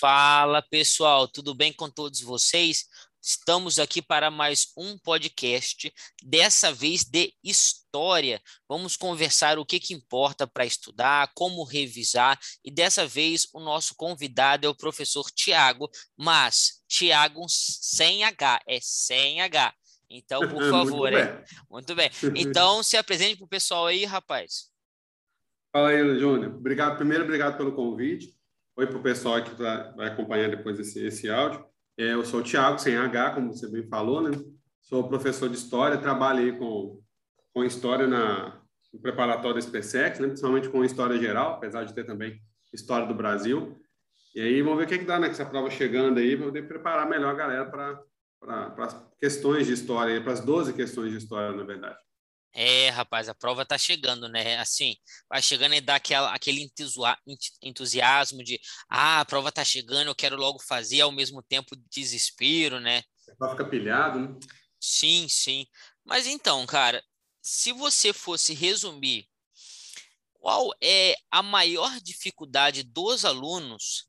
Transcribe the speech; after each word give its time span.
Fala 0.00 0.62
pessoal, 0.62 1.26
tudo 1.26 1.52
bem 1.52 1.72
com 1.72 1.90
todos 1.90 2.20
vocês? 2.20 2.84
Estamos 3.20 3.80
aqui 3.80 4.00
para 4.00 4.30
mais 4.30 4.72
um 4.76 4.96
podcast, 4.96 5.92
dessa 6.22 6.72
vez 6.72 7.02
de 7.02 7.34
história. 7.42 8.40
Vamos 8.68 8.96
conversar 8.96 9.58
o 9.58 9.66
que, 9.66 9.80
que 9.80 9.92
importa 9.92 10.46
para 10.46 10.64
estudar, 10.64 11.32
como 11.34 11.64
revisar, 11.64 12.38
e 12.64 12.70
dessa 12.70 13.08
vez 13.08 13.48
o 13.52 13.58
nosso 13.58 13.96
convidado 13.96 14.68
é 14.68 14.70
o 14.70 14.76
professor 14.76 15.28
Tiago, 15.32 15.90
mas 16.16 16.80
Tiago 16.86 17.44
sem 17.48 18.22
H, 18.22 18.60
é 18.68 18.78
sem 18.80 19.40
H. 19.40 19.74
Então, 20.08 20.48
por 20.48 20.62
favor, 20.70 21.10
Muito 21.10 21.16
bem. 21.16 21.44
Muito 21.68 21.94
bem. 21.96 22.10
Então, 22.36 22.84
se 22.84 22.96
apresente 22.96 23.36
para 23.36 23.46
o 23.46 23.48
pessoal 23.48 23.86
aí, 23.86 24.04
rapaz. 24.04 24.70
Fala 25.72 25.88
aí, 25.88 26.20
Júnior. 26.20 26.54
Obrigado. 26.54 26.96
Primeiro, 26.96 27.24
obrigado 27.24 27.56
pelo 27.56 27.74
convite. 27.74 28.37
Oi 28.78 28.86
para 28.86 28.96
o 28.96 29.02
pessoal 29.02 29.42
que 29.42 29.50
vai 29.56 30.06
acompanhar 30.06 30.48
depois 30.48 30.78
esse, 30.78 31.04
esse 31.04 31.28
áudio. 31.28 31.66
É, 31.98 32.12
eu 32.12 32.24
sou 32.24 32.38
o 32.38 32.44
Thiago, 32.44 32.78
sem 32.78 32.96
H, 32.96 33.30
como 33.32 33.52
você 33.52 33.68
bem 33.68 33.82
falou, 33.82 34.22
né? 34.22 34.30
Sou 34.80 35.08
professor 35.08 35.48
de 35.48 35.56
História, 35.56 35.98
trabalhei 35.98 36.52
com, 36.52 37.02
com 37.52 37.64
História 37.64 38.06
na, 38.06 38.62
no 38.94 39.00
preparatório 39.00 39.54
da 39.54 39.58
SPSEX, 39.58 40.20
né? 40.20 40.28
principalmente 40.28 40.68
com 40.68 40.84
História 40.84 41.18
Geral, 41.18 41.54
apesar 41.54 41.82
de 41.82 41.92
ter 41.92 42.04
também 42.04 42.40
História 42.72 43.04
do 43.04 43.16
Brasil. 43.16 43.76
E 44.32 44.40
aí, 44.40 44.62
vamos 44.62 44.78
ver 44.78 44.84
o 44.84 44.86
que, 44.86 44.98
que 45.00 45.04
dá, 45.04 45.18
né? 45.18 45.26
Com 45.26 45.32
essa 45.32 45.44
prova 45.44 45.68
chegando 45.70 46.20
aí, 46.20 46.36
para 46.36 46.46
poder 46.46 46.68
preparar 46.68 47.10
melhor 47.10 47.34
a 47.34 47.36
galera 47.36 47.66
para 47.68 48.84
as 48.84 48.94
questões 49.18 49.66
de 49.66 49.72
História, 49.72 50.22
para 50.22 50.34
as 50.34 50.40
12 50.40 50.72
questões 50.72 51.10
de 51.10 51.18
História, 51.18 51.50
na 51.50 51.64
verdade. 51.64 51.98
É, 52.52 52.88
rapaz, 52.90 53.28
a 53.28 53.34
prova 53.34 53.64
tá 53.64 53.76
chegando, 53.78 54.28
né? 54.28 54.58
Assim, 54.58 54.96
vai 55.28 55.40
chegando 55.40 55.74
e 55.74 55.80
dá 55.80 55.96
aquela, 55.96 56.34
aquele 56.34 56.68
entusiasmo 57.62 58.42
de, 58.42 58.60
ah, 58.88 59.20
a 59.20 59.24
prova 59.24 59.52
tá 59.52 59.64
chegando, 59.64 60.08
eu 60.08 60.14
quero 60.14 60.36
logo 60.36 60.58
fazer, 60.58 61.02
ao 61.02 61.12
mesmo 61.12 61.42
tempo 61.42 61.76
desespero, 61.90 62.80
né? 62.80 63.02
Vai 63.38 63.50
ficar 63.50 63.66
pilhado, 63.66 64.20
né? 64.20 64.28
Sim, 64.80 65.28
sim. 65.28 65.66
Mas 66.04 66.26
então, 66.26 66.64
cara, 66.66 67.02
se 67.42 67.72
você 67.72 68.12
fosse 68.12 68.54
resumir 68.54 69.28
qual 70.40 70.70
é 70.80 71.16
a 71.30 71.42
maior 71.42 72.00
dificuldade 72.00 72.82
dos 72.82 73.24
alunos 73.24 74.08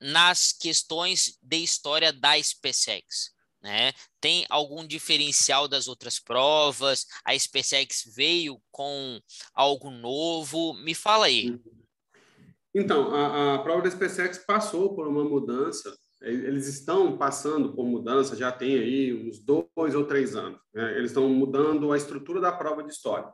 nas 0.00 0.52
questões 0.52 1.38
de 1.42 1.56
história 1.56 2.12
da 2.12 2.40
SpaceX? 2.40 3.32
Né? 3.62 3.92
Tem 4.20 4.46
algum 4.48 4.86
diferencial 4.86 5.66
das 5.68 5.88
outras 5.88 6.18
provas? 6.18 7.06
A 7.24 7.38
SpaceX 7.38 8.04
veio 8.14 8.60
com 8.70 9.20
algo 9.52 9.90
novo? 9.90 10.74
Me 10.74 10.94
fala 10.94 11.26
aí. 11.26 11.50
Uhum. 11.50 11.78
Então, 12.74 13.14
a, 13.14 13.54
a 13.54 13.58
prova 13.58 13.82
da 13.82 13.90
SpaceX 13.90 14.38
passou 14.38 14.94
por 14.94 15.08
uma 15.08 15.24
mudança. 15.24 15.96
Eles 16.20 16.66
estão 16.66 17.16
passando 17.16 17.72
por 17.72 17.84
mudança, 17.86 18.36
já 18.36 18.50
tem 18.50 18.76
aí 18.76 19.28
uns 19.28 19.38
dois 19.38 19.94
ou 19.94 20.04
três 20.04 20.34
anos. 20.34 20.60
Né? 20.74 20.96
Eles 20.96 21.10
estão 21.10 21.28
mudando 21.28 21.92
a 21.92 21.96
estrutura 21.96 22.40
da 22.40 22.52
prova 22.52 22.82
de 22.82 22.90
história. 22.90 23.32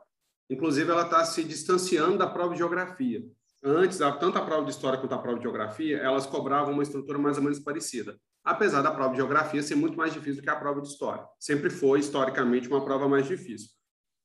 Inclusive, 0.49 0.91
ela 0.91 1.03
está 1.03 1.25
se 1.25 1.43
distanciando 1.43 2.19
da 2.19 2.27
prova 2.27 2.53
de 2.53 2.59
geografia. 2.59 3.23
Antes, 3.63 3.97
tanto 3.97 4.37
a 4.37 4.45
prova 4.45 4.63
de 4.65 4.71
história 4.71 4.99
quanto 4.99 5.13
a 5.13 5.17
prova 5.17 5.37
de 5.37 5.43
geografia, 5.43 5.97
elas 5.97 6.27
cobravam 6.27 6.73
uma 6.73 6.83
estrutura 6.83 7.17
mais 7.17 7.37
ou 7.37 7.43
menos 7.43 7.59
parecida 7.59 8.15
apesar 8.45 8.83
da 8.83 8.91
prova 8.91 9.11
de 9.11 9.17
geografia 9.17 9.63
ser 9.63 9.75
muito 9.75 9.97
mais 9.97 10.13
difícil 10.13 10.35
do 10.35 10.43
que 10.43 10.49
a 10.49 10.55
prova 10.55 10.79
de 10.79 10.87
história. 10.87 11.25
Sempre 11.39 11.71
foi, 11.71 11.99
historicamente, 11.99 12.67
uma 12.67 12.85
prova 12.85 13.09
mais 13.09 13.25
difícil. 13.25 13.69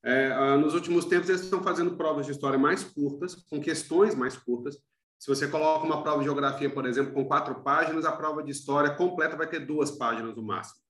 É, 0.04 0.32
ah, 0.32 0.56
nos 0.58 0.74
últimos 0.74 1.06
tempos, 1.06 1.30
eles 1.30 1.42
estão 1.42 1.62
fazendo 1.62 1.96
provas 1.96 2.26
de 2.26 2.32
história 2.32 2.58
mais 2.58 2.84
curtas, 2.84 3.34
com 3.34 3.60
questões 3.60 4.14
mais 4.14 4.36
curtas. 4.36 4.76
Se 5.18 5.26
você 5.26 5.48
coloca 5.48 5.84
uma 5.84 6.02
prova 6.02 6.18
de 6.18 6.24
geografia, 6.24 6.70
por 6.70 6.86
exemplo, 6.86 7.12
com 7.12 7.24
quatro 7.24 7.62
páginas, 7.62 8.04
a 8.04 8.12
prova 8.12 8.42
de 8.42 8.50
história 8.50 8.94
completa 8.94 9.36
vai 9.36 9.46
ter 9.46 9.60
duas 9.60 9.90
páginas 9.90 10.36
no 10.36 10.42
máximo. 10.42 10.80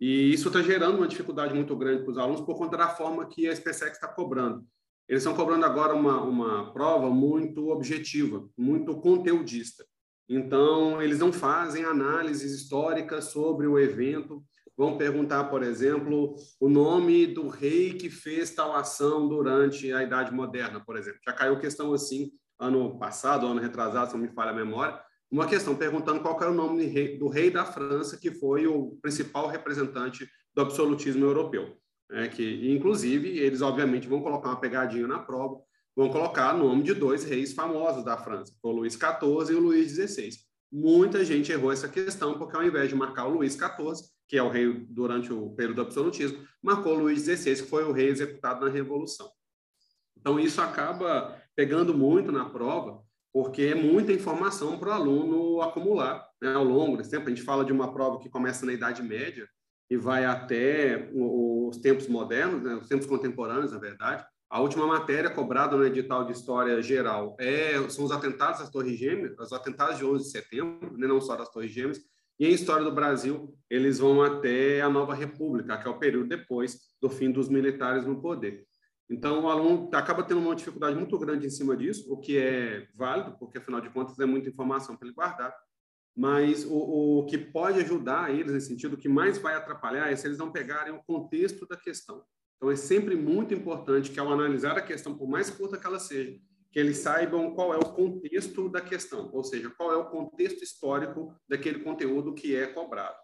E 0.00 0.32
isso 0.32 0.48
está 0.48 0.62
gerando 0.62 0.96
uma 0.96 1.06
dificuldade 1.06 1.54
muito 1.54 1.76
grande 1.76 2.02
para 2.02 2.10
os 2.10 2.18
alunos 2.18 2.40
por 2.40 2.56
conta 2.56 2.76
da 2.76 2.88
forma 2.88 3.26
que 3.26 3.46
a 3.46 3.54
SpaceX 3.54 3.92
está 3.92 4.08
cobrando. 4.08 4.64
Eles 5.08 5.22
estão 5.22 5.36
cobrando 5.36 5.66
agora 5.66 5.94
uma, 5.94 6.22
uma 6.22 6.72
prova 6.72 7.10
muito 7.10 7.68
objetiva, 7.68 8.48
muito 8.56 8.98
conteudista. 9.00 9.84
Então, 10.32 11.02
eles 11.02 11.18
não 11.18 11.32
fazem 11.32 11.84
análises 11.84 12.52
históricas 12.52 13.24
sobre 13.24 13.66
o 13.66 13.76
evento. 13.76 14.44
Vão 14.76 14.96
perguntar, 14.96 15.44
por 15.44 15.60
exemplo, 15.60 16.36
o 16.60 16.68
nome 16.68 17.26
do 17.26 17.48
rei 17.48 17.94
que 17.94 18.08
fez 18.08 18.54
tal 18.54 18.76
ação 18.76 19.28
durante 19.28 19.92
a 19.92 20.04
Idade 20.04 20.32
Moderna, 20.32 20.78
por 20.78 20.96
exemplo. 20.96 21.18
Já 21.26 21.32
caiu 21.32 21.58
questão 21.58 21.92
assim 21.92 22.30
ano 22.60 22.96
passado, 22.96 23.44
ano 23.44 23.60
retrasado, 23.60 24.12
se 24.12 24.16
não 24.16 24.22
me 24.22 24.32
falha 24.32 24.52
a 24.52 24.54
memória, 24.54 25.02
uma 25.28 25.48
questão 25.48 25.74
perguntando 25.74 26.20
qual 26.20 26.40
era 26.40 26.52
o 26.52 26.54
nome 26.54 27.18
do 27.18 27.28
rei, 27.28 27.50
da 27.50 27.64
França, 27.64 28.16
que 28.16 28.30
foi 28.30 28.68
o 28.68 28.96
principal 29.02 29.48
representante 29.48 30.28
do 30.54 30.62
absolutismo 30.62 31.24
europeu. 31.24 31.76
É 32.08 32.28
que, 32.28 32.70
inclusive, 32.70 33.36
eles 33.38 33.62
obviamente 33.62 34.06
vão 34.06 34.22
colocar 34.22 34.50
uma 34.50 34.60
pegadinha 34.60 35.08
na 35.08 35.18
prova, 35.18 35.60
vão 36.00 36.08
colocar 36.08 36.54
o 36.54 36.58
nome 36.58 36.82
de 36.82 36.94
dois 36.94 37.24
reis 37.24 37.52
famosos 37.52 38.02
da 38.02 38.16
França, 38.16 38.54
o 38.62 38.70
Luís 38.70 38.94
XIV 38.94 39.52
e 39.52 39.54
o 39.54 39.60
Luís 39.60 39.92
XVI. 39.92 40.30
Muita 40.72 41.22
gente 41.22 41.52
errou 41.52 41.70
essa 41.70 41.90
questão, 41.90 42.38
porque 42.38 42.56
ao 42.56 42.64
invés 42.64 42.88
de 42.88 42.94
marcar 42.94 43.26
o 43.26 43.34
Luís 43.34 43.52
XIV, 43.52 44.08
que 44.26 44.38
é 44.38 44.42
o 44.42 44.48
rei 44.48 44.86
durante 44.88 45.30
o 45.30 45.50
período 45.50 45.76
do 45.76 45.82
absolutismo, 45.82 46.42
marcou 46.62 46.96
o 46.96 47.00
Luís 47.00 47.24
XVI, 47.24 47.56
que 47.56 47.68
foi 47.68 47.84
o 47.84 47.92
rei 47.92 48.08
executado 48.08 48.64
na 48.64 48.72
Revolução. 48.72 49.30
Então, 50.16 50.40
isso 50.40 50.62
acaba 50.62 51.38
pegando 51.54 51.92
muito 51.92 52.32
na 52.32 52.48
prova, 52.48 53.02
porque 53.30 53.62
é 53.64 53.74
muita 53.74 54.10
informação 54.10 54.78
para 54.78 54.88
o 54.88 54.92
aluno 54.92 55.60
acumular 55.60 56.26
né, 56.40 56.54
ao 56.54 56.64
longo 56.64 56.96
desse 56.96 57.10
tempo. 57.10 57.26
A 57.26 57.30
gente 57.30 57.42
fala 57.42 57.62
de 57.62 57.72
uma 57.72 57.92
prova 57.92 58.18
que 58.20 58.30
começa 58.30 58.64
na 58.64 58.72
Idade 58.72 59.02
Média 59.02 59.46
e 59.90 59.98
vai 59.98 60.24
até 60.24 61.10
os 61.12 61.76
tempos 61.76 62.08
modernos, 62.08 62.62
né, 62.62 62.74
os 62.76 62.88
tempos 62.88 63.06
contemporâneos, 63.06 63.72
na 63.72 63.78
verdade. 63.78 64.24
A 64.50 64.60
última 64.60 64.84
matéria 64.84 65.30
cobrada 65.30 65.76
no 65.76 65.86
edital 65.86 66.24
de 66.24 66.32
História 66.32 66.82
Geral 66.82 67.36
é, 67.38 67.88
são 67.88 68.04
os 68.04 68.10
atentados 68.10 68.60
às 68.60 68.68
Torres 68.68 68.98
Gêmeas, 68.98 69.38
os 69.38 69.52
atentados 69.52 69.96
de 69.96 70.04
11 70.04 70.24
de 70.24 70.30
setembro, 70.32 70.98
né, 70.98 71.06
não 71.06 71.20
só 71.20 71.36
das 71.36 71.48
Torres 71.50 71.70
Gêmeas, 71.70 72.00
e 72.36 72.48
em 72.48 72.52
História 72.52 72.82
do 72.82 72.90
Brasil, 72.90 73.56
eles 73.70 74.00
vão 74.00 74.20
até 74.20 74.80
a 74.80 74.90
Nova 74.90 75.14
República, 75.14 75.78
que 75.78 75.86
é 75.86 75.90
o 75.90 76.00
período 76.00 76.28
depois 76.28 76.80
do 77.00 77.08
fim 77.08 77.30
dos 77.30 77.48
militares 77.48 78.04
no 78.04 78.20
poder. 78.20 78.66
Então, 79.08 79.44
o 79.44 79.48
aluno 79.48 79.88
acaba 79.92 80.24
tendo 80.24 80.40
uma 80.40 80.56
dificuldade 80.56 80.96
muito 80.96 81.16
grande 81.16 81.46
em 81.46 81.50
cima 81.50 81.76
disso, 81.76 82.12
o 82.12 82.18
que 82.18 82.36
é 82.36 82.88
válido, 82.94 83.36
porque, 83.38 83.58
afinal 83.58 83.80
de 83.80 83.90
contas, 83.90 84.18
é 84.18 84.26
muita 84.26 84.48
informação 84.48 84.96
para 84.96 85.06
ele 85.06 85.14
guardar. 85.14 85.54
Mas 86.16 86.64
o, 86.64 87.20
o 87.20 87.26
que 87.26 87.38
pode 87.38 87.78
ajudar 87.80 88.34
eles, 88.34 88.52
nesse 88.52 88.66
sentido, 88.66 88.94
o 88.94 88.98
que 88.98 89.08
mais 89.08 89.38
vai 89.38 89.54
atrapalhar 89.54 90.10
é 90.10 90.16
se 90.16 90.26
eles 90.26 90.38
não 90.38 90.50
pegarem 90.50 90.92
o 90.92 91.02
contexto 91.04 91.68
da 91.68 91.76
questão. 91.76 92.24
Então, 92.60 92.70
é 92.70 92.76
sempre 92.76 93.16
muito 93.16 93.54
importante 93.54 94.10
que, 94.10 94.20
ao 94.20 94.30
analisar 94.30 94.76
a 94.76 94.82
questão, 94.82 95.16
por 95.16 95.26
mais 95.26 95.48
curta 95.48 95.78
que 95.78 95.86
ela 95.86 95.98
seja, 95.98 96.38
que 96.70 96.78
eles 96.78 96.98
saibam 96.98 97.54
qual 97.54 97.72
é 97.72 97.78
o 97.78 97.94
contexto 97.94 98.68
da 98.68 98.82
questão, 98.82 99.30
ou 99.32 99.42
seja, 99.42 99.70
qual 99.70 99.90
é 99.90 99.96
o 99.96 100.10
contexto 100.10 100.62
histórico 100.62 101.34
daquele 101.48 101.78
conteúdo 101.78 102.34
que 102.34 102.54
é 102.54 102.66
cobrado. 102.66 103.16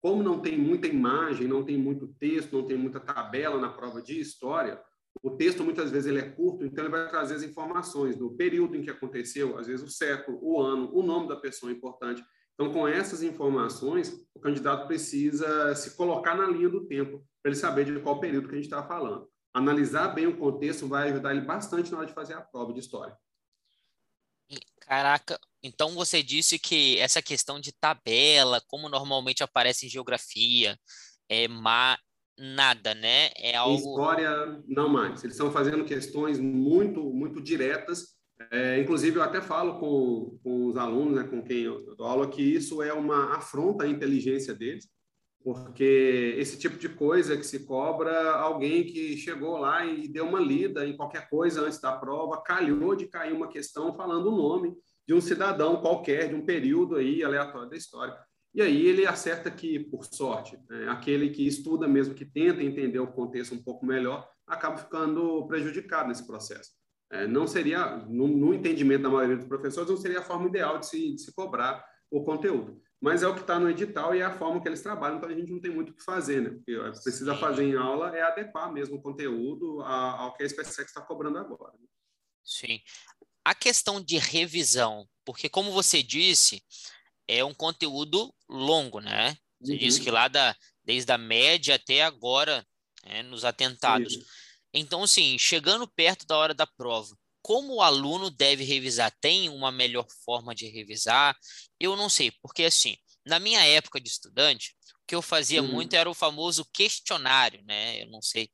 Como 0.00 0.22
não 0.22 0.40
tem 0.40 0.56
muita 0.56 0.86
imagem, 0.86 1.48
não 1.48 1.64
tem 1.64 1.76
muito 1.76 2.06
texto, 2.20 2.52
não 2.52 2.66
tem 2.68 2.78
muita 2.78 3.00
tabela 3.00 3.60
na 3.60 3.68
prova 3.68 4.00
de 4.00 4.20
história, 4.20 4.80
o 5.20 5.30
texto 5.30 5.64
muitas 5.64 5.90
vezes 5.90 6.06
ele 6.06 6.20
é 6.20 6.30
curto, 6.30 6.64
então 6.64 6.84
ele 6.84 6.92
vai 6.92 7.08
trazer 7.08 7.34
as 7.34 7.42
informações 7.42 8.16
do 8.16 8.36
período 8.36 8.76
em 8.76 8.82
que 8.82 8.90
aconteceu, 8.90 9.58
às 9.58 9.66
vezes 9.66 9.84
o 9.84 9.90
século, 9.90 10.38
o 10.40 10.62
ano, 10.62 10.88
o 10.94 11.02
nome 11.02 11.26
da 11.26 11.34
pessoa 11.34 11.72
importante. 11.72 12.22
Então, 12.58 12.72
com 12.72 12.88
essas 12.88 13.22
informações, 13.22 14.12
o 14.34 14.40
candidato 14.40 14.88
precisa 14.88 15.76
se 15.76 15.96
colocar 15.96 16.34
na 16.34 16.44
linha 16.44 16.68
do 16.68 16.88
tempo 16.88 17.24
para 17.40 17.52
ele 17.52 17.60
saber 17.60 17.84
de 17.84 18.00
qual 18.00 18.18
período 18.18 18.48
que 18.48 18.54
a 18.54 18.58
gente 18.58 18.64
está 18.64 18.82
falando. 18.82 19.30
Analisar 19.54 20.08
bem 20.08 20.26
o 20.26 20.36
contexto 20.36 20.88
vai 20.88 21.08
ajudar 21.08 21.30
ele 21.30 21.42
bastante 21.42 21.92
na 21.92 21.98
hora 21.98 22.06
de 22.08 22.12
fazer 22.12 22.34
a 22.34 22.40
prova 22.40 22.72
de 22.72 22.80
história. 22.80 23.16
Caraca, 24.80 25.38
então 25.62 25.94
você 25.94 26.20
disse 26.20 26.58
que 26.58 26.98
essa 26.98 27.22
questão 27.22 27.60
de 27.60 27.70
tabela, 27.70 28.60
como 28.66 28.88
normalmente 28.88 29.44
aparece 29.44 29.86
em 29.86 29.88
geografia, 29.88 30.76
é 31.28 31.46
má, 31.46 31.96
nada, 32.36 32.92
né? 32.92 33.30
É 33.36 33.54
algo... 33.54 33.74
Em 33.74 33.78
história, 33.78 34.64
não 34.66 34.88
mais. 34.88 35.22
Eles 35.22 35.36
estão 35.36 35.52
fazendo 35.52 35.84
questões 35.84 36.40
muito, 36.40 37.04
muito 37.04 37.40
diretas 37.40 38.17
é, 38.50 38.80
inclusive, 38.80 39.16
eu 39.16 39.22
até 39.22 39.40
falo 39.40 39.78
com, 39.78 40.38
com 40.42 40.66
os 40.66 40.76
alunos, 40.76 41.16
né, 41.16 41.24
com 41.24 41.42
quem 41.42 41.62
eu 41.62 41.94
dou 41.96 42.06
aula, 42.06 42.30
que 42.30 42.42
isso 42.42 42.82
é 42.82 42.92
uma 42.92 43.34
afronta 43.36 43.84
à 43.84 43.88
inteligência 43.88 44.54
deles, 44.54 44.88
porque 45.42 46.34
esse 46.38 46.58
tipo 46.58 46.78
de 46.78 46.88
coisa 46.88 47.36
que 47.36 47.44
se 47.44 47.60
cobra 47.60 48.32
alguém 48.32 48.84
que 48.84 49.16
chegou 49.16 49.58
lá 49.58 49.84
e 49.84 50.06
deu 50.08 50.26
uma 50.26 50.40
lida 50.40 50.86
em 50.86 50.96
qualquer 50.96 51.28
coisa 51.28 51.62
antes 51.62 51.80
da 51.80 51.96
prova, 51.96 52.42
calhou 52.42 52.94
de 52.94 53.06
cair 53.06 53.32
uma 53.32 53.48
questão 53.48 53.94
falando 53.94 54.28
o 54.28 54.36
nome 54.36 54.76
de 55.06 55.14
um 55.14 55.20
cidadão 55.20 55.80
qualquer, 55.80 56.28
de 56.28 56.34
um 56.34 56.44
período 56.44 56.96
aí 56.96 57.24
aleatório 57.24 57.70
da 57.70 57.76
história. 57.76 58.16
E 58.54 58.62
aí 58.62 58.86
ele 58.86 59.06
acerta 59.06 59.50
que, 59.50 59.78
por 59.78 60.04
sorte, 60.04 60.58
né, 60.68 60.88
aquele 60.88 61.30
que 61.30 61.46
estuda 61.46 61.88
mesmo, 61.88 62.14
que 62.14 62.24
tenta 62.24 62.62
entender 62.62 62.98
o 62.98 63.12
contexto 63.12 63.54
um 63.54 63.62
pouco 63.62 63.84
melhor, 63.84 64.28
acaba 64.46 64.76
ficando 64.76 65.46
prejudicado 65.46 66.08
nesse 66.08 66.26
processo 66.26 66.77
é, 67.10 67.26
não 67.26 67.46
seria, 67.46 67.96
no, 68.08 68.28
no, 68.28 68.52
entendimento 68.52 69.02
da 69.02 69.08
maioria 69.08 69.36
dos 69.36 69.46
professores, 69.46 69.88
não 69.88 69.96
seria 69.96 70.20
a 70.20 70.24
forma 70.24 70.48
ideal 70.48 70.78
de 70.78 70.86
se, 70.86 71.14
de 71.14 71.22
se 71.22 71.32
cobrar 71.32 71.84
o 72.10 72.22
conteúdo. 72.24 72.80
Mas 73.00 73.22
é 73.22 73.28
o 73.28 73.34
que 73.34 73.40
está 73.40 73.58
no 73.58 73.70
edital 73.70 74.14
e 74.14 74.20
é 74.20 74.24
a 74.24 74.36
forma 74.36 74.60
que 74.60 74.68
eles 74.68 74.82
trabalham, 74.82 75.18
então 75.18 75.28
a 75.28 75.34
gente 75.34 75.52
não 75.52 75.60
tem 75.60 75.70
muito 75.70 75.90
o 75.90 75.94
que 75.94 76.02
fazer, 76.02 76.42
né? 76.42 76.50
Porque 76.50 77.00
precisa 77.02 77.36
fazer 77.36 77.64
em 77.64 77.76
aula 77.76 78.14
é 78.16 78.22
adequar 78.22 78.72
mesmo 78.72 78.96
o 78.96 79.02
conteúdo 79.02 79.80
ao 79.82 80.34
que 80.34 80.42
a 80.42 80.48
SpaceX 80.48 80.90
está 80.90 81.00
cobrando 81.00 81.38
agora. 81.38 81.74
Sim. 82.44 82.80
A 83.44 83.54
questão 83.54 84.00
de 84.00 84.18
revisão, 84.18 85.08
porque 85.24 85.48
como 85.48 85.70
você 85.70 86.02
disse, 86.02 86.62
é 87.28 87.44
um 87.44 87.54
conteúdo 87.54 88.34
longo, 88.48 89.00
né? 89.00 89.36
Você 89.60 89.72
uhum. 89.72 89.78
disse 89.78 90.00
que 90.00 90.10
lá 90.10 90.26
da, 90.26 90.56
desde 90.84 91.12
a 91.12 91.18
média 91.18 91.76
até 91.76 92.02
agora, 92.02 92.66
né, 93.04 93.22
nos 93.22 93.44
atentados. 93.44 94.14
Sim. 94.14 94.24
Então, 94.78 95.02
assim, 95.02 95.36
chegando 95.38 95.88
perto 95.88 96.24
da 96.26 96.36
hora 96.36 96.54
da 96.54 96.66
prova, 96.66 97.16
como 97.42 97.74
o 97.74 97.82
aluno 97.82 98.30
deve 98.30 98.62
revisar? 98.62 99.12
Tem 99.20 99.48
uma 99.48 99.72
melhor 99.72 100.06
forma 100.24 100.54
de 100.54 100.68
revisar? 100.68 101.36
Eu 101.80 101.96
não 101.96 102.08
sei, 102.08 102.30
porque 102.42 102.64
assim, 102.64 102.96
na 103.26 103.38
minha 103.38 103.64
época 103.64 104.00
de 104.00 104.08
estudante, 104.08 104.76
o 105.02 105.06
que 105.06 105.14
eu 105.14 105.22
fazia 105.22 105.62
uhum. 105.62 105.68
muito 105.68 105.94
era 105.94 106.08
o 106.08 106.14
famoso 106.14 106.64
questionário, 106.72 107.62
né? 107.64 108.02
Eu 108.02 108.10
não 108.10 108.22
sei. 108.22 108.50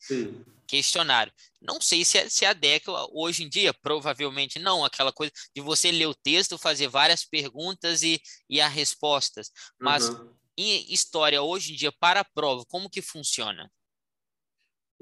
Questionário. 0.66 1.32
Não 1.60 1.80
sei 1.80 2.04
se, 2.04 2.30
se 2.30 2.46
adequa 2.46 3.06
hoje 3.12 3.42
em 3.42 3.48
dia, 3.48 3.74
provavelmente 3.74 4.58
não, 4.58 4.84
aquela 4.84 5.12
coisa 5.12 5.32
de 5.54 5.60
você 5.60 5.90
ler 5.90 6.06
o 6.06 6.14
texto, 6.14 6.56
fazer 6.56 6.88
várias 6.88 7.24
perguntas 7.24 8.02
e, 8.02 8.20
e 8.48 8.60
as 8.60 8.72
respostas. 8.72 9.50
Mas 9.78 10.08
uhum. 10.08 10.32
em 10.56 10.92
história, 10.92 11.42
hoje 11.42 11.72
em 11.72 11.76
dia, 11.76 11.92
para 11.92 12.20
a 12.20 12.24
prova, 12.24 12.64
como 12.66 12.88
que 12.88 13.02
funciona? 13.02 13.70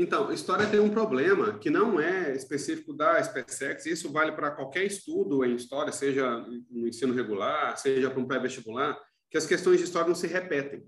Então, 0.02 0.32
história 0.32 0.66
tem 0.66 0.80
um 0.80 0.90
problema 0.90 1.56
que 1.60 1.70
não 1.70 2.00
é 2.00 2.34
específico 2.34 2.92
da 2.92 3.22
SpaceX, 3.22 3.86
isso 3.86 4.10
vale 4.10 4.32
para 4.32 4.50
qualquer 4.50 4.84
estudo 4.84 5.44
em 5.44 5.54
história, 5.54 5.92
seja 5.92 6.44
no 6.68 6.88
ensino 6.88 7.14
regular, 7.14 7.76
seja 7.78 8.10
para 8.10 8.18
um 8.18 8.26
pré-vestibular, 8.26 8.98
que 9.30 9.38
as 9.38 9.46
questões 9.46 9.78
de 9.78 9.84
história 9.84 10.08
não 10.08 10.14
se 10.16 10.26
repetem. 10.26 10.84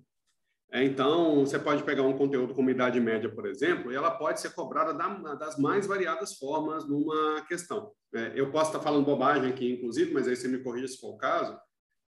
É, 0.73 0.83
então, 0.83 1.47
você 1.47 1.61
pode 1.61 1.85
pegar 1.85 2.03
um 2.03 2.19
conteúdo 2.19 2.55
como 2.55 2.71
Idade 2.71 2.99
Média, 2.99 3.33
por 3.33 3.47
exemplo, 3.47 3.93
e 3.93 3.95
ela 3.95 4.11
pode 4.11 4.41
ser 4.41 4.53
cobrada 4.53 4.93
das 5.37 5.57
mais 5.59 5.87
variadas 5.87 6.37
formas 6.37 6.85
numa 6.85 7.41
questão. 7.43 7.93
É, 8.13 8.33
eu 8.35 8.51
posso 8.51 8.71
estar 8.71 8.83
falando 8.83 9.05
bobagem 9.05 9.49
aqui, 9.49 9.75
inclusive, 9.75 10.13
mas 10.13 10.27
aí 10.27 10.35
você 10.35 10.49
me 10.49 10.59
corrija 10.59 10.89
se 10.89 10.99
for 10.99 11.11
o 11.11 11.17
caso. 11.17 11.57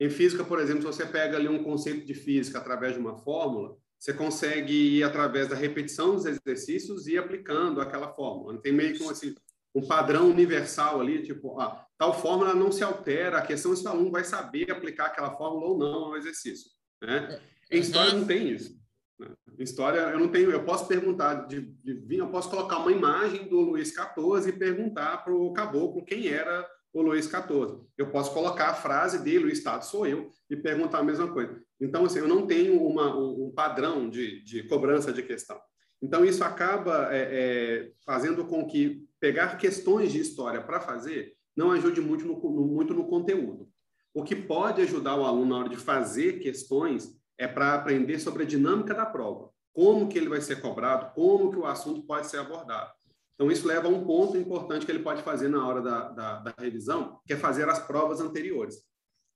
Em 0.01 0.11
física, 0.11 0.43
por 0.43 0.59
exemplo, 0.59 0.81
se 0.81 0.89
você 0.89 1.07
pega 1.07 1.37
ali 1.37 1.49
um 1.49 1.63
conceito 1.63 2.05
de 2.05 2.15
física 2.15 2.59
através 2.59 2.95
de 2.95 2.99
uma 2.99 3.17
fórmula, 3.17 3.77
você 3.99 4.13
consegue 4.13 4.73
ir 4.73 5.03
através 5.03 5.49
da 5.49 5.57
repetição 5.57 6.15
dos 6.15 6.27
exercícios 6.27 7.07
e 7.07 7.17
aplicando 7.17 7.81
aquela 7.81 8.13
fórmula. 8.13 8.61
Tem 8.61 8.73
meio 8.73 8.97
que 8.97 9.05
assim, 9.09 9.35
um 9.75 9.87
padrão 9.87 10.31
universal 10.31 11.01
ali, 11.01 11.23
tipo, 11.23 11.59
ah, 11.61 11.87
tal 11.99 12.19
fórmula 12.19 12.55
não 12.55 12.73
se 12.73 12.83
altera, 12.83 13.39
a 13.39 13.47
questão 13.47 13.73
é 13.73 13.77
se 13.77 13.85
o 13.85 13.89
aluno 13.89 14.11
vai 14.11 14.25
saber 14.25 14.71
aplicar 14.71 15.07
aquela 15.07 15.33
fórmula 15.37 15.67
ou 15.67 15.79
não 15.79 16.05
ao 16.05 16.17
exercício. 16.17 16.71
Né? 17.03 17.41
Em 17.71 17.81
história 17.81 18.13
não 18.13 18.27
tem 18.27 18.49
isso. 18.49 18.79
Né? 19.19 19.29
Em 19.59 19.63
história 19.63 19.99
eu 19.99 20.19
não 20.19 20.29
tenho, 20.29 20.51
eu 20.51 20.65
posso 20.65 20.87
perguntar 20.87 21.47
de, 21.47 21.61
de 21.83 22.17
eu 22.17 22.29
posso 22.29 22.51
colocar 22.51 22.79
uma 22.79 22.93
imagem 22.93 23.49
do 23.49 23.61
Luiz 23.61 23.89
XIV 23.89 24.49
e 24.49 24.59
perguntar 24.59 25.25
para 25.25 25.35
o 25.35 25.53
caboclo 25.53 26.05
quem 26.05 26.29
era 26.29 26.67
o 26.97 27.03
Luiz 27.03 27.27
XIV. 27.27 27.79
Eu 27.99 28.11
posso 28.11 28.33
colocar 28.33 28.69
a 28.69 28.75
frase 28.75 29.23
dele, 29.23 29.45
o 29.45 29.51
Estado 29.51 29.85
sou 29.85 30.07
eu, 30.07 30.31
e 30.49 30.57
perguntar 30.57 31.01
a 31.01 31.05
mesma 31.05 31.31
coisa. 31.31 31.61
Então, 31.79 32.07
assim, 32.07 32.21
eu 32.21 32.29
não 32.29 32.47
tenho 32.47 32.83
uma, 32.83 33.15
um, 33.15 33.53
padrão 33.55 34.09
de, 34.09 34.43
de 34.43 34.63
cobrança 34.63 35.13
de 35.13 35.23
questão. 35.23 35.61
Então, 36.01 36.25
isso 36.25 36.43
acaba 36.43 37.15
é, 37.15 37.19
é, 37.21 37.91
fazendo 38.05 38.47
com 38.47 38.67
que 38.67 39.05
pegar 39.21 39.59
questões 39.59 40.11
de 40.11 40.21
história 40.21 40.63
para 40.63 40.81
fazer 40.81 41.35
não 41.55 41.71
ajude 41.71 42.01
muito 42.01 42.25
no, 42.25 42.35
muito 42.67 42.95
no 42.95 43.07
conteúdo. 43.07 43.69
O 44.15 44.25
que 44.25 44.35
pode 44.35 44.81
ajudar 44.81 45.17
o 45.17 45.27
aluno 45.27 45.51
na 45.51 45.59
hora 45.59 45.69
de 45.69 45.77
fazer 45.77 46.39
questões 46.39 47.15
é 47.37 47.47
para 47.47 47.75
aprender 47.75 48.19
sobre 48.19 48.45
a 48.45 48.47
dinâmica 48.47 48.95
da 48.95 49.05
prova, 49.05 49.51
como 49.75 50.09
que 50.09 50.17
ele 50.17 50.31
vai 50.31 50.41
ser 50.41 50.63
cobrado, 50.63 51.13
como 51.15 51.51
que 51.51 51.59
o 51.59 51.67
assunto 51.67 52.07
pode 52.07 52.27
ser 52.27 52.39
abordado. 52.39 52.91
Então, 53.37 53.51
isso 53.51 53.69
leva 53.69 53.87
a 53.87 53.91
um 53.91 54.05
ponto 54.05 54.37
importante 54.37 54.87
que 54.87 54.91
ele 54.91 55.03
pode 55.03 55.23
fazer 55.23 55.49
na 55.49 55.67
hora 55.67 55.83
da, 55.83 56.09
da, 56.09 56.39
da 56.41 56.55
revisão, 56.59 57.21
que 57.27 57.35
é 57.35 57.37
fazer 57.37 57.69
as 57.69 57.79
provas 57.79 58.19
anteriores. 58.19 58.77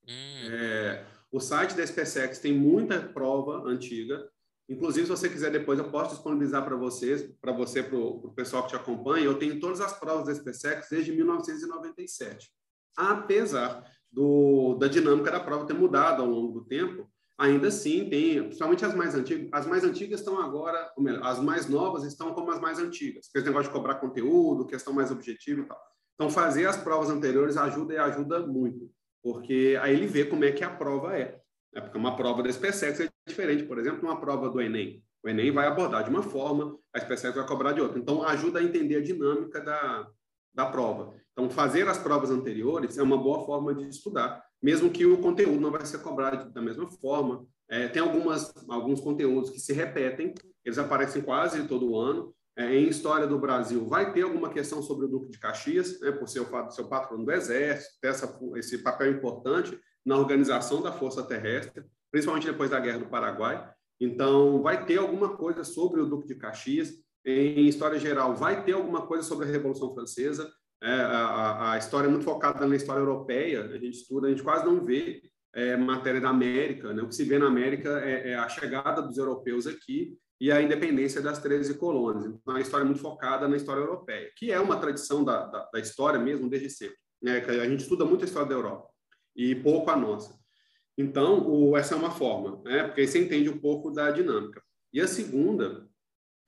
Hum. 0.08 0.48
É, 0.50 1.06
o 1.30 1.38
site 1.38 1.76
da 1.76 1.86
SpaceX 1.86 2.38
tem 2.38 2.52
muita 2.52 2.98
prova 2.98 3.62
antiga. 3.68 4.26
Inclusive, 4.68 5.06
se 5.06 5.10
você 5.10 5.28
quiser 5.28 5.50
depois, 5.50 5.78
eu 5.78 5.90
posso 5.90 6.14
disponibilizar 6.14 6.64
para 6.64 6.76
vocês, 6.76 7.30
para 7.40 7.52
você, 7.52 7.82
para 7.82 7.98
o 7.98 8.32
pessoal 8.34 8.62
que 8.62 8.70
te 8.70 8.76
acompanha. 8.76 9.26
Eu 9.26 9.38
tenho 9.38 9.60
todas 9.60 9.80
as 9.80 9.92
provas 9.92 10.26
da 10.26 10.34
SpaceX 10.34 10.88
desde 10.88 11.12
1997. 11.12 12.50
Apesar 12.96 13.84
do, 14.10 14.76
da 14.76 14.88
dinâmica 14.88 15.30
da 15.30 15.40
prova 15.40 15.66
ter 15.66 15.74
mudado 15.74 16.22
ao 16.22 16.28
longo 16.28 16.60
do 16.60 16.64
tempo, 16.64 17.10
ainda 17.40 17.68
assim 17.68 18.06
tem, 18.10 18.42
principalmente 18.42 18.84
as 18.84 18.94
mais 18.94 19.14
antigas, 19.14 19.48
as 19.50 19.66
mais 19.66 19.82
antigas 19.82 20.20
estão 20.20 20.38
agora, 20.38 20.92
ou 20.94 21.02
melhor, 21.02 21.24
as 21.24 21.40
mais 21.40 21.66
novas 21.66 22.04
estão 22.04 22.34
como 22.34 22.50
as 22.50 22.60
mais 22.60 22.78
antigas, 22.78 23.26
porque 23.26 23.38
esse 23.38 23.46
negócio 23.46 23.72
de 23.72 23.74
cobrar 23.74 23.94
conteúdo, 23.94 24.66
questão 24.66 24.92
mais 24.92 25.10
objetiva 25.10 25.62
e 25.62 25.64
tal. 25.64 25.80
Então, 26.14 26.28
fazer 26.28 26.66
as 26.66 26.76
provas 26.76 27.08
anteriores 27.08 27.56
ajuda 27.56 27.94
e 27.94 27.96
ajuda 27.96 28.46
muito, 28.46 28.90
porque 29.22 29.78
aí 29.80 29.94
ele 29.94 30.06
vê 30.06 30.26
como 30.26 30.44
é 30.44 30.52
que 30.52 30.62
a 30.62 30.68
prova 30.68 31.16
é. 31.16 31.40
é 31.74 31.80
porque 31.80 31.96
uma 31.96 32.14
prova 32.14 32.42
da 32.42 32.52
SpaceX 32.52 33.00
é 33.00 33.08
diferente, 33.26 33.62
por 33.62 33.78
exemplo, 33.78 34.06
uma 34.06 34.20
prova 34.20 34.50
do 34.50 34.60
Enem. 34.60 35.02
O 35.24 35.28
Enem 35.28 35.50
vai 35.50 35.66
abordar 35.66 36.04
de 36.04 36.10
uma 36.10 36.22
forma, 36.22 36.78
a 36.94 37.00
SpaceX 37.00 37.34
vai 37.34 37.46
cobrar 37.46 37.72
de 37.72 37.80
outra. 37.80 37.98
Então, 37.98 38.22
ajuda 38.22 38.58
a 38.58 38.62
entender 38.62 38.96
a 38.96 39.02
dinâmica 39.02 39.62
da, 39.62 40.06
da 40.54 40.66
prova. 40.66 41.14
Então, 41.32 41.48
fazer 41.48 41.88
as 41.88 41.98
provas 41.98 42.30
anteriores 42.30 42.98
é 42.98 43.02
uma 43.02 43.16
boa 43.16 43.44
forma 43.44 43.74
de 43.74 43.88
estudar 43.88 44.42
mesmo 44.62 44.90
que 44.90 45.06
o 45.06 45.18
conteúdo 45.18 45.60
não 45.60 45.70
vai 45.70 45.84
ser 45.86 45.98
cobrado 45.98 46.52
da 46.52 46.60
mesma 46.60 46.86
forma. 46.86 47.46
É, 47.68 47.88
tem 47.88 48.02
algumas, 48.02 48.52
alguns 48.68 49.00
conteúdos 49.00 49.50
que 49.50 49.60
se 49.60 49.72
repetem, 49.72 50.34
eles 50.64 50.78
aparecem 50.78 51.22
quase 51.22 51.66
todo 51.66 51.96
ano. 51.96 52.34
É, 52.56 52.74
em 52.74 52.88
História 52.88 53.26
do 53.26 53.38
Brasil, 53.38 53.86
vai 53.86 54.12
ter 54.12 54.22
alguma 54.22 54.50
questão 54.50 54.82
sobre 54.82 55.06
o 55.06 55.08
Duque 55.08 55.30
de 55.30 55.38
Caxias, 55.38 55.98
né, 56.00 56.10
por 56.10 56.28
ser 56.28 56.40
o 56.40 56.70
seu 56.70 56.88
patrono 56.88 57.24
do 57.24 57.32
Exército, 57.32 57.94
ter 58.02 58.08
essa, 58.08 58.38
esse 58.56 58.78
papel 58.78 59.12
importante 59.12 59.78
na 60.04 60.18
organização 60.18 60.82
da 60.82 60.92
Força 60.92 61.22
Terrestre, 61.22 61.84
principalmente 62.10 62.48
depois 62.48 62.68
da 62.68 62.80
Guerra 62.80 62.98
do 62.98 63.08
Paraguai. 63.08 63.72
Então, 64.00 64.60
vai 64.62 64.84
ter 64.84 64.98
alguma 64.98 65.36
coisa 65.36 65.62
sobre 65.62 66.00
o 66.00 66.06
Duque 66.06 66.26
de 66.26 66.34
Caxias. 66.34 66.92
Em 67.24 67.66
História 67.66 67.98
Geral, 67.98 68.34
vai 68.34 68.64
ter 68.64 68.72
alguma 68.72 69.06
coisa 69.06 69.22
sobre 69.22 69.46
a 69.46 69.50
Revolução 69.50 69.94
Francesa. 69.94 70.50
É, 70.82 70.90
a, 70.90 71.72
a, 71.72 71.78
história 71.78 72.06
é 72.06 72.10
muito 72.10 72.24
focada 72.24 72.66
na 72.66 72.74
história 72.74 73.00
europeia, 73.00 73.64
a 73.64 73.78
gente 73.78 73.98
estuda, 73.98 74.26
a 74.26 74.30
gente 74.30 74.42
quase 74.42 74.64
não 74.64 74.82
vê 74.82 75.20
é, 75.54 75.76
matéria 75.76 76.20
da 76.20 76.30
América. 76.30 76.92
Né? 76.94 77.02
O 77.02 77.08
que 77.08 77.14
se 77.14 77.24
vê 77.24 77.38
na 77.38 77.46
América 77.46 78.00
é, 78.00 78.30
é, 78.30 78.34
a 78.34 78.48
chegada 78.48 79.02
dos 79.02 79.18
europeus 79.18 79.66
aqui 79.66 80.16
e 80.40 80.50
a 80.50 80.62
independência 80.62 81.20
das 81.20 81.38
13 81.38 81.74
colônias. 81.74 82.24
Então, 82.24 82.56
a 82.56 82.60
história 82.60 82.84
é 82.84 82.86
muito 82.86 83.02
focada 83.02 83.46
na 83.46 83.56
história 83.56 83.80
europeia, 83.80 84.30
que 84.36 84.50
é 84.50 84.58
uma 84.58 84.78
tradição 84.78 85.22
da, 85.22 85.46
da, 85.46 85.68
da 85.70 85.78
história 85.78 86.18
mesmo 86.18 86.48
desde 86.48 86.70
sempre. 86.70 86.96
Né? 87.22 87.38
A 87.38 87.68
gente 87.68 87.80
estuda 87.80 88.06
muito 88.06 88.22
a 88.22 88.24
história 88.26 88.48
da 88.48 88.54
Europa 88.54 88.88
e 89.36 89.54
pouco 89.54 89.90
a 89.90 89.96
nossa. 89.96 90.40
Então, 90.96 91.46
o, 91.46 91.76
essa 91.76 91.94
é 91.94 91.98
uma 91.98 92.10
forma, 92.10 92.62
né? 92.64 92.84
porque 92.84 93.02
aí 93.02 93.08
você 93.08 93.18
entende 93.18 93.50
um 93.50 93.58
pouco 93.58 93.90
da 93.90 94.10
dinâmica. 94.10 94.62
E 94.92 95.00
a 95.00 95.06
segunda 95.06 95.89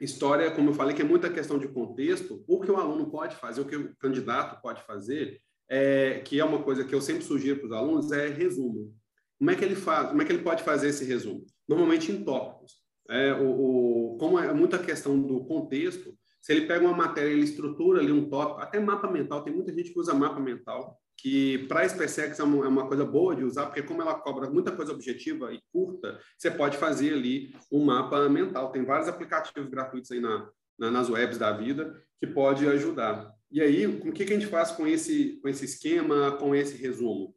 História, 0.02 0.50
como 0.50 0.70
eu 0.70 0.74
falei, 0.74 0.96
que 0.96 1.02
é 1.02 1.04
muita 1.04 1.30
questão 1.30 1.58
de 1.58 1.68
contexto. 1.68 2.42
O 2.48 2.60
que 2.60 2.70
o 2.70 2.76
aluno 2.76 3.08
pode 3.08 3.36
fazer, 3.36 3.60
o 3.60 3.64
que 3.64 3.76
o 3.76 3.96
candidato 3.96 4.60
pode 4.60 4.82
fazer, 4.82 5.40
é, 5.68 6.20
que 6.20 6.40
é 6.40 6.44
uma 6.44 6.62
coisa 6.62 6.84
que 6.84 6.94
eu 6.94 7.00
sempre 7.00 7.22
sugiro 7.22 7.60
para 7.60 7.66
os 7.66 7.72
alunos, 7.72 8.10
é 8.10 8.26
resumo. 8.28 8.92
Como 9.38 9.50
é 9.50 9.54
que 9.54 9.64
ele 9.64 9.76
faz? 9.76 10.08
Como 10.08 10.20
é 10.20 10.24
que 10.24 10.32
ele 10.32 10.42
pode 10.42 10.62
fazer 10.64 10.88
esse 10.88 11.04
resumo? 11.04 11.44
Normalmente 11.68 12.10
em 12.10 12.24
tópicos. 12.24 12.74
É, 13.08 13.32
o, 13.32 14.14
o, 14.14 14.16
como 14.18 14.38
é 14.38 14.52
muita 14.52 14.78
questão 14.78 15.20
do 15.20 15.44
contexto, 15.44 16.16
se 16.40 16.52
ele 16.52 16.66
pega 16.66 16.84
uma 16.84 16.96
matéria, 16.96 17.30
ele 17.30 17.44
estrutura 17.44 18.00
ali 18.00 18.10
um 18.10 18.28
tópico, 18.28 18.60
até 18.60 18.80
mapa 18.80 19.10
mental, 19.10 19.42
tem 19.42 19.54
muita 19.54 19.72
gente 19.72 19.92
que 19.92 19.98
usa 19.98 20.14
mapa 20.14 20.40
mental, 20.40 20.98
que 21.22 21.58
para 21.68 21.82
a 21.82 21.88
SpaceX 21.88 22.40
é 22.40 22.42
uma, 22.42 22.64
é 22.64 22.68
uma, 22.68 22.88
coisa 22.88 23.04
boa 23.04 23.36
de 23.36 23.44
usar, 23.44 23.66
porque 23.66 23.80
como 23.80 24.02
ela 24.02 24.16
cobra 24.16 24.50
muita 24.50 24.72
coisa 24.72 24.90
objetiva 24.90 25.54
e 25.54 25.62
curta, 25.72 26.18
você 26.36 26.50
pode 26.50 26.76
fazer 26.76 27.12
ali 27.12 27.54
um 27.70 27.84
mapa 27.84 28.28
mental. 28.28 28.72
Tem 28.72 28.84
vários 28.84 29.08
aplicativos 29.08 29.70
gratuitos 29.70 30.10
aí 30.10 30.18
na, 30.18 30.50
na, 30.76 30.90
nas 30.90 31.08
webs 31.08 31.38
da 31.38 31.52
vida 31.52 31.96
que 32.18 32.26
pode 32.26 32.66
ajudar. 32.66 33.32
E 33.52 33.60
aí, 33.60 33.86
o 33.86 34.12
que, 34.12 34.24
que 34.24 34.32
a 34.32 34.36
gente 34.36 34.48
faz 34.48 34.72
com 34.72 34.84
esse, 34.84 35.38
com 35.40 35.48
esse 35.48 35.64
esquema, 35.64 36.32
com 36.32 36.56
esse 36.56 36.76
resumo? 36.76 37.36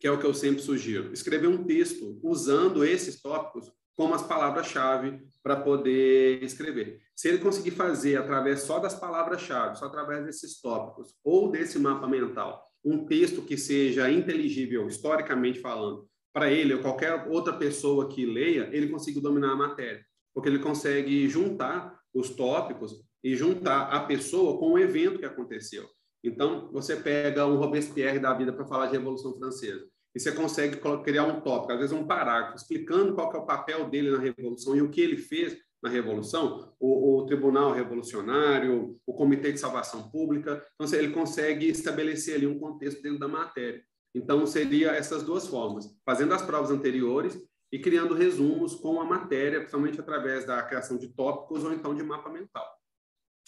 Que 0.00 0.06
é 0.06 0.10
o 0.10 0.18
que 0.18 0.26
eu 0.26 0.32
sempre 0.32 0.62
sugiro. 0.62 1.12
Escrever 1.12 1.48
um 1.48 1.64
texto 1.64 2.18
usando 2.22 2.82
esses 2.82 3.20
tópicos 3.20 3.70
como 3.94 4.14
as 4.14 4.22
palavras-chave 4.22 5.20
para 5.42 5.56
poder 5.56 6.42
escrever. 6.42 7.02
Se 7.14 7.28
ele 7.28 7.38
conseguir 7.38 7.72
fazer 7.72 8.16
através 8.16 8.62
só 8.62 8.78
das 8.78 8.94
palavras-chave, 8.94 9.76
só 9.76 9.84
através 9.84 10.24
desses 10.24 10.62
tópicos 10.62 11.14
ou 11.22 11.50
desse 11.50 11.78
mapa 11.78 12.08
mental, 12.08 12.71
um 12.84 13.04
texto 13.04 13.42
que 13.42 13.56
seja 13.56 14.10
inteligível, 14.10 14.86
historicamente 14.86 15.60
falando, 15.60 16.06
para 16.32 16.50
ele 16.50 16.74
ou 16.74 16.80
qualquer 16.80 17.28
outra 17.28 17.52
pessoa 17.52 18.08
que 18.08 18.24
leia, 18.24 18.68
ele 18.72 18.88
consegue 18.88 19.20
dominar 19.20 19.52
a 19.52 19.56
matéria, 19.56 20.04
porque 20.34 20.48
ele 20.48 20.58
consegue 20.58 21.28
juntar 21.28 21.98
os 22.14 22.30
tópicos 22.30 23.02
e 23.22 23.36
juntar 23.36 23.82
a 23.82 24.00
pessoa 24.00 24.58
com 24.58 24.72
o 24.72 24.78
evento 24.78 25.18
que 25.18 25.24
aconteceu. 25.24 25.86
Então, 26.24 26.70
você 26.72 26.96
pega 26.96 27.46
um 27.46 27.56
Robespierre 27.56 28.18
da 28.18 28.32
vida 28.32 28.52
para 28.52 28.66
falar 28.66 28.86
de 28.86 28.92
Revolução 28.92 29.36
Francesa. 29.36 29.84
e 30.14 30.20
você 30.20 30.30
consegue 30.30 30.78
criar 31.02 31.24
um 31.24 31.40
tópico, 31.40 31.72
às 31.72 31.78
vezes 31.78 31.92
um 31.92 32.06
parágrafo, 32.06 32.56
explicando 32.56 33.14
qual 33.14 33.32
é 33.32 33.38
o 33.38 33.46
papel 33.46 33.88
dele 33.88 34.10
na 34.10 34.18
Revolução 34.18 34.76
e 34.76 34.82
o 34.82 34.90
que 34.90 35.00
ele 35.00 35.16
fez 35.16 35.56
na 35.82 35.90
Revolução, 35.90 36.72
o, 36.78 37.18
o, 37.18 37.26
Tribunal 37.26 37.72
Revolucionário, 37.72 39.00
o 39.04 39.12
Comitê 39.12 39.50
de 39.50 39.58
Salvação 39.58 40.08
Pública. 40.10 40.64
Então, 40.74 40.98
ele 40.98 41.12
consegue 41.12 41.68
estabelecer 41.68 42.36
ali 42.36 42.46
um 42.46 42.58
contexto 42.58 43.02
dentro 43.02 43.18
da 43.18 43.28
matéria. 43.28 43.84
Então, 44.14 44.46
seria 44.46 44.92
essas 44.92 45.22
duas 45.22 45.46
formas, 45.48 45.86
fazendo 46.04 46.34
as 46.34 46.42
provas 46.42 46.70
anteriores 46.70 47.36
e 47.72 47.78
criando 47.78 48.14
resumos 48.14 48.74
com 48.74 49.00
a 49.00 49.04
matéria, 49.04 49.60
principalmente 49.60 49.98
através 49.98 50.46
da 50.46 50.62
criação 50.62 50.98
de 50.98 51.08
tópicos 51.08 51.64
ou 51.64 51.72
então 51.72 51.94
de 51.94 52.02
mapa 52.02 52.30
mental. 52.30 52.66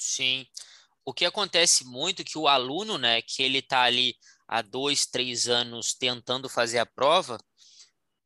Sim. 0.00 0.46
O 1.04 1.12
que 1.12 1.26
acontece 1.26 1.84
muito 1.84 2.22
é 2.22 2.24
que 2.24 2.38
o 2.38 2.48
aluno, 2.48 2.96
né, 2.96 3.20
que 3.20 3.42
ele 3.42 3.58
está 3.58 3.82
ali 3.82 4.16
há 4.48 4.62
dois, 4.62 5.06
três 5.06 5.48
anos 5.48 5.94
tentando 5.94 6.48
fazer 6.48 6.78
a 6.78 6.86
prova, 6.86 7.38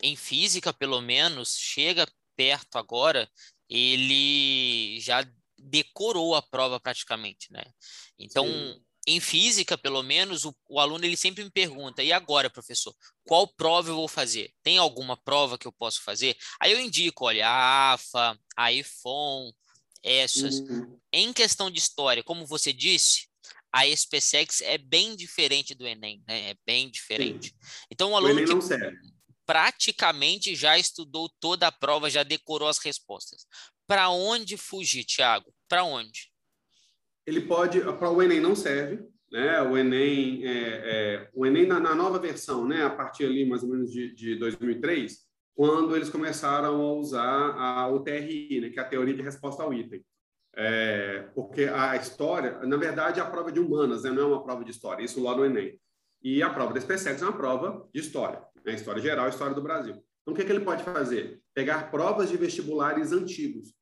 em 0.00 0.14
física, 0.14 0.72
pelo 0.72 1.00
menos, 1.00 1.56
chega 1.56 2.06
perto 2.36 2.78
agora, 2.78 3.28
ele 3.68 5.00
já 5.00 5.26
decorou 5.58 6.34
a 6.34 6.42
prova 6.42 6.78
praticamente, 6.78 7.52
né? 7.52 7.64
Então, 8.18 8.46
Sim. 8.46 8.80
em 9.06 9.20
física, 9.20 9.76
pelo 9.76 10.02
menos, 10.02 10.44
o, 10.44 10.54
o, 10.68 10.80
aluno 10.80 11.04
ele 11.04 11.16
sempre 11.16 11.44
me 11.44 11.50
pergunta: 11.50 12.02
e 12.02 12.12
agora, 12.12 12.48
professor, 12.48 12.94
qual 13.24 13.46
prova 13.46 13.90
eu 13.90 13.96
vou 13.96 14.08
fazer? 14.08 14.52
Tem 14.62 14.78
alguma 14.78 15.16
prova 15.16 15.58
que 15.58 15.66
eu 15.66 15.72
posso 15.72 16.02
fazer? 16.02 16.36
Aí 16.60 16.72
eu 16.72 16.80
indico, 16.80 17.26
olha, 17.26 17.48
a 17.48 17.92
AFA, 17.92 18.38
a 18.56 18.72
IFON, 18.72 19.52
essas. 20.02 20.60
Uhum. 20.60 20.98
Em 21.12 21.32
questão 21.32 21.70
de 21.70 21.78
história, 21.78 22.22
como 22.22 22.46
você 22.46 22.72
disse, 22.72 23.28
a 23.72 23.84
SpaceX 23.94 24.60
é 24.62 24.78
bem 24.78 25.14
diferente 25.14 25.74
do 25.74 25.86
Enem, 25.86 26.22
né? 26.26 26.50
É 26.50 26.56
bem 26.66 26.90
diferente. 26.90 27.48
Sim. 27.48 27.56
Então, 27.90 28.16
aluno 28.16 28.44
que 28.44 28.52
praticamente 29.48 30.54
já 30.54 30.76
estudou 30.76 31.30
toda 31.40 31.68
a 31.68 31.72
prova, 31.72 32.10
já 32.10 32.22
decorou 32.22 32.68
as 32.68 32.76
respostas. 32.76 33.46
Para 33.86 34.10
onde 34.10 34.58
fugir, 34.58 35.06
Thiago? 35.06 35.50
Para 35.66 35.84
onde? 35.84 36.30
Ele 37.26 37.40
pode, 37.40 37.80
para 37.80 38.10
o 38.10 38.22
Enem 38.22 38.40
não 38.40 38.54
serve, 38.54 39.02
né? 39.32 39.62
O 39.62 39.78
Enem, 39.78 40.46
é, 40.46 40.50
é, 40.52 41.30
o 41.32 41.46
Enem 41.46 41.66
na, 41.66 41.80
na, 41.80 41.94
nova 41.94 42.18
versão, 42.18 42.68
né? 42.68 42.84
A 42.84 42.90
partir 42.90 43.24
ali 43.24 43.46
mais 43.46 43.62
ou 43.62 43.70
menos 43.70 43.90
de, 43.90 44.14
de 44.14 44.36
2003, 44.36 45.26
quando 45.54 45.96
eles 45.96 46.10
começaram 46.10 46.82
a 46.82 46.92
usar 46.92 47.54
a, 47.56 47.88
o 47.88 48.00
TRI, 48.00 48.60
né? 48.60 48.68
Que 48.68 48.78
é 48.78 48.82
a 48.82 48.88
teoria 48.88 49.14
de 49.14 49.22
resposta 49.22 49.62
ao 49.62 49.72
item. 49.72 50.04
É, 50.54 51.26
porque 51.34 51.64
a 51.64 51.96
história, 51.96 52.58
na 52.66 52.76
verdade, 52.76 53.18
é 53.18 53.22
a 53.22 53.30
prova 53.30 53.50
de 53.50 53.60
humanas, 53.60 54.02
né? 54.02 54.10
não 54.10 54.22
é 54.24 54.26
uma 54.26 54.44
prova 54.44 54.62
de 54.62 54.72
história, 54.72 55.02
isso 55.02 55.22
lá 55.22 55.34
no 55.34 55.44
Enem. 55.46 55.80
E 56.22 56.42
a 56.42 56.50
prova 56.50 56.72
da 56.72 56.80
SpaceX 56.80 57.22
é 57.22 57.24
uma 57.24 57.36
prova 57.36 57.88
de 57.92 58.00
história, 58.00 58.42
né? 58.64 58.74
história 58.74 59.00
geral, 59.00 59.28
história 59.28 59.54
do 59.54 59.62
Brasil. 59.62 59.94
Então, 60.22 60.32
o 60.32 60.34
que, 60.34 60.42
é 60.42 60.44
que 60.44 60.52
ele 60.52 60.64
pode 60.64 60.82
fazer? 60.82 61.40
Pegar 61.54 61.90
provas 61.90 62.28
de 62.28 62.36
vestibulares 62.36 63.12
antigos, 63.12 63.72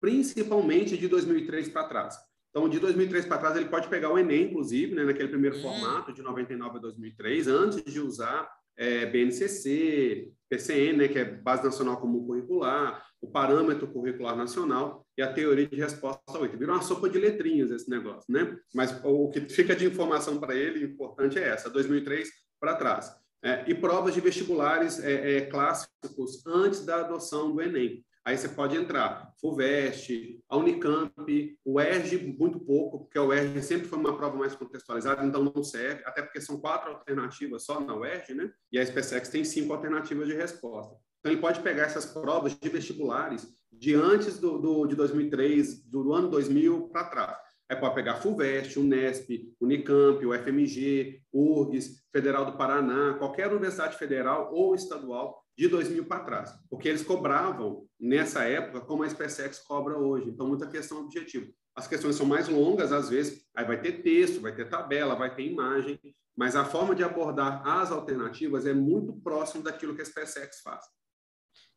principalmente 0.00 0.98
de 0.98 1.08
2003 1.08 1.68
para 1.68 1.88
trás. 1.88 2.18
Então, 2.50 2.68
de 2.68 2.78
2003 2.78 3.26
para 3.26 3.38
trás, 3.38 3.56
ele 3.56 3.68
pode 3.68 3.88
pegar 3.88 4.10
o 4.10 4.18
Enem, 4.18 4.50
inclusive, 4.50 4.94
né, 4.94 5.04
naquele 5.04 5.28
primeiro 5.28 5.56
hum. 5.56 5.62
formato, 5.62 6.12
de 6.12 6.22
99 6.22 6.76
a 6.76 6.80
2003, 6.80 7.48
antes 7.48 7.82
de 7.92 8.00
usar 8.00 8.48
é, 8.76 9.06
BNCC, 9.06 10.30
PCN, 10.48 10.98
né, 10.98 11.08
que 11.08 11.18
é 11.18 11.24
Base 11.24 11.64
Nacional 11.64 12.00
Comum 12.00 12.26
Curricular, 12.26 13.04
o 13.20 13.30
Parâmetro 13.30 13.88
Curricular 13.88 14.36
Nacional 14.36 15.06
e 15.16 15.22
a 15.22 15.32
Teoria 15.32 15.66
de 15.66 15.76
Resposta 15.76 16.22
ao. 16.28 16.46
Virou 16.46 16.74
uma 16.74 16.82
sopa 16.82 17.08
de 17.08 17.18
letrinhas 17.18 17.70
esse 17.70 17.88
negócio, 17.88 18.32
né? 18.32 18.56
Mas 18.74 19.00
o 19.02 19.30
que 19.30 19.40
fica 19.40 19.74
de 19.74 19.86
informação 19.86 20.38
para 20.38 20.54
ele, 20.54 20.84
importante 20.84 21.38
é 21.38 21.48
essa, 21.48 21.70
2003 21.70 22.28
para 22.60 22.76
trás. 22.76 23.10
É, 23.42 23.64
e 23.66 23.74
provas 23.74 24.14
de 24.14 24.20
vestibulares 24.20 24.98
é, 25.02 25.36
é, 25.36 25.40
clássicos 25.42 26.46
antes 26.46 26.84
da 26.84 27.00
adoção 27.00 27.52
do 27.52 27.60
Enem. 27.60 28.04
Aí 28.26 28.38
você 28.38 28.48
pode 28.48 28.74
entrar 28.74 29.34
FUVEST, 29.38 30.42
a 30.48 30.56
Unicamp, 30.56 31.58
o 31.62 31.78
ERG, 31.78 32.34
muito 32.38 32.58
pouco, 32.58 33.00
porque 33.00 33.18
o 33.18 33.30
ERG 33.30 33.62
sempre 33.62 33.86
foi 33.86 33.98
uma 33.98 34.16
prova 34.16 34.34
mais 34.38 34.54
contextualizada, 34.54 35.22
então 35.26 35.44
não 35.44 35.62
serve, 35.62 36.02
até 36.06 36.22
porque 36.22 36.40
são 36.40 36.58
quatro 36.58 36.90
alternativas 36.90 37.64
só 37.64 37.78
na 37.80 37.94
UERJ, 37.94 38.32
né? 38.32 38.50
E 38.72 38.78
a 38.78 38.86
SpaceX 38.86 39.28
tem 39.28 39.44
cinco 39.44 39.74
alternativas 39.74 40.26
de 40.26 40.32
resposta. 40.32 40.96
Então, 41.20 41.32
ele 41.32 41.40
pode 41.40 41.60
pegar 41.60 41.84
essas 41.84 42.06
provas 42.06 42.56
de 42.58 42.68
vestibulares 42.70 43.46
de 43.70 43.94
antes 43.94 44.38
do, 44.38 44.58
do 44.58 44.86
de 44.86 44.96
2003, 44.96 45.84
do 45.84 46.12
ano 46.14 46.30
2000 46.30 46.88
para 46.88 47.04
trás. 47.04 47.38
Aí 47.68 47.76
pode 47.76 47.94
pegar 47.94 48.16
FUVEST, 48.16 48.78
Unesp, 48.78 49.54
Unicamp, 49.60 50.24
o 50.24 50.32
FMG, 50.32 51.20
URGS, 51.32 52.04
Federal 52.10 52.46
do 52.46 52.56
Paraná, 52.56 53.14
qualquer 53.18 53.50
universidade 53.50 53.98
federal 53.98 54.50
ou 54.52 54.74
estadual 54.74 55.43
de 55.56 55.68
2000 55.68 56.06
para 56.06 56.24
trás, 56.24 56.54
porque 56.68 56.88
eles 56.88 57.02
cobravam 57.02 57.86
nessa 57.98 58.44
época 58.44 58.80
como 58.80 59.04
a 59.04 59.08
SpaceX 59.08 59.60
cobra 59.60 59.96
hoje. 59.96 60.28
Então, 60.28 60.48
muita 60.48 60.66
questão 60.66 61.00
objetiva. 61.00 61.50
As 61.74 61.86
questões 61.86 62.16
são 62.16 62.26
mais 62.26 62.48
longas, 62.48 62.92
às 62.92 63.08
vezes, 63.10 63.46
aí 63.54 63.64
vai 63.64 63.80
ter 63.80 64.02
texto, 64.02 64.40
vai 64.40 64.54
ter 64.54 64.68
tabela, 64.68 65.14
vai 65.14 65.34
ter 65.34 65.42
imagem, 65.42 66.00
mas 66.36 66.56
a 66.56 66.64
forma 66.64 66.94
de 66.94 67.02
abordar 67.02 67.66
as 67.66 67.90
alternativas 67.90 68.66
é 68.66 68.72
muito 68.72 69.12
próximo 69.20 69.62
daquilo 69.62 69.94
que 69.94 70.02
a 70.02 70.04
SpaceX 70.04 70.60
faz. 70.60 70.84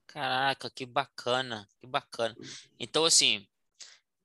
Caraca, 0.07 0.69
que 0.69 0.86
bacana, 0.86 1.67
que 1.79 1.86
bacana. 1.86 2.36
Então, 2.79 3.05
assim, 3.05 3.46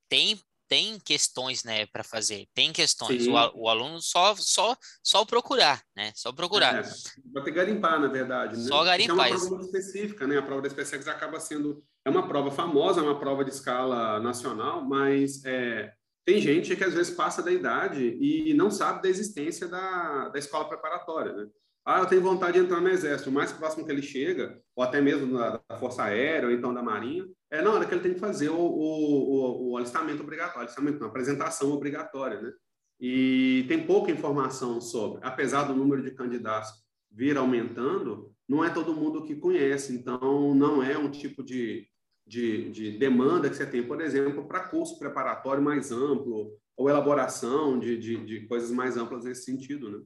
tem 0.08 0.40
tem 0.72 0.98
questões, 1.04 1.64
né, 1.64 1.84
para 1.84 2.02
fazer. 2.02 2.46
Tem 2.54 2.72
questões. 2.72 3.26
O, 3.26 3.32
o, 3.32 3.68
aluno 3.68 4.00
só 4.00 4.34
só 4.36 4.74
só 5.02 5.22
procurar, 5.22 5.82
né? 5.94 6.12
Só 6.16 6.32
procurar. 6.32 6.76
É, 6.76 6.82
vai 7.30 7.44
ter 7.44 7.50
que 7.50 7.56
garimpar, 7.58 8.00
na 8.00 8.08
verdade. 8.08 8.56
Né? 8.56 8.62
Só 8.62 8.82
garimpar. 8.82 9.28
é 9.28 9.32
uma 9.32 9.48
prova 9.48 9.64
específica, 9.64 10.26
né? 10.26 10.38
A 10.38 10.42
prova 10.42 10.62
da 10.62 10.70
SpaceX 10.70 11.06
acaba 11.06 11.38
sendo 11.38 11.84
é 12.06 12.08
uma 12.08 12.26
prova 12.26 12.50
famosa, 12.50 13.00
é 13.00 13.04
uma 13.04 13.18
prova 13.20 13.44
de 13.44 13.50
escala 13.50 14.18
nacional, 14.18 14.82
mas 14.82 15.44
é, 15.44 15.92
tem 16.24 16.40
gente 16.40 16.74
que 16.74 16.84
às 16.84 16.94
vezes 16.94 17.14
passa 17.14 17.42
da 17.42 17.52
idade 17.52 18.02
e 18.02 18.54
não 18.54 18.70
sabe 18.70 19.02
da 19.02 19.10
existência 19.10 19.68
da, 19.68 20.30
da 20.30 20.38
escola 20.38 20.66
preparatória, 20.66 21.34
né? 21.34 21.48
Ah, 21.84 21.98
eu 21.98 22.06
tenho 22.06 22.22
vontade 22.22 22.58
de 22.58 22.64
entrar 22.64 22.80
no 22.80 22.88
exército. 22.88 23.28
O 23.28 23.32
mais 23.32 23.52
próximo 23.52 23.84
que 23.84 23.92
ele 23.92 24.00
chega, 24.00 24.58
ou 24.74 24.82
até 24.82 25.02
mesmo 25.02 25.26
na, 25.26 25.60
da 25.68 25.78
Força 25.78 26.04
Aérea, 26.04 26.48
ou 26.48 26.54
então 26.54 26.72
da 26.72 26.82
Marinha, 26.82 27.26
é 27.52 27.60
na 27.60 27.70
hora 27.70 27.84
que 27.84 27.92
ele 27.92 28.00
tem 28.00 28.14
que 28.14 28.18
fazer 28.18 28.48
o, 28.48 28.56
o, 28.56 29.68
o, 29.68 29.70
o 29.70 29.76
alistamento 29.76 30.22
obrigatório, 30.22 30.62
alistamento, 30.62 30.98
não, 30.98 31.08
apresentação 31.08 31.70
obrigatória, 31.70 32.40
né? 32.40 32.50
E 32.98 33.66
tem 33.68 33.86
pouca 33.86 34.10
informação 34.10 34.80
sobre, 34.80 35.20
apesar 35.22 35.64
do 35.64 35.74
número 35.74 36.02
de 36.02 36.12
candidatos 36.12 36.70
vir 37.10 37.36
aumentando, 37.36 38.34
não 38.48 38.64
é 38.64 38.70
todo 38.70 38.94
mundo 38.94 39.24
que 39.24 39.36
conhece, 39.36 39.92
então 39.92 40.54
não 40.54 40.82
é 40.82 40.96
um 40.96 41.10
tipo 41.10 41.42
de, 41.42 41.86
de, 42.26 42.70
de 42.70 42.98
demanda 42.98 43.50
que 43.50 43.56
você 43.56 43.66
tem, 43.66 43.86
por 43.86 44.00
exemplo, 44.00 44.48
para 44.48 44.68
curso 44.68 44.98
preparatório 44.98 45.62
mais 45.62 45.92
amplo, 45.92 46.58
ou 46.74 46.88
elaboração 46.88 47.78
de, 47.78 47.98
de, 47.98 48.24
de 48.24 48.46
coisas 48.46 48.70
mais 48.70 48.96
amplas 48.96 49.24
nesse 49.24 49.44
sentido, 49.44 49.90
né? 49.90 50.02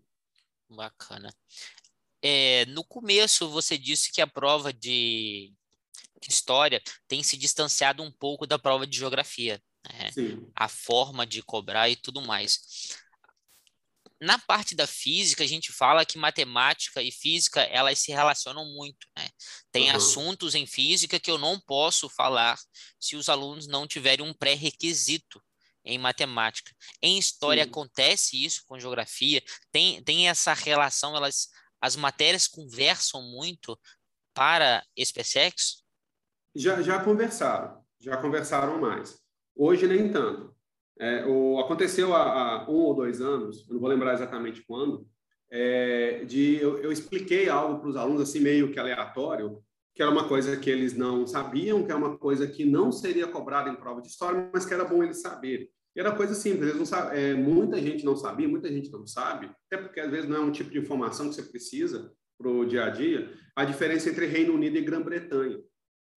Bacana. 0.69 1.33
É, 2.21 2.67
no 2.67 2.83
começo, 2.83 3.49
você 3.49 3.79
disse 3.79 4.11
que 4.11 4.21
a 4.21 4.27
prova 4.27 4.73
de 4.73 5.55
história 6.29 6.83
tem 7.09 7.23
se 7.23 7.37
distanciado 7.37 8.03
um 8.03 8.11
pouco 8.11 8.47
da 8.47 8.59
prova 8.59 8.87
de 8.87 8.97
geografia. 8.97 9.63
Né? 9.93 10.11
A 10.55 10.69
forma 10.69 11.27
de 11.27 11.43
cobrar 11.43 11.89
e 11.89 11.97
tudo 11.97 12.21
mais. 12.21 12.61
Na 14.21 14.39
parte 14.39 14.75
da 14.75 14.87
física, 14.87 15.45
a 15.45 15.47
gente 15.47 15.71
fala 15.73 16.05
que 16.05 16.17
matemática 16.17 17.03
e 17.03 17.13
física 17.13 17.61
elas 17.63 17.99
se 17.99 18.13
relacionam 18.13 18.65
muito. 18.65 19.07
Né? 19.17 19.29
Tem 19.71 19.91
uhum. 19.91 19.97
assuntos 19.97 20.55
em 20.55 20.67
física 20.67 21.21
que 21.21 21.31
eu 21.31 21.37
não 21.37 21.61
posso 21.61 22.09
falar 22.09 22.59
se 22.99 23.15
os 23.15 23.29
alunos 23.29 23.67
não 23.67 23.87
tiverem 23.87 24.25
um 24.25 24.33
pré-requisito 24.33 25.43
em 25.85 25.99
matemática. 25.99 26.75
Em 27.01 27.19
história 27.19 27.63
Sim. 27.63 27.71
acontece 27.71 28.43
isso 28.43 28.63
com 28.67 28.81
geografia, 28.81 29.43
tem, 29.71 30.03
tem 30.03 30.29
essa 30.29 30.53
relação, 30.53 31.15
elas, 31.15 31.49
as 31.81 31.95
matérias 31.95 32.49
conversam 32.49 33.23
muito 33.23 33.79
para 34.35 34.85
SpaceX? 34.99 35.86
Já, 36.57 36.83
já 36.83 37.03
conversaram, 37.03 37.79
já 38.01 38.17
conversaram 38.17 38.81
mais. 38.81 39.19
Hoje 39.55 39.87
nem 39.87 40.11
tanto. 40.11 40.55
É, 40.99 41.27
o, 41.27 41.59
aconteceu 41.61 42.15
há, 42.15 42.23
há, 42.23 42.71
um 42.71 42.75
ou 42.75 42.95
dois 42.95 43.21
anos, 43.21 43.67
eu 43.69 43.75
não 43.75 43.81
vou 43.81 43.91
lembrar 43.91 44.15
exatamente 44.15 44.65
quando, 44.67 45.07
é, 45.51 46.25
de 46.25 46.57
eu, 46.57 46.79
eu 46.79 46.91
expliquei 46.91 47.49
algo 47.49 47.81
para 47.81 47.89
os 47.91 47.97
alunos 47.97 48.23
assim 48.23 48.41
meio 48.41 48.73
que 48.73 48.79
aleatório 48.79 49.63
que 49.97 50.03
era 50.03 50.11
uma 50.11 50.29
coisa 50.29 50.59
que 50.59 50.69
eles 50.69 50.95
não 50.95 51.27
sabiam, 51.27 51.83
que 51.83 51.91
é 51.91 51.95
uma 51.95 52.19
coisa 52.19 52.47
que 52.47 52.67
não 52.67 52.93
seria 52.93 53.27
cobrada 53.27 53.71
em 53.71 53.75
prova 53.75 54.03
de 54.03 54.09
história, 54.09 54.51
mas 54.53 54.67
que 54.67 54.75
era 54.75 54.85
bom 54.85 55.03
eles 55.03 55.23
saberem. 55.23 55.71
E 55.97 56.01
era 56.01 56.13
coisa 56.13 56.35
simples, 56.35 56.69
eles 56.69 56.77
não 56.77 56.85
sabem, 56.85 57.19
é, 57.19 57.35
muita 57.35 57.81
gente 57.81 58.05
não 58.05 58.15
sabia, 58.15 58.47
muita 58.47 58.69
gente 58.69 58.93
não 58.93 59.07
sabe, 59.07 59.51
até 59.67 59.83
porque 59.83 59.99
às 59.99 60.11
vezes 60.11 60.29
não 60.29 60.37
é 60.37 60.41
um 60.41 60.53
tipo 60.53 60.71
de 60.71 60.79
informação 60.79 61.31
que 61.31 61.35
você 61.35 61.43
precisa 61.43 62.13
para 62.37 62.51
o 62.51 62.67
dia 62.67 62.85
a 62.85 62.91
dia, 62.91 63.33
a 63.57 63.65
diferença 63.65 64.11
entre 64.11 64.27
Reino 64.27 64.53
Unido 64.53 64.77
e 64.77 64.83
Grã-Bretanha. 64.83 65.59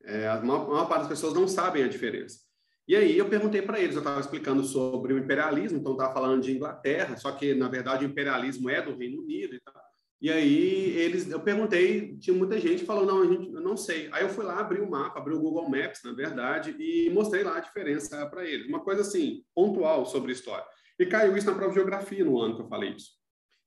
É, 0.03 0.27
a, 0.27 0.41
maior, 0.41 0.67
maior 0.67 0.87
parte 0.87 1.01
das 1.01 1.09
pessoas 1.09 1.33
não 1.33 1.47
sabem 1.47 1.83
a 1.83 1.87
diferença. 1.87 2.39
E 2.87 2.95
aí 2.95 3.17
eu 3.17 3.29
perguntei 3.29 3.61
para 3.61 3.79
eles, 3.79 3.95
eu 3.95 4.01
estava 4.01 4.19
explicando 4.19 4.63
sobre 4.63 5.13
o 5.13 5.17
imperialismo, 5.19 5.77
então 5.77 5.91
estava 5.91 6.13
falando 6.13 6.41
de 6.41 6.55
Inglaterra, 6.55 7.17
só 7.17 7.31
que 7.31 7.53
na 7.53 7.69
verdade 7.69 8.03
o 8.03 8.09
imperialismo 8.09 8.69
é 8.69 8.81
do 8.81 8.97
Reino 8.97 9.21
Unido 9.21 9.55
e 9.55 9.59
tal. 9.59 9.89
E 10.21 10.29
aí 10.29 10.97
eles, 10.97 11.29
eu 11.29 11.39
perguntei, 11.39 12.17
tinha 12.17 12.35
muita 12.35 12.59
gente 12.59 12.85
falou, 12.85 13.05
não, 13.05 13.21
a 13.21 13.25
gente, 13.25 13.53
eu 13.53 13.61
não 13.61 13.77
sei. 13.77 14.09
Aí 14.11 14.23
eu 14.23 14.29
fui 14.29 14.43
lá, 14.43 14.59
abri 14.59 14.81
o 14.81 14.89
mapa, 14.89 15.19
abri 15.19 15.33
o 15.33 15.39
Google 15.39 15.69
Maps, 15.69 16.01
na 16.03 16.11
verdade, 16.11 16.75
e 16.77 17.09
mostrei 17.09 17.43
lá 17.43 17.57
a 17.57 17.61
diferença 17.61 18.25
para 18.25 18.43
eles. 18.43 18.67
Uma 18.67 18.81
coisa 18.81 19.01
assim, 19.01 19.43
pontual 19.55 20.05
sobre 20.05 20.33
história. 20.33 20.65
E 20.99 21.05
caiu 21.05 21.37
isso 21.37 21.47
na 21.47 21.53
prova 21.53 21.69
de 21.69 21.75
geografia 21.75 22.25
no 22.25 22.37
ano 22.37 22.57
que 22.57 22.61
eu 22.63 22.67
falei 22.67 22.89
isso. 22.89 23.11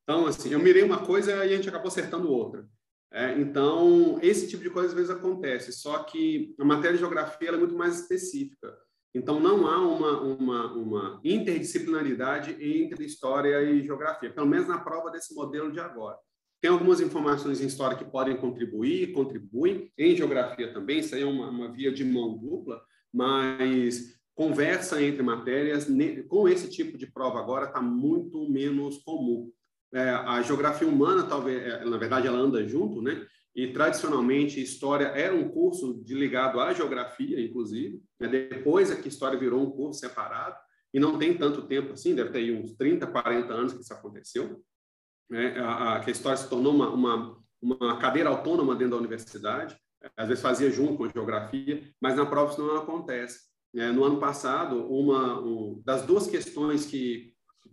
Então, 0.02 0.26
assim, 0.26 0.52
eu 0.52 0.58
mirei 0.58 0.82
uma 0.82 1.06
coisa 1.06 1.32
e 1.32 1.54
a 1.54 1.56
gente 1.56 1.68
acabou 1.68 1.88
acertando 1.88 2.30
outra. 2.30 2.66
É, 3.12 3.38
então, 3.38 4.18
esse 4.22 4.48
tipo 4.48 4.62
de 4.62 4.70
coisa 4.70 4.88
às 4.88 4.94
vezes 4.94 5.10
acontece, 5.10 5.70
só 5.70 6.02
que 6.02 6.54
a 6.58 6.64
matéria 6.64 6.94
de 6.94 7.00
geografia 7.00 7.50
é 7.50 7.56
muito 7.56 7.74
mais 7.74 8.00
específica. 8.00 8.74
Então, 9.14 9.38
não 9.38 9.66
há 9.66 9.78
uma, 9.86 10.20
uma, 10.22 10.72
uma 10.72 11.20
interdisciplinaridade 11.22 12.56
entre 12.58 13.04
história 13.04 13.62
e 13.62 13.82
geografia, 13.84 14.32
pelo 14.32 14.46
menos 14.46 14.66
na 14.66 14.78
prova 14.78 15.10
desse 15.10 15.34
modelo 15.34 15.70
de 15.70 15.78
agora. 15.78 16.16
Tem 16.62 16.70
algumas 16.70 17.00
informações 17.00 17.60
em 17.60 17.66
história 17.66 17.98
que 17.98 18.04
podem 18.04 18.36
contribuir, 18.36 19.12
contribuem, 19.12 19.92
em 19.98 20.16
geografia 20.16 20.72
também, 20.72 21.00
isso 21.00 21.14
aí 21.14 21.20
é 21.20 21.26
uma, 21.26 21.50
uma 21.50 21.70
via 21.70 21.92
de 21.92 22.04
mão 22.04 22.38
dupla, 22.38 22.80
mas 23.12 24.18
conversa 24.34 25.02
entre 25.02 25.22
matérias, 25.22 25.86
com 26.28 26.48
esse 26.48 26.70
tipo 26.70 26.96
de 26.96 27.06
prova 27.06 27.38
agora, 27.38 27.66
está 27.66 27.82
muito 27.82 28.48
menos 28.48 28.96
comum. 28.98 29.52
É, 29.94 30.10
a 30.10 30.40
geografia 30.42 30.88
humana, 30.88 31.24
talvez, 31.24 31.62
é, 31.62 31.84
na 31.84 31.98
verdade, 31.98 32.26
ela 32.26 32.38
anda 32.38 32.66
junto, 32.66 33.02
né? 33.02 33.26
E 33.54 33.68
tradicionalmente 33.68 34.62
história 34.62 35.06
era 35.08 35.34
um 35.34 35.48
curso 35.48 36.02
de, 36.02 36.14
ligado 36.14 36.58
à 36.58 36.72
geografia, 36.72 37.38
inclusive. 37.38 38.02
Né? 38.18 38.28
Depois 38.28 38.90
é 38.90 38.96
que 38.96 39.08
história 39.08 39.38
virou 39.38 39.62
um 39.62 39.70
curso 39.70 40.00
separado 40.00 40.56
e 40.94 40.98
não 40.98 41.18
tem 41.18 41.36
tanto 41.36 41.62
tempo 41.62 41.92
assim, 41.92 42.14
deve 42.14 42.30
ter 42.30 42.50
uns 42.52 42.72
30, 42.72 43.06
40 43.06 43.52
anos 43.52 43.72
que 43.74 43.80
isso 43.80 43.92
aconteceu 43.92 44.62
né, 45.32 45.58
a, 45.58 45.94
a, 45.94 46.00
que 46.00 46.10
a 46.10 46.12
história 46.12 46.36
se 46.36 46.48
tornou 46.48 46.74
uma, 46.74 46.90
uma, 46.90 47.38
uma 47.60 47.96
cadeira 47.96 48.28
autônoma 48.28 48.74
dentro 48.74 48.92
da 48.92 48.98
universidade, 48.98 49.74
às 50.14 50.28
vezes 50.28 50.42
fazia 50.42 50.70
junto 50.70 50.96
com 50.96 51.08
geografia, 51.08 51.82
mas 52.00 52.14
na 52.14 52.26
prova 52.26 52.52
isso 52.52 52.62
não 52.62 52.76
acontece. 52.76 53.40
É, 53.74 53.90
no 53.90 54.04
ano 54.04 54.20
passado, 54.20 54.86
uma 54.92 55.40
um, 55.40 55.80
das 55.82 56.02
duas 56.02 56.26
questões 56.26 56.84
que 56.84 57.31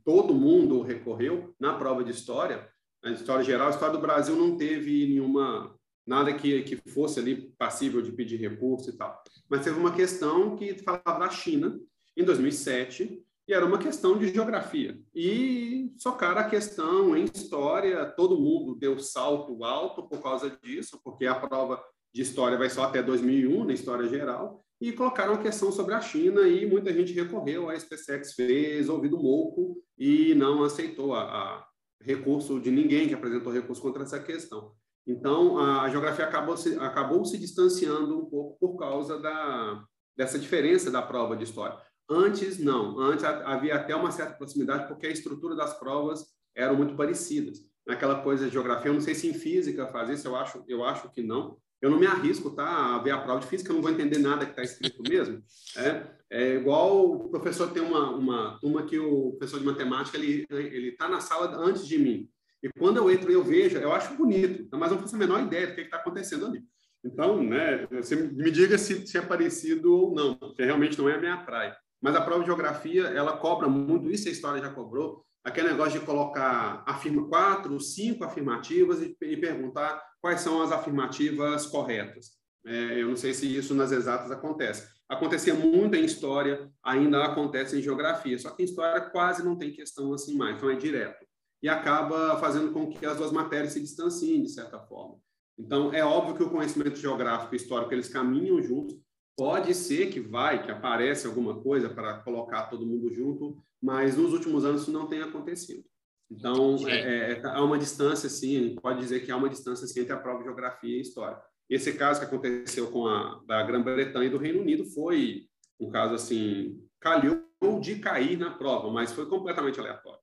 todo 0.09 0.33
mundo 0.33 0.81
recorreu 0.81 1.53
na 1.59 1.75
prova 1.75 2.03
de 2.03 2.09
história, 2.09 2.67
na 3.03 3.11
história 3.11 3.43
geral, 3.43 3.67
a 3.67 3.69
história 3.69 3.95
do 3.95 4.01
Brasil 4.01 4.35
não 4.35 4.57
teve 4.57 5.05
nenhuma 5.05 5.75
nada 6.03 6.33
que, 6.33 6.63
que 6.63 6.77
fosse 6.89 7.19
ali 7.19 7.53
passível 7.59 8.01
de 8.01 8.11
pedir 8.11 8.37
recurso 8.37 8.89
e 8.89 8.93
tal. 8.93 9.21
Mas 9.47 9.63
teve 9.63 9.77
uma 9.77 9.93
questão 9.93 10.55
que 10.55 10.73
falava 10.79 11.19
da 11.19 11.29
China, 11.29 11.79
em 12.17 12.23
2007, 12.23 13.23
e 13.47 13.53
era 13.53 13.63
uma 13.63 13.77
questão 13.77 14.17
de 14.17 14.33
geografia. 14.33 14.99
E 15.13 15.93
socaram 15.95 16.41
a 16.41 16.49
questão 16.49 17.15
em 17.15 17.25
história, 17.25 18.03
todo 18.07 18.41
mundo 18.41 18.73
deu 18.73 18.97
salto 18.97 19.63
alto 19.63 20.09
por 20.09 20.23
causa 20.23 20.57
disso, 20.63 20.99
porque 21.03 21.27
a 21.27 21.35
prova 21.35 21.79
de 22.11 22.23
história 22.23 22.57
vai 22.57 22.71
só 22.71 22.85
até 22.85 23.03
2001, 23.03 23.63
na 23.63 23.73
história 23.73 24.07
geral, 24.07 24.65
e 24.81 24.93
colocaram 24.93 25.33
a 25.33 25.41
questão 25.41 25.71
sobre 25.71 25.93
a 25.93 26.01
China 26.01 26.48
e 26.48 26.65
muita 26.65 26.93
gente 26.93 27.13
recorreu, 27.13 27.69
a 27.69 27.77
SpaceX 27.77 28.33
fez 28.33 28.88
ouvido 28.88 29.21
moco 29.21 29.83
e 29.98 30.33
não 30.36 30.63
aceitou 30.63 31.13
a, 31.13 31.24
a 31.24 31.67
recurso 32.01 32.59
de 32.59 32.71
ninguém 32.71 33.07
que 33.07 33.13
apresentou 33.13 33.51
recurso 33.51 33.81
contra 33.81 34.03
essa 34.03 34.19
questão. 34.19 34.74
Então, 35.05 35.57
a 35.57 35.89
geografia 35.89 36.25
acabou 36.25 36.55
se, 36.55 36.77
acabou 36.77 37.25
se 37.25 37.38
distanciando 37.38 38.19
um 38.19 38.25
pouco 38.25 38.57
por 38.59 38.77
causa 38.77 39.19
da, 39.19 39.83
dessa 40.15 40.38
diferença 40.38 40.91
da 40.91 41.01
prova 41.01 41.36
de 41.36 41.43
história. 41.43 41.77
Antes, 42.09 42.57
não. 42.59 43.00
Antes 43.00 43.24
havia 43.24 43.75
até 43.75 43.95
uma 43.95 44.12
certa 44.12 44.36
proximidade, 44.36 44.88
porque 44.88 45.07
a 45.07 45.12
estrutura 45.12 45.55
das 45.55 45.77
provas 45.77 46.25
eram 46.55 46.75
muito 46.75 46.96
parecidas. 46.96 47.59
Naquela 47.85 48.22
coisa 48.22 48.46
de 48.46 48.53
geografia, 48.53 48.89
eu 48.89 48.94
não 48.94 49.01
sei 49.01 49.15
se 49.15 49.27
em 49.27 49.33
física 49.33 49.87
faz 49.87 50.09
isso, 50.09 50.27
eu 50.27 50.35
acho, 50.35 50.63
eu 50.68 50.83
acho 50.83 51.09
que 51.09 51.24
não. 51.24 51.57
Eu 51.81 51.89
não 51.89 52.00
me 52.00 52.05
arrisco 52.05 52.50
tá, 52.50 52.96
a 52.96 53.00
ver 53.00 53.11
a 53.11 53.22
prova 53.22 53.39
de 53.39 53.48
física, 53.48 53.72
eu 53.72 53.75
não 53.75 53.81
vou 53.81 53.92
entender 53.92 54.18
nada 54.20 54.46
que 54.46 54.51
está 54.51 54.63
escrito 54.63 55.01
mesmo. 55.01 55.42
É, 55.77 56.03
é 56.29 56.55
igual 56.55 57.11
o 57.11 57.29
professor 57.29 57.72
tem 57.72 57.81
uma, 57.81 58.11
uma 58.11 58.59
turma 58.59 58.83
que 58.83 59.00
o 59.00 59.31
professor 59.31 59.59
de 59.59 59.65
matemática 59.65 60.18
ele 60.18 60.46
está 60.89 61.07
na 61.07 61.22
sala 61.22 61.55
antes 61.57 61.87
de 61.87 61.98
mim. 61.98 62.29
E 62.61 62.70
quando 62.77 62.98
eu 62.98 63.09
entro 63.09 63.31
e 63.31 63.33
eu 63.33 63.44
vejo, 63.44 63.77
eu 63.77 63.94
acho 63.94 64.13
bonito, 64.15 64.68
mas 64.77 64.92
eu 64.92 64.96
não 64.96 65.03
faço 65.03 65.15
a 65.15 65.20
menor 65.20 65.42
ideia 65.42 65.68
do 65.68 65.75
que 65.75 65.81
está 65.81 65.98
acontecendo 65.98 66.46
ali. 66.46 66.61
Então, 67.03 67.42
né, 67.42 67.87
você 67.89 68.15
me 68.15 68.51
diga 68.51 68.77
se, 68.77 69.07
se 69.07 69.18
é 69.18 69.22
parecido 69.22 69.96
ou 69.96 70.13
não, 70.13 70.35
porque 70.35 70.65
realmente 70.65 70.98
não 70.98 71.07
é 71.07 71.15
a 71.15 71.20
minha 71.20 71.37
praia. 71.37 71.77
Mas 72.01 72.15
a 72.15 72.22
prova 72.22 72.42
de 72.42 72.48
geografia, 72.48 73.03
ela 73.03 73.37
cobra 73.37 73.68
muito, 73.70 74.11
isso 74.11 74.27
a 74.27 74.31
história 74.31 74.61
já 74.61 74.70
cobrou, 74.70 75.25
aquele 75.50 75.70
negócio 75.70 76.00
de 76.00 76.05
colocar 76.05 76.83
afirma, 76.85 77.27
quatro, 77.27 77.79
cinco 77.79 78.24
afirmativas 78.24 79.01
e, 79.01 79.16
e 79.22 79.38
perguntar 79.38 80.01
quais 80.22 80.42
são 80.42 80.62
as 80.62 80.72
afirmativas 80.72 81.66
corretas. 81.66 82.38
É, 82.66 83.01
eu 83.01 83.07
não 83.07 83.16
sei 83.16 83.33
se 83.33 83.53
isso 83.55 83.74
nas 83.74 83.92
exatas 83.92 84.31
acontece. 84.31 84.88
Acontecia 85.07 85.53
muito 85.53 85.96
em 85.96 86.05
história, 86.05 86.70
ainda 86.83 87.24
acontece 87.25 87.77
em 87.77 87.81
geografia, 87.81 88.38
só 88.38 88.51
que 88.51 88.62
em 88.62 88.66
história 88.66 89.01
quase 89.09 89.44
não 89.44 89.57
tem 89.57 89.72
questão 89.72 90.14
assim 90.14 90.38
mais, 90.38 90.55
então 90.55 90.70
é 90.70 90.75
direto. 90.75 91.25
E 91.64 91.68
acaba 91.68 92.38
fazendo 92.38 92.72
com 92.72 92.88
que 92.90 93.05
as 93.05 93.18
duas 93.18 93.31
matérias 93.31 93.74
se 93.74 93.81
distanciem, 93.81 94.44
de 94.44 94.50
certa 94.50 94.79
forma. 94.79 95.16
Então, 95.57 95.94
é 95.94 96.05
óbvio 96.05 96.35
que 96.35 96.44
o 96.44 96.50
conhecimento 96.50 96.98
geográfico 96.98 97.53
e 97.53 97.57
histórico, 97.57 97.94
eles 97.94 98.07
caminham 98.07 98.62
juntos, 98.62 98.96
Pode 99.39 99.73
ser 99.73 100.11
que 100.11 100.19
vai, 100.19 100.61
que 100.61 100.69
aparece 100.69 101.25
alguma 101.25 101.61
coisa 101.61 101.89
para 101.89 102.19
colocar 102.19 102.63
todo 102.63 102.85
mundo 102.85 103.13
junto, 103.13 103.57
mas 103.81 104.17
nos 104.17 104.33
últimos 104.33 104.65
anos 104.65 104.81
isso 104.81 104.91
não 104.91 105.07
tem 105.07 105.21
acontecido. 105.21 105.85
Então, 106.29 106.77
é, 106.87 107.31
é, 107.31 107.41
há 107.45 107.63
uma 107.63 107.79
distância, 107.79 108.29
sim, 108.29 108.75
pode 108.81 108.99
dizer 108.99 109.21
que 109.21 109.31
há 109.31 109.37
uma 109.37 109.49
distância 109.49 109.87
sim, 109.87 110.01
entre 110.01 110.13
a 110.13 110.17
prova 110.17 110.39
de 110.39 110.43
geografia 110.43 110.97
e 110.97 111.01
história. 111.01 111.41
Esse 111.69 111.93
caso 111.93 112.19
que 112.19 112.25
aconteceu 112.25 112.91
com 112.91 113.07
a 113.07 113.41
da 113.47 113.63
Grã-Bretanha 113.63 114.25
e 114.27 114.29
do 114.29 114.37
Reino 114.37 114.61
Unido 114.61 114.85
foi 114.85 115.47
um 115.79 115.89
caso 115.89 116.15
assim, 116.15 116.77
calhou 116.99 117.41
de 117.79 117.99
cair 117.99 118.37
na 118.37 118.51
prova, 118.51 118.91
mas 118.91 119.13
foi 119.13 119.27
completamente 119.27 119.79
aleatório. 119.79 120.19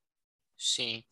Sim. 0.55 1.03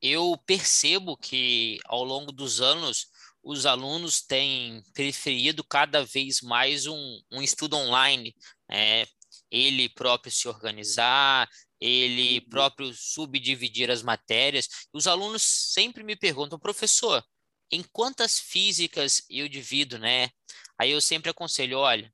Eu 0.00 0.36
percebo 0.46 1.16
que 1.16 1.78
ao 1.86 2.04
longo 2.04 2.30
dos 2.30 2.60
anos 2.60 3.08
os 3.42 3.66
alunos 3.66 4.20
têm 4.20 4.82
preferido 4.94 5.64
cada 5.64 6.04
vez 6.04 6.40
mais 6.40 6.86
um, 6.86 7.20
um 7.30 7.42
estudo 7.42 7.76
online, 7.76 8.34
né? 8.68 9.06
ele 9.50 9.88
próprio 9.88 10.32
se 10.32 10.48
organizar, 10.48 11.48
ele 11.80 12.38
uhum. 12.38 12.48
próprio 12.50 12.94
subdividir 12.94 13.90
as 13.90 14.02
matérias. 14.02 14.68
Os 14.92 15.06
alunos 15.06 15.42
sempre 15.42 16.02
me 16.02 16.16
perguntam, 16.16 16.58
professor, 16.58 17.24
em 17.70 17.82
quantas 17.82 18.38
físicas 18.38 19.22
eu 19.28 19.48
divido, 19.48 19.98
né? 19.98 20.30
Aí 20.78 20.90
eu 20.90 21.00
sempre 21.00 21.30
aconselho, 21.30 21.78
olha, 21.78 22.12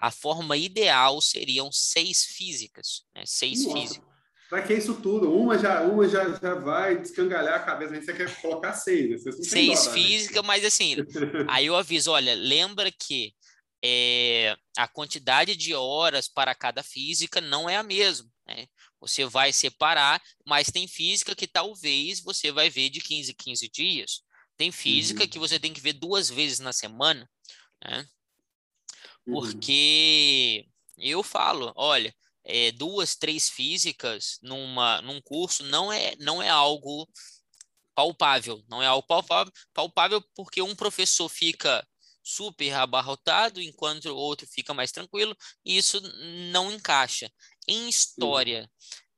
a 0.00 0.10
forma 0.10 0.56
ideal 0.56 1.20
seriam 1.20 1.70
seis 1.70 2.24
físicas, 2.24 3.04
né? 3.14 3.24
Seis 3.26 3.64
Nossa. 3.64 3.78
físicas. 3.78 4.15
Para 4.48 4.62
que 4.62 4.74
isso 4.74 4.94
tudo? 5.00 5.32
Uma 5.32 5.58
já, 5.58 5.82
uma 5.82 6.08
já, 6.08 6.28
já 6.38 6.54
vai 6.54 6.98
descangalhar 6.98 7.54
a 7.54 7.64
cabeça, 7.64 7.92
a 7.92 7.96
gente 7.96 8.12
quer 8.12 8.40
colocar 8.40 8.72
seis. 8.74 9.24
Né? 9.24 9.32
seis 9.32 9.84
dó, 9.86 9.90
física, 9.90 10.40
né? 10.40 10.46
mas 10.46 10.64
assim, 10.64 10.96
aí 11.48 11.66
eu 11.66 11.76
aviso, 11.76 12.12
olha, 12.12 12.34
lembra 12.34 12.90
que 12.92 13.34
é, 13.84 14.56
a 14.76 14.86
quantidade 14.86 15.56
de 15.56 15.74
horas 15.74 16.28
para 16.28 16.54
cada 16.54 16.82
física 16.82 17.40
não 17.40 17.68
é 17.68 17.76
a 17.76 17.82
mesma. 17.82 18.28
Né? 18.46 18.66
Você 19.00 19.24
vai 19.24 19.52
separar, 19.52 20.22
mas 20.44 20.70
tem 20.70 20.86
física 20.86 21.34
que 21.34 21.46
talvez 21.46 22.20
você 22.20 22.52
vai 22.52 22.70
ver 22.70 22.88
de 22.88 23.00
15 23.00 23.32
em 23.32 23.34
15 23.34 23.68
dias. 23.68 24.22
Tem 24.56 24.72
física 24.72 25.24
uhum. 25.24 25.28
que 25.28 25.38
você 25.38 25.58
tem 25.58 25.72
que 25.72 25.80
ver 25.80 25.92
duas 25.92 26.30
vezes 26.30 26.60
na 26.60 26.72
semana, 26.72 27.28
né? 27.84 28.06
Uhum. 29.26 29.34
Porque 29.34 30.64
uhum. 30.96 31.04
eu 31.04 31.22
falo, 31.22 31.72
olha, 31.76 32.14
é, 32.46 32.70
duas, 32.72 33.16
três 33.16 33.48
físicas 33.50 34.38
numa, 34.40 35.02
num 35.02 35.20
curso 35.20 35.64
não 35.64 35.92
é, 35.92 36.14
não 36.16 36.42
é 36.42 36.48
algo 36.48 37.08
palpável, 37.94 38.62
não 38.68 38.82
é 38.82 38.86
algo 38.86 39.06
palpável, 39.06 39.52
palpável 39.74 40.24
porque 40.34 40.62
um 40.62 40.74
professor 40.74 41.28
fica 41.28 41.86
super 42.22 42.72
abarrotado, 42.74 43.60
enquanto 43.60 44.06
o 44.06 44.16
outro 44.16 44.46
fica 44.48 44.74
mais 44.74 44.92
tranquilo, 44.92 45.36
e 45.64 45.76
isso 45.76 46.00
não 46.52 46.72
encaixa. 46.72 47.30
Em 47.68 47.88
história, 47.88 48.70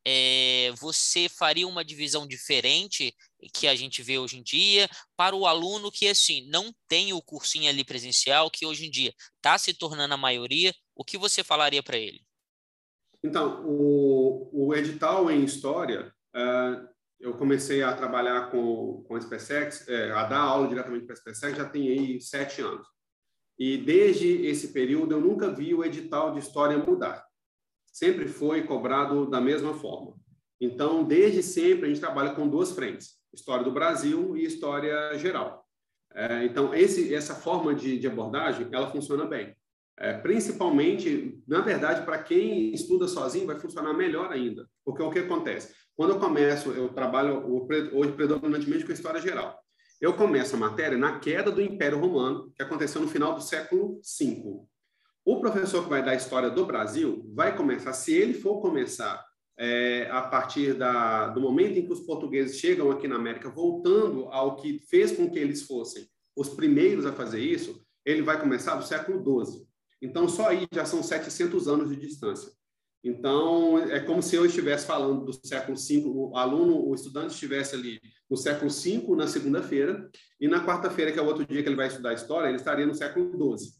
é, 0.04 0.72
você 0.78 1.28
faria 1.28 1.66
uma 1.66 1.84
divisão 1.84 2.26
diferente 2.26 3.14
que 3.52 3.66
a 3.66 3.74
gente 3.74 4.02
vê 4.02 4.18
hoje 4.18 4.38
em 4.38 4.42
dia 4.42 4.88
para 5.16 5.34
o 5.34 5.46
aluno 5.46 5.90
que 5.90 6.08
assim 6.08 6.46
não 6.48 6.74
tem 6.86 7.12
o 7.12 7.22
cursinho 7.22 7.68
ali 7.68 7.84
presencial, 7.84 8.50
que 8.50 8.66
hoje 8.66 8.86
em 8.86 8.90
dia 8.90 9.14
está 9.36 9.58
se 9.58 9.74
tornando 9.74 10.14
a 10.14 10.18
maioria, 10.18 10.74
o 10.94 11.04
que 11.04 11.18
você 11.18 11.42
falaria 11.42 11.82
para 11.82 11.98
ele? 11.98 12.27
Então, 13.22 13.64
o, 13.66 14.68
o 14.68 14.74
edital 14.74 15.31
em 15.31 15.44
História, 15.44 16.12
uh, 16.35 16.88
eu 17.20 17.35
comecei 17.35 17.83
a 17.83 17.92
trabalhar 17.92 18.50
com, 18.50 19.04
com 19.07 19.16
a 19.16 19.20
SpaceX, 19.20 19.88
é, 19.88 20.12
a 20.12 20.24
dar 20.24 20.40
aula 20.40 20.68
diretamente 20.68 21.04
para 21.04 21.14
a 21.14 21.16
SpaceX, 21.16 21.57
já 21.57 21.68
tem 21.68 21.88
aí 21.88 22.20
sete 22.20 22.61
anos. 22.61 22.87
E 23.59 23.76
desde 23.76 24.46
esse 24.46 24.72
período, 24.72 25.14
eu 25.14 25.20
nunca 25.20 25.50
vi 25.50 25.74
o 25.74 25.85
edital 25.85 26.33
de 26.33 26.38
História 26.38 26.78
mudar. 26.78 27.24
Sempre 27.92 28.28
foi 28.28 28.62
cobrado 28.62 29.28
da 29.28 29.40
mesma 29.40 29.74
forma. 29.74 30.14
Então, 30.61 31.04
desde 31.04 31.42
sempre, 31.42 31.87
a 31.87 31.88
gente 31.88 32.00
trabalha 32.00 32.35
com 32.35 32.48
duas 32.48 32.70
frentes. 32.72 33.16
história 33.35 33.64
do 33.64 33.72
Brasil 33.72 34.37
e 34.37 34.44
história 34.44 35.16
geral. 35.18 35.66
É, 36.14 36.44
então, 36.44 36.74
esse, 36.74 37.12
essa 37.12 37.35
forma 37.35 37.74
de, 37.74 37.98
de, 37.98 38.07
abordagem, 38.07 38.68
ela 38.72 38.90
funciona 38.90 39.26
bem. 39.26 39.54
É, 40.00 40.12
principalmente, 40.12 41.42
na 41.46 41.61
verdade, 41.61 42.04
para 42.04 42.22
quem 42.22 42.72
estuda 42.72 43.08
sozinho, 43.08 43.46
vai 43.46 43.58
funcionar 43.58 43.92
melhor 43.92 44.30
ainda. 44.30 44.68
Porque 44.84 45.02
o 45.02 45.11
que 45.11 45.18
acontece? 45.18 45.74
Quando 45.96 46.11
eu 46.11 46.20
começo, 46.20 46.70
eu 46.70 46.88
trabalho 46.90 47.44
hoje 47.92 48.12
predominantemente 48.12 48.84
com 48.84 48.92
história 48.92 49.20
geral. 49.20 49.58
Eu 50.00 50.14
começo 50.14 50.54
a 50.54 50.58
matéria 50.58 50.96
na 50.96 51.18
queda 51.18 51.50
do 51.50 51.61
Império 51.61 51.98
Romano, 51.98 52.52
que 52.54 52.62
aconteceu 52.62 53.00
no 53.00 53.08
final 53.08 53.34
do 53.34 53.40
século 53.40 54.00
V. 54.20 54.62
O 55.24 55.40
professor 55.40 55.82
que 55.82 55.90
vai 55.90 56.04
dar 56.04 56.14
história 56.14 56.48
do 56.48 56.64
Brasil 56.64 57.28
vai 57.34 57.56
começar, 57.56 57.92
se 57.92 58.14
ele 58.14 58.34
for 58.34 58.61
começar 58.61 59.22
é, 59.58 60.08
a 60.11 60.22
partir 60.22 60.74
da, 60.74 61.26
do 61.28 61.40
momento 61.40 61.76
em 61.76 61.84
que 61.84 61.92
os 61.92 62.00
portugueses 62.00 62.58
chegam 62.58 62.92
aqui 62.92 63.08
na 63.08 63.16
América, 63.16 63.50
voltando 63.50 64.26
ao 64.28 64.54
que 64.54 64.78
fez 64.88 65.11
com 65.11 65.28
que 65.28 65.38
eles 65.38 65.64
fossem 65.64 66.06
os 66.37 66.48
primeiros 66.48 67.04
a 67.04 67.12
fazer 67.12 67.40
isso, 67.40 67.84
ele 68.06 68.22
vai 68.22 68.40
começar 68.40 68.76
do 68.76 68.87
século 68.87 69.18
XII. 69.44 69.67
Então, 70.00 70.28
só 70.28 70.48
aí 70.48 70.66
já 70.72 70.84
são 70.84 71.02
700 71.02 71.68
anos 71.68 71.88
de 71.88 71.96
distância. 71.96 72.52
Então, 73.02 73.78
é 73.78 74.00
como 74.00 74.22
se 74.22 74.34
eu 74.34 74.44
estivesse 74.44 74.87
falando 74.87 75.24
do 75.24 75.32
século 75.32 75.76
V, 75.76 76.02
o 76.06 76.37
aluno, 76.37 76.88
o 76.88 76.94
estudante 76.94 77.32
estivesse 77.32 77.74
ali 77.74 78.00
no 78.28 78.37
século 78.37 78.70
V, 78.70 79.16
na 79.16 79.26
segunda-feira, 79.26 80.11
e 80.40 80.48
na 80.48 80.64
quarta-feira, 80.64 81.12
que 81.12 81.18
é 81.18 81.22
o 81.22 81.26
outro 81.26 81.46
dia 81.46 81.62
que 81.62 81.68
ele 81.68 81.76
vai 81.76 81.87
estudar 81.87 82.12
história, 82.12 82.48
ele 82.48 82.56
estaria 82.56 82.87
no 82.87 82.94
século 82.94 83.30
XII. 83.56 83.70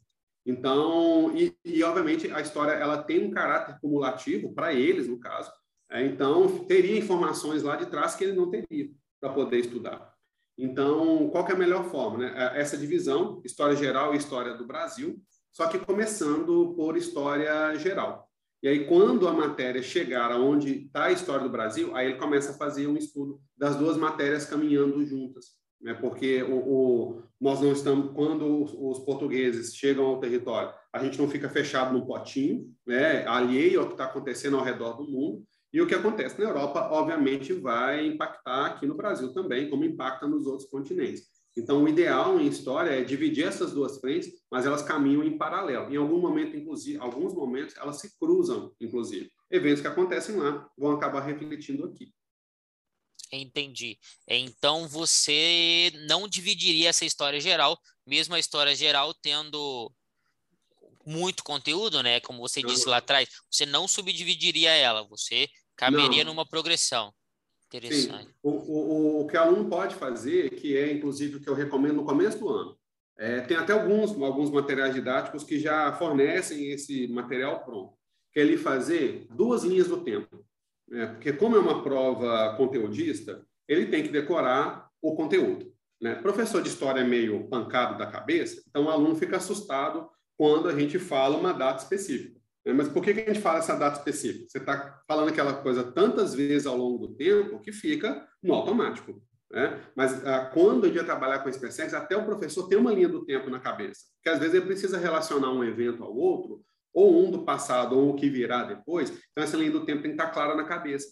Então, 0.47 1.37
e, 1.37 1.55
e 1.65 1.83
obviamente 1.83 2.31
a 2.31 2.41
história 2.41 2.73
ela 2.73 3.03
tem 3.03 3.27
um 3.27 3.31
caráter 3.31 3.79
cumulativo 3.81 4.55
para 4.55 4.73
eles, 4.73 5.09
no 5.09 5.19
caso, 5.19 5.51
é, 5.91 6.05
então, 6.05 6.65
teria 6.67 6.99
informações 6.99 7.63
lá 7.63 7.75
de 7.77 7.87
trás 7.87 8.15
que 8.15 8.25
ele 8.25 8.35
não 8.35 8.51
teria 8.51 8.91
para 9.21 9.33
poder 9.33 9.59
estudar. 9.59 10.13
Então, 10.57 11.31
qual 11.31 11.47
é 11.49 11.53
a 11.53 11.57
melhor 11.57 11.85
forma? 11.91 12.19
Né? 12.19 12.33
É, 12.37 12.61
essa 12.61 12.77
divisão, 12.77 13.41
história 13.45 13.75
geral 13.75 14.15
e 14.15 14.19
história 14.19 14.55
do 14.55 14.67
Brasil, 14.67 15.19
só 15.53 15.67
que 15.69 15.79
começando 15.79 16.75
por 16.77 16.97
história 16.97 17.75
geral. 17.77 18.29
E 18.63 18.69
aí, 18.69 18.87
quando 18.87 19.29
a 19.29 19.33
matéria 19.33 19.83
chegar 19.83 20.33
aonde 20.33 20.87
está 20.87 21.05
a 21.05 21.13
história 21.13 21.45
do 21.45 21.51
Brasil, 21.51 21.95
aí 21.95 22.09
ele 22.09 22.19
começa 22.19 22.51
a 22.51 22.57
fazer 22.57 22.89
um 22.89 22.97
estudo 22.97 23.41
das 23.57 23.77
duas 23.77 23.97
matérias 23.97 24.47
caminhando 24.47 25.05
juntas. 25.07 25.59
Né? 25.81 25.95
Porque 25.95 26.43
o, 26.43 26.57
o, 26.57 27.23
nós 27.41 27.61
não 27.61 27.73
estamos, 27.73 28.13
quando 28.13 28.65
os 28.65 28.99
portugueses 29.01 29.77
chegam 29.77 30.07
ao 30.07 30.19
território, 30.19 30.75
a 30.93 30.99
gente 31.03 31.19
não 31.19 31.29
fica 31.29 31.49
fechado 31.49 31.93
num 31.93 32.05
potinho, 32.05 32.69
né? 32.85 33.25
alheio 33.27 33.81
ao 33.81 33.87
que 33.87 33.93
está 33.93 34.07
acontecendo 34.07 34.57
ao 34.57 34.65
redor 34.65 34.95
do 34.95 35.05
mundo, 35.05 35.45
e 35.73 35.81
o 35.81 35.87
que 35.87 35.95
acontece 35.95 36.41
na 36.41 36.49
Europa, 36.49 36.89
obviamente, 36.91 37.53
vai 37.53 38.07
impactar 38.07 38.67
aqui 38.67 38.87
no 38.87 38.97
Brasil 38.97 39.33
também, 39.35 39.69
como 39.69 39.85
impacta 39.85 40.27
nos 40.27 40.47
outros 40.47 40.69
continentes. 40.69 41.29
Então, 41.59 41.83
o 41.83 41.89
ideal 41.89 42.41
em 42.41 42.47
história 42.47 42.91
é 42.91 43.03
dividir 43.03 43.45
essas 43.45 43.73
duas 43.73 43.99
frentes, 43.99 44.33
mas 44.51 44.65
elas 44.65 44.83
caminham 44.83 45.25
em 45.25 45.37
paralelo. 45.37 45.93
Em 45.93 45.97
algum 45.97 46.21
momento, 46.21 46.57
inclusive, 46.57 46.99
alguns 47.01 47.35
momentos, 47.35 47.77
elas 47.77 48.01
se 48.01 48.17
cruzam, 48.17 48.73
inclusive. 48.81 49.31
Eventos 49.51 49.81
que 49.81 49.89
acontecem 49.89 50.37
lá 50.37 50.71
vão 50.79 50.93
acabar 50.93 51.21
refletindo 51.21 51.85
aqui. 51.85 52.13
Entendi. 53.33 53.99
Então, 54.27 54.87
você 54.87 55.93
não 56.07 56.29
dividiria 56.29 56.91
essa 56.91 57.05
história 57.05 57.41
geral, 57.41 57.79
mesmo 58.07 58.35
a 58.35 58.39
história 58.39 58.75
geral 58.75 59.13
tendo 59.13 59.93
muito 61.05 61.43
conteúdo, 61.43 62.03
né? 62.03 62.21
Como 62.21 62.39
você 62.39 62.63
disse 62.63 62.89
lá 62.89 62.99
atrás, 62.99 63.29
você 63.51 63.67
não 63.67 63.89
subdividiria 63.89 64.71
ela, 64.71 65.03
você 65.09 65.49
caberia 65.75 66.25
não. 66.25 66.33
numa 66.33 66.47
progressão. 66.47 67.13
Interessante. 67.69 68.27
Sim. 68.27 68.35
O, 68.43 68.51
o, 68.51 69.21
o 69.21 69.27
que 69.27 69.37
o 69.37 69.41
aluno 69.41 69.69
pode 69.69 69.95
fazer, 69.95 70.51
que 70.51 70.77
é 70.77 70.93
inclusive 70.93 71.37
o 71.37 71.41
que 71.41 71.49
eu 71.49 71.55
recomendo 71.55 71.97
no 71.97 72.05
começo 72.05 72.39
do 72.39 72.49
ano, 72.49 72.79
é, 73.19 73.41
tem 73.41 73.57
até 73.57 73.73
alguns, 73.73 74.11
alguns 74.23 74.51
materiais 74.51 74.95
didáticos 74.95 75.45
que 75.45 75.59
já 75.59 75.93
fornecem 75.93 76.71
esse 76.71 77.09
material 77.09 77.65
pronto, 77.65 77.95
que 78.33 78.39
é 78.39 78.43
ele 78.43 78.57
fazer 78.57 79.27
duas 79.31 79.65
linhas 79.65 79.89
do 79.89 80.03
tempo. 80.03 80.45
Né? 80.89 81.07
Porque 81.07 81.33
como 81.33 81.57
é 81.57 81.59
uma 81.59 81.83
prova 81.83 82.55
conteudista, 82.57 83.45
ele 83.67 83.87
tem 83.87 84.03
que 84.03 84.09
decorar 84.09 84.89
o 85.03 85.15
conteúdo. 85.15 85.75
Né? 86.01 86.15
Professor 86.15 86.63
de 86.63 86.69
história 86.69 87.01
é 87.01 87.05
meio 87.05 87.49
pancado 87.49 87.99
da 87.99 88.07
cabeça, 88.07 88.63
então 88.69 88.85
o 88.85 88.91
aluno 88.91 89.17
fica 89.17 89.37
assustado 89.37 90.09
quando 90.37 90.69
a 90.69 90.79
gente 90.79 90.99
fala 90.99 91.37
uma 91.37 91.53
data 91.53 91.83
específica. 91.83 92.38
Né? 92.69 92.75
Mas 92.75 92.89
por 92.89 93.03
que, 93.03 93.15
que 93.15 93.21
a 93.23 93.25
gente 93.25 93.41
fala 93.41 93.61
essa 93.61 93.75
data 93.75 93.99
específica? 93.99 94.45
Você 94.47 94.59
está 94.59 95.03
falando 95.09 95.31
aquela 95.31 95.55
coisa 95.55 95.83
tantas 95.83 96.35
vezes 96.35 96.67
ao 96.67 96.77
longo 96.77 96.99
do 97.07 97.15
tempo 97.15 97.61
que 97.61 97.73
fica 97.73 98.29
no 98.43 98.53
automático. 98.53 99.23
Né? 99.51 99.81
Mas 99.97 100.25
ah, 100.27 100.51
quando 100.53 100.85
gente 100.87 100.97
vai 100.97 101.05
trabalhar 101.07 101.39
com 101.39 101.51
SpaceX, 101.51 101.95
até 101.95 102.15
o 102.15 102.27
professor 102.27 102.69
tem 102.69 102.77
uma 102.77 102.93
linha 102.93 103.09
do 103.09 103.25
tempo 103.25 103.49
na 103.49 103.59
cabeça, 103.59 104.03
porque 104.17 104.29
às 104.29 104.39
vezes 104.39 104.55
ele 104.55 104.67
precisa 104.67 104.99
relacionar 104.99 105.51
um 105.51 105.65
evento 105.65 106.05
ao 106.05 106.15
outro, 106.15 106.63
ou 106.93 107.27
um 107.27 107.31
do 107.31 107.43
passado, 107.43 107.99
ou 107.99 108.11
o 108.11 108.15
que 108.15 108.29
virá 108.29 108.65
depois, 108.65 109.11
então 109.11 109.43
essa 109.43 109.57
linha 109.57 109.71
do 109.71 109.87
tempo 109.87 110.03
tem 110.03 110.11
que 110.11 110.21
estar 110.21 110.31
clara 110.31 110.55
na 110.55 110.65
cabeça. 110.65 111.09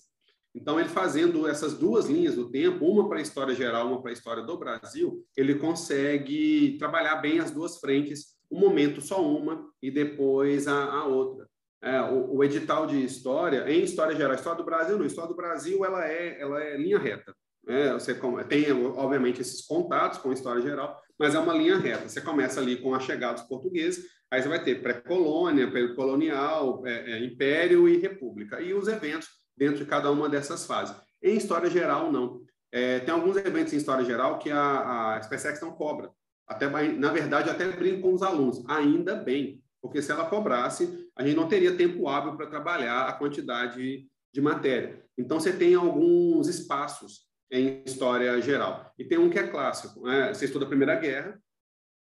Então, 0.55 0.81
ele 0.81 0.89
fazendo 0.89 1.47
essas 1.47 1.75
duas 1.75 2.07
linhas 2.07 2.35
do 2.35 2.51
tempo, 2.51 2.87
uma 2.87 3.09
para 3.11 3.19
a 3.19 3.23
história 3.23 3.55
geral, 3.55 3.89
uma 3.89 4.01
para 4.01 4.11
a 4.11 4.13
história 4.15 4.43
do 4.43 4.59
Brasil, 4.59 5.23
ele 5.37 5.55
consegue 5.57 6.77
trabalhar 6.79 7.17
bem 7.17 7.41
as 7.41 7.51
duas 7.51 7.79
frentes 7.79 8.36
um 8.51 8.59
momento 8.59 9.01
só 9.01 9.23
uma 9.23 9.69
e 9.83 9.91
depois 9.91 10.67
a, 10.69 10.85
a 10.85 11.05
outra. 11.05 11.47
É, 11.83 12.01
o, 12.01 12.37
o, 12.37 12.45
edital 12.45 12.87
de 12.87 13.05
história, 13.05 13.71
em 13.71 13.83
história 13.83 14.17
geral, 14.17 14.35
história 14.35 14.59
do 14.59 14.65
Brasil, 14.65 14.99
não, 14.99 15.07
história 15.07 15.31
do 15.31 15.37
Brasil 15.37 15.85
ela 15.85 16.07
é, 16.07 16.41
ela 16.41 16.63
é 16.63 16.77
linha 16.77 16.99
reta. 16.99 17.35
Né? 17.65 17.93
Você 17.93 18.15
tem, 18.49 18.73
obviamente, 18.73 19.41
esses 19.41 19.67
contatos 19.67 20.19
com 20.19 20.31
a 20.31 20.35
história 20.35 20.63
geral, 20.63 21.01
mas 21.19 21.35
é 21.35 21.39
uma 21.39 21.53
linha 21.53 21.77
reta. 21.77 22.09
Você 22.09 22.21
começa 22.21 22.61
ali 22.61 22.77
com 22.77 22.95
a 22.95 23.01
chegada 23.01 23.35
dos 23.35 23.43
portugueses, 23.43 24.05
aí 24.31 24.41
você 24.41 24.49
vai 24.49 24.63
ter 24.63 24.83
pré-colônia, 24.83 25.71
período 25.71 25.97
colonial, 25.97 26.87
é, 26.87 27.13
é, 27.13 27.25
império 27.25 27.89
e 27.89 27.99
república, 27.99 28.61
e 28.61 28.73
os 28.73 28.89
eventos 28.89 29.29
dentro 29.57 29.79
de 29.79 29.87
cada 29.87 30.11
uma 30.11 30.29
dessas 30.29 30.67
fases. 30.67 30.97
Em 31.23 31.37
história 31.37 31.69
geral, 31.69 32.13
não. 32.13 32.41
É, 32.73 33.01
tem 33.01 33.13
alguns 33.13 33.37
eventos 33.37 33.73
em 33.73 33.77
história 33.79 34.05
geral 34.05 34.39
que 34.39 34.51
a, 34.51 35.17
a 35.17 35.23
SpaceX 35.23 35.61
não 35.61 35.73
cobra. 35.73 36.11
Até, 36.47 36.69
na 36.69 37.11
verdade, 37.11 37.51
até 37.51 37.69
brinco 37.73 38.03
com 38.03 38.15
os 38.15 38.23
alunos. 38.23 38.63
Ainda 38.69 39.17
bem, 39.17 39.63
porque 39.83 40.01
se 40.01 40.13
ela 40.13 40.27
cobrasse, 40.27 41.11
a 41.17 41.25
gente 41.25 41.37
não 41.37 41.49
teria 41.49 41.77
tempo 41.77 42.09
hábil 42.09 42.37
para 42.37 42.47
trabalhar 42.47 43.07
a 43.07 43.13
quantidade 43.13 44.07
de 44.33 44.41
matéria. 44.41 45.03
Então, 45.19 45.41
você 45.41 45.53
tem 45.53 45.75
alguns 45.75 46.47
espaços 46.49 47.27
em 47.51 47.83
história 47.85 48.41
geral. 48.41 48.93
E 48.99 49.05
tem 49.05 49.19
um 49.19 49.31
que 49.31 49.39
é 49.39 49.47
clássico. 49.47 50.03
Né? 50.03 50.33
Você 50.33 50.45
estuda 50.45 50.65
a 50.65 50.69
Primeira 50.69 50.95
Guerra. 50.97 51.41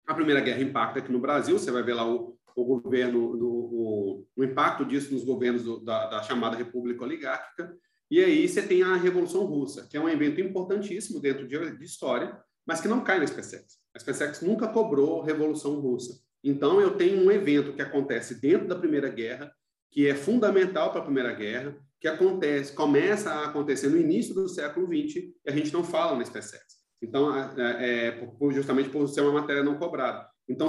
A 0.07 0.15
Primeira 0.15 0.41
Guerra 0.41 0.63
impacta 0.63 0.99
aqui 1.01 1.13
no 1.13 1.21
Brasil. 1.21 1.59
Você 1.59 1.71
vai 1.71 1.83
ver 1.83 1.95
lá 1.95 2.07
o, 2.07 2.37
o 2.55 2.65
governo, 2.65 3.37
do, 3.37 3.49
o, 3.49 4.27
o, 4.37 4.45
impacto 4.45 4.85
disso 4.85 5.13
nos 5.13 5.25
governos 5.25 5.63
do, 5.63 5.81
da, 5.81 6.07
da 6.09 6.23
chamada 6.23 6.57
República 6.57 7.05
Oligárquica. 7.05 7.75
E 8.11 8.23
aí 8.23 8.47
você 8.47 8.63
tem 8.63 8.83
a 8.83 8.97
Revolução 8.97 9.45
Russa, 9.45 9.87
que 9.89 9.97
é 9.97 10.01
um 10.01 10.09
evento 10.09 10.41
importantíssimo 10.41 11.21
dentro 11.21 11.47
de, 11.47 11.77
de 11.77 11.85
história, 11.85 12.39
mas 12.67 12.81
que 12.81 12.89
não 12.89 13.05
cai 13.05 13.19
na 13.19 13.27
SpaceX. 13.27 13.80
A 13.95 13.99
SpaceX 13.99 14.41
nunca 14.41 14.69
cobrou 14.69 15.23
Revolução 15.23 15.81
Russa. 15.81 16.21
Então, 16.43 16.81
eu 16.81 16.97
tenho 16.97 17.23
um 17.23 17.31
evento 17.31 17.73
que 17.73 17.83
acontece 17.83 18.41
dentro 18.41 18.67
da 18.67 18.77
Primeira 18.77 19.09
Guerra, 19.09 19.53
que 19.91 20.07
é 20.07 20.15
fundamental 20.15 20.91
para 20.91 21.01
a 21.01 21.05
Primeira 21.05 21.33
Guerra, 21.35 21.77
que 22.01 22.09
acontece, 22.09 22.73
começa 22.73 23.31
a 23.31 23.47
acontecer 23.47 23.89
no 23.89 23.99
início 23.99 24.35
do 24.35 24.49
século 24.49 24.87
XX, 24.87 25.17
e 25.17 25.35
a 25.47 25.53
gente 25.53 25.73
não 25.73 25.85
fala 25.85 26.17
na 26.17 26.25
SpaceX. 26.25 26.81
Então, 27.03 27.35
é, 27.37 28.09
é, 28.09 28.31
justamente 28.53 28.89
por 28.89 29.07
ser 29.09 29.21
uma 29.21 29.33
matéria 29.33 29.63
não 29.63 29.77
cobrada. 29.77 30.27
Então, 30.49 30.69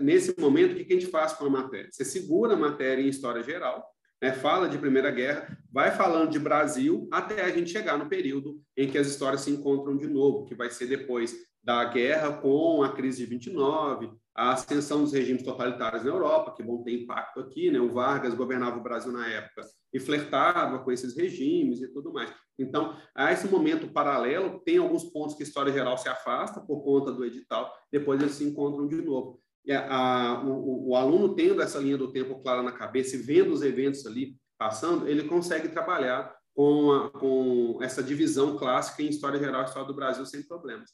nesse 0.00 0.38
momento, 0.38 0.72
o 0.72 0.76
que 0.76 0.92
a 0.92 0.98
gente 0.98 1.10
faz 1.10 1.32
com 1.32 1.46
a 1.46 1.50
matéria? 1.50 1.88
Você 1.90 2.04
segura 2.04 2.54
a 2.54 2.56
matéria 2.56 3.02
em 3.02 3.08
história 3.08 3.42
geral, 3.42 3.84
né, 4.22 4.32
fala 4.32 4.68
de 4.68 4.78
Primeira 4.78 5.10
Guerra, 5.10 5.58
vai 5.70 5.90
falando 5.90 6.30
de 6.30 6.38
Brasil, 6.38 7.08
até 7.10 7.42
a 7.42 7.50
gente 7.50 7.70
chegar 7.70 7.98
no 7.98 8.08
período 8.08 8.60
em 8.76 8.88
que 8.88 8.96
as 8.98 9.06
histórias 9.06 9.42
se 9.42 9.50
encontram 9.50 9.96
de 9.96 10.06
novo, 10.06 10.46
que 10.46 10.54
vai 10.54 10.70
ser 10.70 10.86
depois 10.86 11.36
da 11.66 11.84
guerra 11.84 12.32
com 12.32 12.84
a 12.84 12.92
crise 12.92 13.18
de 13.18 13.26
29, 13.26 14.12
a 14.32 14.52
ascensão 14.52 15.02
dos 15.02 15.12
regimes 15.12 15.42
totalitários 15.42 16.04
na 16.04 16.10
Europa, 16.10 16.54
que 16.54 16.62
vão 16.62 16.84
ter 16.84 17.02
impacto 17.02 17.40
aqui, 17.40 17.72
né? 17.72 17.80
O 17.80 17.92
Vargas 17.92 18.34
governava 18.34 18.78
o 18.78 18.82
Brasil 18.82 19.10
na 19.10 19.26
época 19.26 19.62
e 19.92 19.98
flertava 19.98 20.78
com 20.78 20.92
esses 20.92 21.16
regimes 21.16 21.82
e 21.82 21.88
tudo 21.88 22.12
mais. 22.12 22.32
Então, 22.56 22.96
a 23.12 23.32
esse 23.32 23.48
momento 23.48 23.88
paralelo, 23.88 24.60
tem 24.60 24.78
alguns 24.78 25.02
pontos 25.10 25.34
que 25.34 25.42
a 25.42 25.46
história 25.46 25.72
geral 25.72 25.98
se 25.98 26.08
afasta 26.08 26.60
por 26.60 26.84
conta 26.84 27.10
do 27.10 27.24
edital, 27.24 27.74
depois 27.90 28.20
eles 28.20 28.34
se 28.36 28.44
encontram 28.44 28.86
de 28.86 29.02
novo. 29.02 29.40
E 29.64 29.72
a, 29.72 29.92
a, 29.92 30.44
o, 30.44 30.90
o 30.90 30.94
aluno 30.94 31.34
tendo 31.34 31.60
essa 31.60 31.80
linha 31.80 31.98
do 31.98 32.12
tempo 32.12 32.40
clara 32.42 32.62
na 32.62 32.70
cabeça 32.70 33.16
e 33.16 33.18
vendo 33.18 33.52
os 33.52 33.62
eventos 33.62 34.06
ali 34.06 34.36
passando, 34.56 35.08
ele 35.08 35.24
consegue 35.24 35.68
trabalhar 35.70 36.32
com, 36.54 36.92
a, 36.92 37.10
com 37.10 37.78
essa 37.82 38.04
divisão 38.04 38.56
clássica 38.56 39.02
em 39.02 39.08
história 39.08 39.40
geral 39.40 39.62
e 39.62 39.64
história 39.64 39.88
do 39.88 39.96
Brasil 39.96 40.24
sem 40.24 40.46
problemas. 40.46 40.90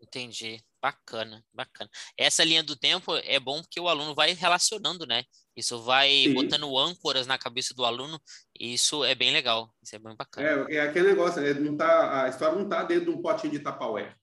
Entendi. 0.00 0.62
Bacana, 0.82 1.44
bacana. 1.52 1.90
Essa 2.16 2.42
linha 2.42 2.62
do 2.62 2.74
tempo 2.74 3.14
é 3.16 3.38
bom 3.38 3.60
porque 3.60 3.78
o 3.78 3.88
aluno 3.88 4.14
vai 4.14 4.32
relacionando, 4.32 5.06
né? 5.06 5.24
Isso 5.54 5.82
vai 5.82 6.08
Sim. 6.08 6.34
botando 6.34 6.78
âncoras 6.78 7.26
na 7.26 7.36
cabeça 7.36 7.74
do 7.74 7.84
aluno, 7.84 8.18
e 8.58 8.72
isso 8.72 9.04
é 9.04 9.14
bem 9.14 9.30
legal, 9.30 9.70
isso 9.82 9.94
é 9.94 9.98
bem 9.98 10.16
bacana. 10.16 10.66
É, 10.70 10.76
é 10.76 10.80
aquele 10.80 11.08
negócio, 11.08 11.44
é, 11.44 11.52
não 11.52 11.76
tá, 11.76 12.24
a 12.24 12.28
história 12.28 12.54
não 12.56 12.64
está 12.64 12.82
dentro 12.82 13.06
de 13.06 13.10
um 13.10 13.20
potinho 13.20 13.52
de 13.52 13.58
tapaué. 13.58 14.14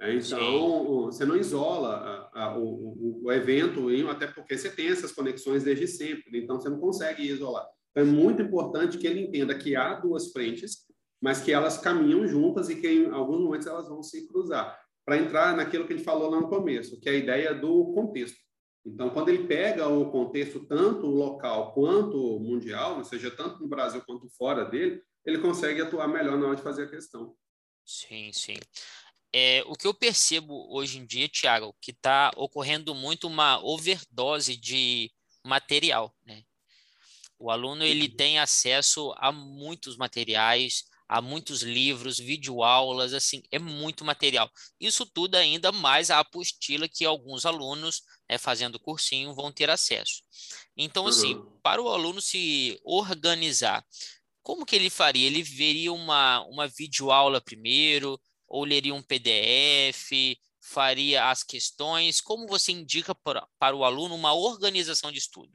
É, 0.00 0.12
então, 0.14 0.20
Sim. 0.20 0.86
você 1.06 1.24
não 1.24 1.36
isola 1.36 2.30
a, 2.34 2.44
a, 2.44 2.58
o, 2.58 3.22
o, 3.24 3.32
evento, 3.32 3.88
até 4.10 4.26
porque 4.26 4.58
você 4.58 4.68
tem 4.68 4.88
essas 4.88 5.12
conexões 5.12 5.62
desde 5.62 5.86
sempre, 5.86 6.40
então 6.42 6.60
você 6.60 6.68
não 6.68 6.78
consegue 6.78 7.22
isolar. 7.22 7.64
Então, 7.90 8.02
é 8.02 8.06
muito 8.06 8.42
importante 8.42 8.98
que 8.98 9.06
ele 9.06 9.20
entenda 9.20 9.54
que 9.54 9.76
há 9.76 9.94
duas 9.94 10.32
frentes, 10.32 10.78
mas 11.22 11.40
que 11.40 11.52
elas 11.52 11.78
caminham 11.78 12.26
juntas 12.26 12.68
e 12.68 12.74
que 12.74 12.88
em 12.88 13.10
alguns 13.12 13.40
momentos 13.40 13.66
elas 13.66 13.88
vão 13.88 14.02
se 14.02 14.26
cruzar. 14.26 14.76
Para 15.04 15.18
entrar 15.18 15.56
naquilo 15.56 15.86
que 15.86 15.92
a 15.92 15.96
gente 15.96 16.04
falou 16.04 16.30
lá 16.30 16.40
no 16.40 16.48
começo, 16.48 17.00
que 17.00 17.08
é 17.08 17.12
a 17.12 17.16
ideia 17.16 17.54
do 17.54 17.92
contexto. 17.92 18.38
Então, 18.84 19.10
quando 19.10 19.28
ele 19.28 19.46
pega 19.46 19.88
o 19.88 20.10
contexto 20.10 20.60
tanto 20.66 21.06
local 21.06 21.72
quanto 21.72 22.38
mundial, 22.40 22.98
ou 22.98 23.04
seja, 23.04 23.30
tanto 23.30 23.60
no 23.60 23.68
Brasil 23.68 24.02
quanto 24.04 24.28
fora 24.30 24.64
dele, 24.64 25.02
ele 25.24 25.38
consegue 25.38 25.80
atuar 25.80 26.08
melhor 26.08 26.36
na 26.36 26.46
hora 26.46 26.56
de 26.56 26.62
fazer 26.62 26.84
a 26.84 26.90
questão. 26.90 27.34
Sim, 27.84 28.32
sim. 28.32 28.56
É, 29.32 29.62
o 29.66 29.74
que 29.74 29.86
eu 29.86 29.94
percebo 29.94 30.66
hoje 30.74 30.98
em 30.98 31.06
dia, 31.06 31.28
Tiago, 31.28 31.74
que 31.80 31.90
está 31.90 32.30
ocorrendo 32.36 32.94
muito 32.94 33.26
uma 33.26 33.64
overdose 33.64 34.56
de 34.56 35.10
material, 35.44 36.14
né? 36.26 36.44
O 37.38 37.50
aluno 37.50 37.82
ele 37.82 38.08
tem 38.08 38.38
acesso 38.38 39.12
a 39.16 39.32
muitos 39.32 39.96
materiais, 39.96 40.84
a 41.12 41.20
muitos 41.20 41.60
livros, 41.60 42.16
videoaulas, 42.16 43.12
assim, 43.12 43.42
é 43.50 43.58
muito 43.58 44.02
material. 44.02 44.50
Isso 44.80 45.04
tudo 45.04 45.34
ainda 45.34 45.70
mais 45.70 46.10
a 46.10 46.20
apostila 46.20 46.88
que 46.88 47.04
alguns 47.04 47.44
alunos, 47.44 48.00
né, 48.30 48.38
fazendo 48.38 48.80
cursinho, 48.80 49.34
vão 49.34 49.52
ter 49.52 49.68
acesso. 49.68 50.22
Então, 50.74 51.06
assim, 51.06 51.34
uhum. 51.34 51.58
para 51.62 51.82
o 51.82 51.90
aluno 51.90 52.18
se 52.22 52.80
organizar, 52.82 53.84
como 54.42 54.64
que 54.64 54.74
ele 54.74 54.88
faria? 54.88 55.26
Ele 55.26 55.42
veria 55.42 55.92
uma, 55.92 56.40
uma 56.46 56.66
videoaula 56.66 57.42
primeiro, 57.42 58.18
ou 58.48 58.64
leria 58.64 58.94
um 58.94 59.02
PDF, 59.02 60.38
faria 60.62 61.28
as 61.28 61.42
questões? 61.42 62.22
Como 62.22 62.48
você 62.48 62.72
indica 62.72 63.14
para, 63.14 63.46
para 63.58 63.76
o 63.76 63.84
aluno 63.84 64.14
uma 64.14 64.32
organização 64.32 65.12
de 65.12 65.18
estudo? 65.18 65.52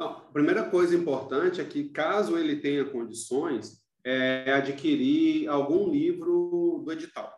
a 0.00 0.08
primeira 0.08 0.68
coisa 0.68 0.96
importante 0.96 1.60
é 1.60 1.64
que, 1.64 1.84
caso 1.90 2.36
ele 2.36 2.56
tenha 2.56 2.84
condições, 2.84 3.81
é 4.04 4.52
adquirir 4.52 5.48
algum 5.48 5.90
livro 5.90 6.82
do 6.84 6.92
edital. 6.92 7.32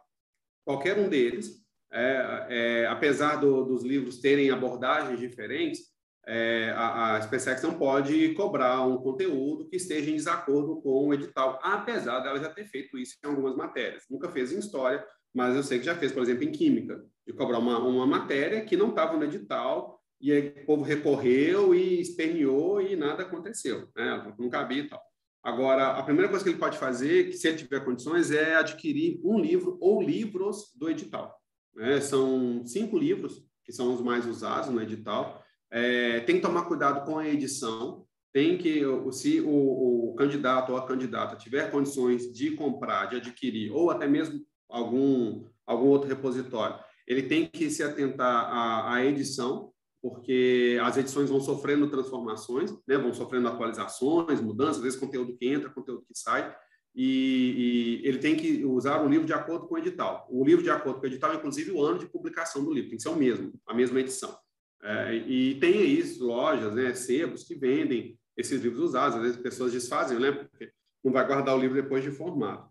Qualquer 0.65 0.99
um 0.99 1.09
deles, 1.09 1.63
é, 1.93 2.47
é, 2.49 2.87
apesar 2.87 3.37
do, 3.37 3.65
dos 3.65 3.85
livros 3.85 4.21
terem 4.21 4.51
abordagens 4.51 5.21
diferentes, 5.21 5.95
é, 6.27 6.71
a, 6.75 7.17
a 7.17 7.23
SpaceX 7.23 7.63
não 7.63 7.75
pode 7.75 8.33
cobrar 8.35 8.87
um 8.87 8.97
conteúdo 8.97 9.69
que 9.69 9.77
esteja 9.77 10.11
em 10.11 10.17
desacordo 10.17 10.81
com 10.81 11.09
o 11.09 11.15
edital, 11.15 11.61
apesar 11.63 12.21
dela 12.21 12.41
já 12.41 12.49
ter 12.49 12.65
feito 12.65 12.97
isso 12.97 13.17
em 13.23 13.29
algumas 13.29 13.55
matérias. 13.55 14.05
Nunca 14.11 14.31
fez 14.31 14.51
em 14.53 14.59
história, 14.59 15.05
mas 15.35 15.55
eu 15.55 15.63
sei 15.63 15.79
que 15.79 15.85
já 15.85 15.95
fez, 15.95 16.13
por 16.13 16.23
exemplo, 16.23 16.45
em 16.45 16.53
química, 16.53 17.05
de 17.27 17.33
cobrar 17.35 17.59
uma, 17.59 17.79
uma 17.79 18.07
matéria 18.07 18.65
que 18.65 18.77
não 18.77 18.91
estava 18.91 19.17
no 19.17 19.25
edital, 19.25 20.01
e 20.21 20.33
aí 20.33 20.49
o 20.63 20.67
povo 20.67 20.83
recorreu 20.83 21.75
e 21.75 22.01
esperneou 22.01 22.81
e 22.81 22.97
nada 22.97 23.25
aconteceu, 23.25 23.89
né? 23.95 24.35
não 24.39 24.49
cabia 24.49 24.83
e 24.83 24.89
tal. 24.89 25.03
Agora, 25.45 25.91
a 25.91 26.03
primeira 26.03 26.31
coisa 26.31 26.43
que 26.43 26.51
ele 26.51 26.59
pode 26.59 26.79
fazer, 26.79 27.31
se 27.35 27.47
ele 27.47 27.59
tiver 27.59 27.85
condições, 27.85 28.31
é 28.31 28.55
adquirir 28.55 29.21
um 29.23 29.39
livro 29.39 29.77
ou 29.79 30.01
livros 30.01 30.73
do 30.75 30.89
edital. 30.89 31.39
Né? 31.75 32.01
São 32.01 32.65
cinco 32.65 32.97
livros, 32.97 33.45
que 33.63 33.71
são 33.71 33.93
os 33.93 34.01
mais 34.01 34.27
usados 34.27 34.71
no 34.71 34.81
edital, 34.81 35.45
é, 35.71 36.21
tem 36.21 36.37
que 36.37 36.43
tomar 36.43 36.65
cuidado 36.65 37.05
com 37.05 37.19
a 37.19 37.29
edição, 37.29 38.07
tem 38.33 38.57
que, 38.57 38.83
se 39.13 39.41
o, 39.43 40.13
o, 40.13 40.15
candidato 40.15 40.73
ou 40.73 40.79
a 40.79 40.87
candidata 40.87 41.37
tiver 41.37 41.71
condições 41.71 42.33
de 42.33 42.53
comprar, 42.53 43.07
de 43.07 43.17
adquirir, 43.17 43.71
ou 43.71 43.91
até 43.91 44.07
mesmo 44.07 44.41
algum, 44.67 45.45
algum 45.67 45.89
outro 45.89 46.09
repositório, 46.09 46.79
ele 47.07 47.25
tem 47.25 47.47
que 47.47 47.69
se 47.69 47.83
atentar 47.83 48.51
à, 48.51 48.95
à 48.95 49.05
edição, 49.05 49.74
porque 50.05 50.79
as 50.83 50.99
edições 50.99 51.31
vão 51.31 51.41
sofrendo 51.41 51.89
transformações, 51.89 52.71
né? 52.87 52.99
vão 52.99 53.15
sofrendo 53.15 53.49
atualizações, 53.49 54.39
mudanças, 54.39 54.77
às 54.77 54.83
vezes 54.83 55.01
conteúdo 55.01 55.35
que 55.35 55.49
entra, 55.49 55.71
conteúdo 55.71 56.05
que 56.07 56.15
sai, 56.15 56.55
e, 56.95 58.03
e, 58.03 58.07
ele 58.07 58.19
tem 58.19 58.37
que 58.37 58.67
usar 58.67 59.01
o 59.01 59.09
livro 59.09 59.27
de 59.27 59.33
acordo 59.33 59.67
com 59.67 59.77
o 59.77 59.79
edital. 59.79 60.29
O 60.31 60.45
livro 60.45 60.63
de 60.63 60.69
acordo 60.69 61.01
com 61.01 61.07
o 61.07 61.09
edital, 61.09 61.35
inclusive 61.35 61.71
o 61.71 61.83
ano 61.83 61.99
de 61.99 62.07
publicação 62.07 62.63
do 62.63 62.71
livro, 62.71 62.91
tem 62.91 62.99
que 62.99 63.03
ser 63.03 63.09
o 63.09 63.17
mesmo, 63.17 63.55
a 63.67 63.73
mesma 63.73 63.99
edição. 63.99 64.37
É, 64.83 65.15
e 65.15 65.55
tem 65.59 65.79
aí 65.79 66.19
lojas, 66.19 66.75
né, 66.75 66.93
sebos 66.93 67.45
que 67.45 67.55
vendem 67.55 68.19
esses 68.37 68.61
livros 68.61 68.83
usados. 68.83 69.17
Às 69.17 69.23
vezes 69.23 69.41
pessoas 69.41 69.73
desfazem, 69.73 70.19
né, 70.19 70.33
porque 70.33 70.71
não 71.03 71.15
vai 71.15 71.27
guardar 71.27 71.57
o 71.57 71.59
livro 71.59 71.81
depois 71.81 72.05
de 72.05 72.11
formado. 72.11 72.69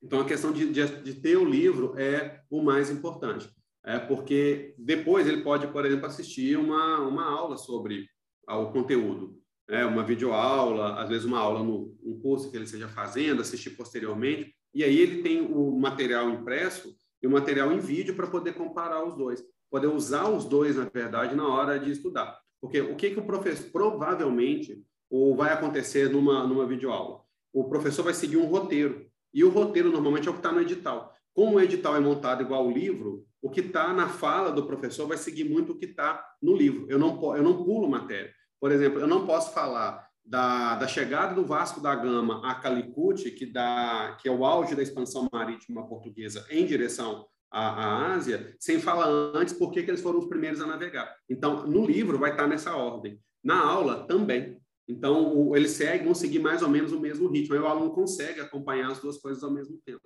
Então, 0.00 0.20
a 0.20 0.24
questão 0.24 0.52
de, 0.52 0.72
de, 0.72 0.86
de 1.02 1.14
ter 1.14 1.36
o 1.36 1.44
livro 1.44 1.98
é 1.98 2.42
o 2.48 2.62
mais 2.62 2.90
importante, 2.90 3.52
é 3.84 3.98
porque 3.98 4.74
depois 4.78 5.26
ele 5.26 5.42
pode, 5.42 5.66
por 5.68 5.84
exemplo, 5.84 6.06
assistir 6.06 6.56
uma, 6.58 7.00
uma 7.00 7.24
aula 7.24 7.56
sobre 7.56 8.08
o 8.48 8.66
conteúdo, 8.66 9.38
né, 9.68 9.84
uma 9.84 10.02
videoaula, 10.02 11.00
às 11.00 11.08
vezes 11.08 11.24
uma 11.24 11.38
aula 11.38 11.62
no 11.62 11.96
um 12.02 12.18
curso 12.20 12.50
que 12.50 12.56
ele 12.56 12.64
esteja 12.64 12.88
fazendo, 12.88 13.40
assistir 13.40 13.70
posteriormente, 13.70 14.54
e 14.74 14.82
aí 14.82 14.98
ele 14.98 15.22
tem 15.22 15.40
o 15.40 15.78
material 15.78 16.30
impresso 16.30 16.94
e 17.22 17.26
o 17.26 17.30
material 17.30 17.72
em 17.72 17.78
vídeo 17.78 18.14
para 18.14 18.26
poder 18.26 18.54
comparar 18.54 19.04
os 19.04 19.14
dois 19.14 19.44
poder 19.74 19.88
usar 19.88 20.28
os 20.28 20.44
dois, 20.44 20.76
na 20.76 20.84
verdade, 20.84 21.34
na 21.34 21.48
hora 21.48 21.80
de 21.80 21.90
estudar. 21.90 22.38
Porque 22.60 22.80
o 22.80 22.94
que, 22.94 23.10
que 23.10 23.18
o 23.18 23.26
professor, 23.26 23.72
provavelmente, 23.72 24.80
ou 25.10 25.34
vai 25.34 25.52
acontecer 25.52 26.08
numa, 26.08 26.46
numa 26.46 26.64
videoaula? 26.64 27.22
O 27.52 27.64
professor 27.64 28.04
vai 28.04 28.14
seguir 28.14 28.36
um 28.36 28.46
roteiro, 28.46 29.04
e 29.32 29.42
o 29.42 29.50
roteiro 29.50 29.90
normalmente 29.90 30.28
é 30.28 30.30
o 30.30 30.34
que 30.34 30.38
está 30.38 30.52
no 30.52 30.60
edital. 30.60 31.12
Como 31.34 31.56
o 31.56 31.60
edital 31.60 31.96
é 31.96 31.98
montado 31.98 32.40
igual 32.40 32.64
o 32.64 32.70
livro, 32.70 33.26
o 33.44 33.50
que 33.50 33.60
está 33.60 33.92
na 33.92 34.08
fala 34.08 34.50
do 34.50 34.66
professor 34.66 35.06
vai 35.06 35.18
seguir 35.18 35.44
muito 35.44 35.72
o 35.72 35.76
que 35.76 35.84
está 35.84 36.26
no 36.40 36.56
livro. 36.56 36.86
Eu 36.88 36.98
não, 36.98 37.36
eu 37.36 37.42
não 37.42 37.62
pulo 37.62 37.86
matéria. 37.86 38.32
Por 38.58 38.72
exemplo, 38.72 38.98
eu 38.98 39.06
não 39.06 39.26
posso 39.26 39.52
falar 39.52 40.08
da, 40.24 40.76
da 40.76 40.88
chegada 40.88 41.34
do 41.34 41.44
Vasco 41.44 41.78
da 41.78 41.94
Gama 41.94 42.40
a 42.42 42.54
Calicut, 42.54 43.30
que, 43.32 43.44
dá, 43.44 44.16
que 44.18 44.26
é 44.26 44.32
o 44.32 44.46
auge 44.46 44.74
da 44.74 44.82
expansão 44.82 45.28
marítima 45.30 45.86
portuguesa 45.86 46.46
em 46.48 46.64
direção 46.64 47.26
a, 47.52 47.68
a 47.68 48.14
Ásia, 48.14 48.56
sem 48.58 48.80
falar 48.80 49.08
antes 49.08 49.52
por 49.52 49.70
que 49.70 49.80
eles 49.80 50.00
foram 50.00 50.20
os 50.20 50.26
primeiros 50.26 50.62
a 50.62 50.66
navegar. 50.66 51.14
Então, 51.28 51.66
no 51.66 51.84
livro 51.84 52.18
vai 52.18 52.30
estar 52.30 52.46
nessa 52.46 52.74
ordem. 52.74 53.20
Na 53.44 53.62
aula 53.62 54.06
também. 54.06 54.58
Então, 54.88 55.36
o, 55.36 55.54
eles 55.54 55.72
seguem, 55.72 56.06
vão 56.06 56.14
seguir 56.14 56.38
mais 56.38 56.62
ou 56.62 56.70
menos 56.70 56.92
o 56.92 57.00
mesmo 57.00 57.28
ritmo. 57.28 57.54
Aí 57.54 57.60
o 57.60 57.66
aluno 57.66 57.92
consegue 57.92 58.40
acompanhar 58.40 58.90
as 58.90 59.00
duas 59.00 59.18
coisas 59.18 59.44
ao 59.44 59.50
mesmo 59.50 59.78
tempo. 59.84 60.00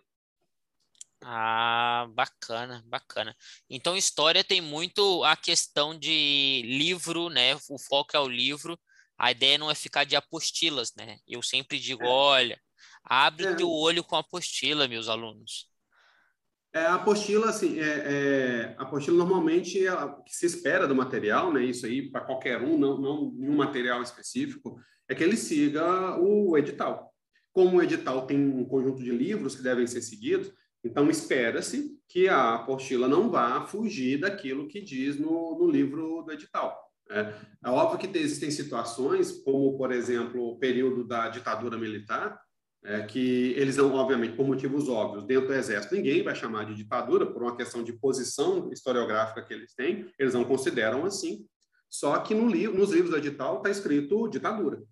Ah, 1.22 2.07
bacana, 2.14 2.83
bacana. 2.87 3.37
Então, 3.68 3.96
história 3.96 4.44
tem 4.44 4.61
muito 4.61 5.24
a 5.24 5.37
questão 5.37 5.98
de 5.98 6.62
livro, 6.64 7.28
né? 7.28 7.57
O 7.68 7.78
foco 7.78 8.16
é 8.16 8.20
o 8.20 8.28
livro. 8.28 8.78
A 9.18 9.33
ideia 9.33 9.59
não 9.59 9.70
é 9.70 9.74
ficar 9.74 10.04
de 10.04 10.14
apostilas, 10.14 10.92
né? 10.96 11.18
Eu 11.26 11.42
sempre 11.42 11.78
digo, 11.78 12.04
é. 12.04 12.07
olha, 12.07 12.61
abre 13.02 13.46
é. 13.46 13.54
teu 13.54 13.68
olho 13.68 14.04
com 14.04 14.14
a 14.14 14.20
apostila, 14.20 14.87
meus 14.87 15.09
alunos. 15.09 15.68
É, 16.72 16.81
a 16.81 16.94
apostila, 16.94 17.48
assim, 17.48 17.81
é, 17.81 17.85
é, 17.85 18.74
a 18.78 18.83
apostila 18.83 19.16
normalmente 19.16 19.87
é 19.87 19.92
que 20.24 20.37
se 20.37 20.46
espera 20.46 20.87
do 20.87 20.94
material, 20.94 21.52
né? 21.52 21.64
Isso 21.64 21.87
aí 21.87 22.11
para 22.11 22.20
qualquer 22.20 22.62
um, 22.62 22.78
não, 22.78 22.98
não 22.98 23.33
nenhum 23.33 23.57
material 23.57 24.02
específico, 24.02 24.78
é 25.09 25.14
que 25.14 25.24
ele 25.24 25.37
siga 25.37 26.16
o 26.20 26.57
edital. 26.57 27.12
Como 27.52 27.78
o 27.78 27.83
edital 27.83 28.26
tem 28.26 28.38
um 28.38 28.64
conjunto 28.64 29.02
de 29.02 29.11
livros 29.11 29.57
que 29.57 29.62
devem 29.62 29.87
ser 29.87 30.02
seguidos, 30.02 30.52
então 30.88 31.11
espera-se 31.11 31.96
que 32.09 32.29
a 32.29 32.55
apostila 32.55 33.07
não 33.07 33.31
vá 33.31 33.66
fugir 33.66 34.18
daquilo 34.18 34.66
que 34.66 34.81
diz 34.81 35.18
no, 35.18 35.59
no 35.59 35.70
livro 35.70 36.22
do 36.22 36.33
edital. 36.33 36.77
É, 37.11 37.35
é 37.64 37.70
óbvio 37.70 37.98
que 37.98 38.18
existem 38.18 38.51
situações, 38.51 39.31
como, 39.42 39.77
por 39.77 39.92
exemplo, 39.92 40.48
o 40.48 40.59
período 40.59 41.05
da 41.05 41.29
ditadura 41.29 41.77
militar, 41.77 42.40
é, 42.85 43.03
que 43.03 43.53
eles 43.57 43.77
não, 43.77 43.92
obviamente, 43.94 44.35
por 44.37 44.46
motivos 44.46 44.88
óbvios, 44.88 45.24
dentro 45.24 45.48
do 45.48 45.55
exército, 45.55 45.94
ninguém 45.94 46.22
vai 46.22 46.35
chamar 46.35 46.64
de 46.64 46.74
ditadura 46.74 47.27
por 47.27 47.42
uma 47.42 47.57
questão 47.57 47.83
de 47.83 47.92
posição 47.92 48.70
historiográfica 48.72 49.42
que 49.42 49.53
eles 49.53 49.74
têm, 49.74 50.11
eles 50.18 50.33
não 50.33 50.44
consideram 50.44 51.05
assim. 51.05 51.46
Só 51.90 52.18
que 52.18 52.35
no 52.35 52.44
nos 52.44 52.90
livros 52.92 53.11
do 53.11 53.16
edital 53.16 53.59
está 53.59 53.70
escrito 53.70 54.29
ditadura. 54.29 54.83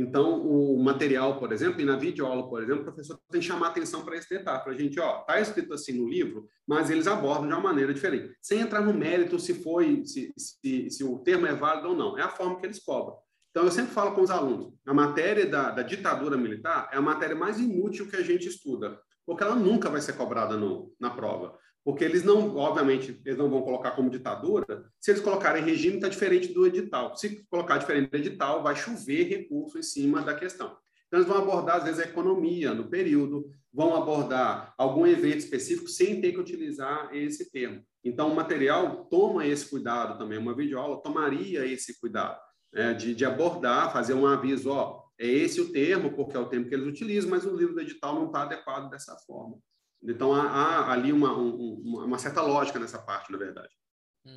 Então, 0.00 0.40
o 0.46 0.80
material, 0.80 1.40
por 1.40 1.52
exemplo, 1.52 1.80
e 1.80 1.84
na 1.84 1.96
videoaula, 1.96 2.48
por 2.48 2.62
exemplo, 2.62 2.82
o 2.82 2.84
professor 2.84 3.18
tem 3.28 3.40
que 3.40 3.46
chamar 3.48 3.66
atenção 3.66 4.04
para 4.04 4.16
esse 4.16 4.28
detalhe. 4.28 4.62
Para 4.62 4.72
a 4.72 4.78
gente, 4.78 5.00
ó, 5.00 5.22
está 5.22 5.40
escrito 5.40 5.74
assim 5.74 5.92
no 5.92 6.08
livro, 6.08 6.46
mas 6.64 6.88
eles 6.88 7.08
abordam 7.08 7.48
de 7.48 7.54
uma 7.54 7.60
maneira 7.60 7.92
diferente. 7.92 8.32
Sem 8.40 8.60
entrar 8.60 8.80
no 8.80 8.94
mérito 8.94 9.40
se 9.40 9.54
foi, 9.54 10.04
se, 10.06 10.32
se, 10.36 10.88
se 10.88 11.02
o 11.02 11.18
termo 11.18 11.48
é 11.48 11.52
válido 11.52 11.88
ou 11.88 11.96
não. 11.96 12.16
É 12.16 12.22
a 12.22 12.28
forma 12.28 12.60
que 12.60 12.66
eles 12.66 12.78
cobram. 12.78 13.16
Então, 13.50 13.64
eu 13.64 13.72
sempre 13.72 13.90
falo 13.90 14.14
com 14.14 14.20
os 14.20 14.30
alunos, 14.30 14.72
a 14.86 14.94
matéria 14.94 15.44
da, 15.44 15.72
da, 15.72 15.82
ditadura 15.82 16.36
militar 16.36 16.88
é 16.92 16.96
a 16.96 17.02
matéria 17.02 17.34
mais 17.34 17.58
inútil 17.58 18.08
que 18.08 18.14
a 18.14 18.22
gente 18.22 18.46
estuda, 18.46 19.00
porque 19.26 19.42
ela 19.42 19.56
nunca 19.56 19.90
vai 19.90 20.00
ser 20.00 20.12
cobrada 20.12 20.56
no, 20.56 20.94
na 21.00 21.10
prova. 21.10 21.58
Porque 21.88 22.04
eles 22.04 22.22
não, 22.22 22.54
obviamente, 22.54 23.18
eles 23.24 23.38
não 23.38 23.48
vão 23.48 23.62
colocar 23.62 23.92
como 23.92 24.10
ditadura. 24.10 24.84
Se 25.00 25.10
eles 25.10 25.22
colocarem 25.22 25.64
regime, 25.64 25.94
está 25.94 26.06
diferente 26.06 26.52
do 26.52 26.66
edital. 26.66 27.16
Se 27.16 27.46
colocar 27.48 27.78
diferente 27.78 28.10
do 28.10 28.16
edital, 28.18 28.62
vai 28.62 28.76
chover 28.76 29.26
recurso 29.26 29.78
em 29.78 29.82
cima 29.82 30.20
da 30.20 30.34
questão. 30.34 30.76
Então, 31.06 31.18
eles 31.18 31.26
vão 31.26 31.38
abordar, 31.38 31.76
às 31.76 31.84
vezes, 31.84 31.98
a 31.98 32.04
economia 32.04 32.74
no 32.74 32.90
período, 32.90 33.50
vão 33.72 33.96
abordar 33.96 34.74
algum 34.76 35.06
evento 35.06 35.38
específico 35.38 35.88
sem 35.88 36.20
ter 36.20 36.32
que 36.32 36.38
utilizar 36.38 37.08
esse 37.16 37.50
termo. 37.50 37.82
Então, 38.04 38.30
o 38.30 38.36
material 38.36 39.06
toma 39.06 39.46
esse 39.46 39.70
cuidado 39.70 40.18
também, 40.18 40.36
uma 40.36 40.54
videoaula 40.54 41.02
tomaria 41.02 41.64
esse 41.64 41.98
cuidado 41.98 42.38
né, 42.70 42.92
de, 42.92 43.14
de 43.14 43.24
abordar, 43.24 43.94
fazer 43.94 44.12
um 44.12 44.26
aviso, 44.26 44.68
ó, 44.68 45.04
é 45.18 45.26
esse 45.26 45.58
o 45.58 45.72
termo, 45.72 46.12
porque 46.12 46.36
é 46.36 46.38
o 46.38 46.50
termo 46.50 46.68
que 46.68 46.74
eles 46.74 46.86
utilizam, 46.86 47.30
mas 47.30 47.46
o 47.46 47.56
livro 47.56 47.72
do 47.72 47.80
edital 47.80 48.14
não 48.14 48.26
está 48.26 48.42
adequado 48.42 48.90
dessa 48.90 49.16
forma. 49.26 49.56
Então, 50.02 50.32
há, 50.32 50.42
há 50.42 50.92
ali 50.92 51.12
uma, 51.12 51.36
um, 51.36 52.04
uma 52.04 52.18
certa 52.18 52.40
lógica 52.40 52.78
nessa 52.78 52.98
parte, 52.98 53.32
na 53.32 53.38
verdade. 53.38 53.74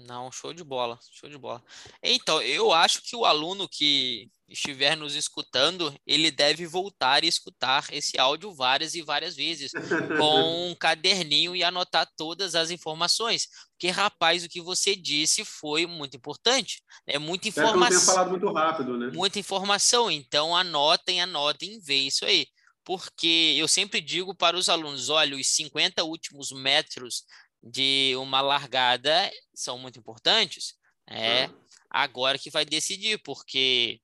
Não, 0.07 0.31
show 0.31 0.53
de 0.53 0.63
bola, 0.63 0.97
show 1.11 1.29
de 1.29 1.37
bola. 1.37 1.61
Então, 2.01 2.41
eu 2.41 2.71
acho 2.71 3.01
que 3.01 3.15
o 3.15 3.25
aluno 3.25 3.67
que 3.67 4.29
estiver 4.47 4.95
nos 4.95 5.15
escutando, 5.15 5.93
ele 6.05 6.31
deve 6.31 6.65
voltar 6.65 7.23
e 7.23 7.27
escutar 7.27 7.85
esse 7.91 8.17
áudio 8.19 8.53
várias 8.53 8.93
e 8.95 9.01
várias 9.01 9.35
vezes, 9.35 9.71
com 10.17 10.69
um 10.69 10.75
caderninho 10.75 11.55
e 11.55 11.63
anotar 11.63 12.07
todas 12.15 12.55
as 12.55 12.69
informações. 12.69 13.47
Porque, 13.71 13.89
rapaz, 13.89 14.43
o 14.43 14.49
que 14.49 14.61
você 14.61 14.95
disse 14.95 15.43
foi 15.43 15.85
muito 15.85 16.15
importante. 16.15 16.81
É 17.05 17.19
muita 17.19 17.49
informação. 17.49 17.99
Eu 17.99 18.05
falado 18.05 18.29
muito 18.29 18.51
rápido, 18.51 18.97
né? 18.97 19.11
Muita 19.13 19.39
informação. 19.39 20.09
Então, 20.09 20.55
anotem, 20.55 21.21
anotem, 21.21 21.79
vê 21.81 21.95
isso 21.95 22.25
aí. 22.25 22.47
Porque 22.83 23.55
eu 23.57 23.67
sempre 23.67 24.01
digo 24.01 24.35
para 24.35 24.57
os 24.57 24.69
alunos: 24.69 25.09
olha, 25.09 25.35
os 25.35 25.47
50 25.47 26.03
últimos 26.03 26.51
metros 26.51 27.25
de 27.61 28.15
uma 28.17 28.41
largada 28.41 29.31
são 29.53 29.77
muito 29.77 29.99
importantes. 29.99 30.75
É 31.07 31.49
agora 31.91 32.39
que 32.39 32.49
vai 32.49 32.63
decidir, 32.63 33.21
porque 33.21 33.99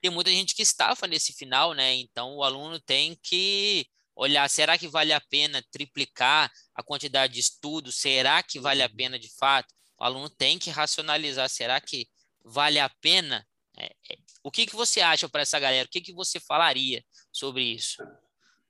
tem 0.00 0.10
muita 0.10 0.30
gente 0.30 0.54
que 0.54 0.62
estafa 0.62 1.06
nesse 1.06 1.32
final, 1.32 1.72
né? 1.72 1.94
Então 1.94 2.36
o 2.36 2.42
aluno 2.42 2.80
tem 2.80 3.14
que 3.22 3.86
olhar, 4.14 4.50
será 4.50 4.76
que 4.76 4.88
vale 4.88 5.12
a 5.12 5.20
pena 5.20 5.64
triplicar 5.70 6.50
a 6.74 6.82
quantidade 6.82 7.34
de 7.34 7.40
estudos? 7.40 7.96
Será 7.96 8.42
que 8.42 8.58
vale 8.58 8.82
a 8.82 8.86
uhum. 8.86 8.96
pena 8.96 9.18
de 9.18 9.32
fato? 9.36 9.72
O 9.96 10.04
aluno 10.04 10.28
tem 10.28 10.58
que 10.58 10.70
racionalizar, 10.70 11.48
será 11.48 11.80
que 11.80 12.08
vale 12.44 12.80
a 12.80 12.88
pena? 13.00 13.46
O 14.42 14.50
que, 14.50 14.66
que 14.66 14.76
você 14.76 15.00
acha 15.00 15.28
para 15.28 15.42
essa 15.42 15.58
galera? 15.58 15.86
O 15.86 15.90
que, 15.90 16.00
que 16.00 16.12
você 16.12 16.40
falaria 16.40 17.02
sobre 17.32 17.62
isso? 17.62 17.96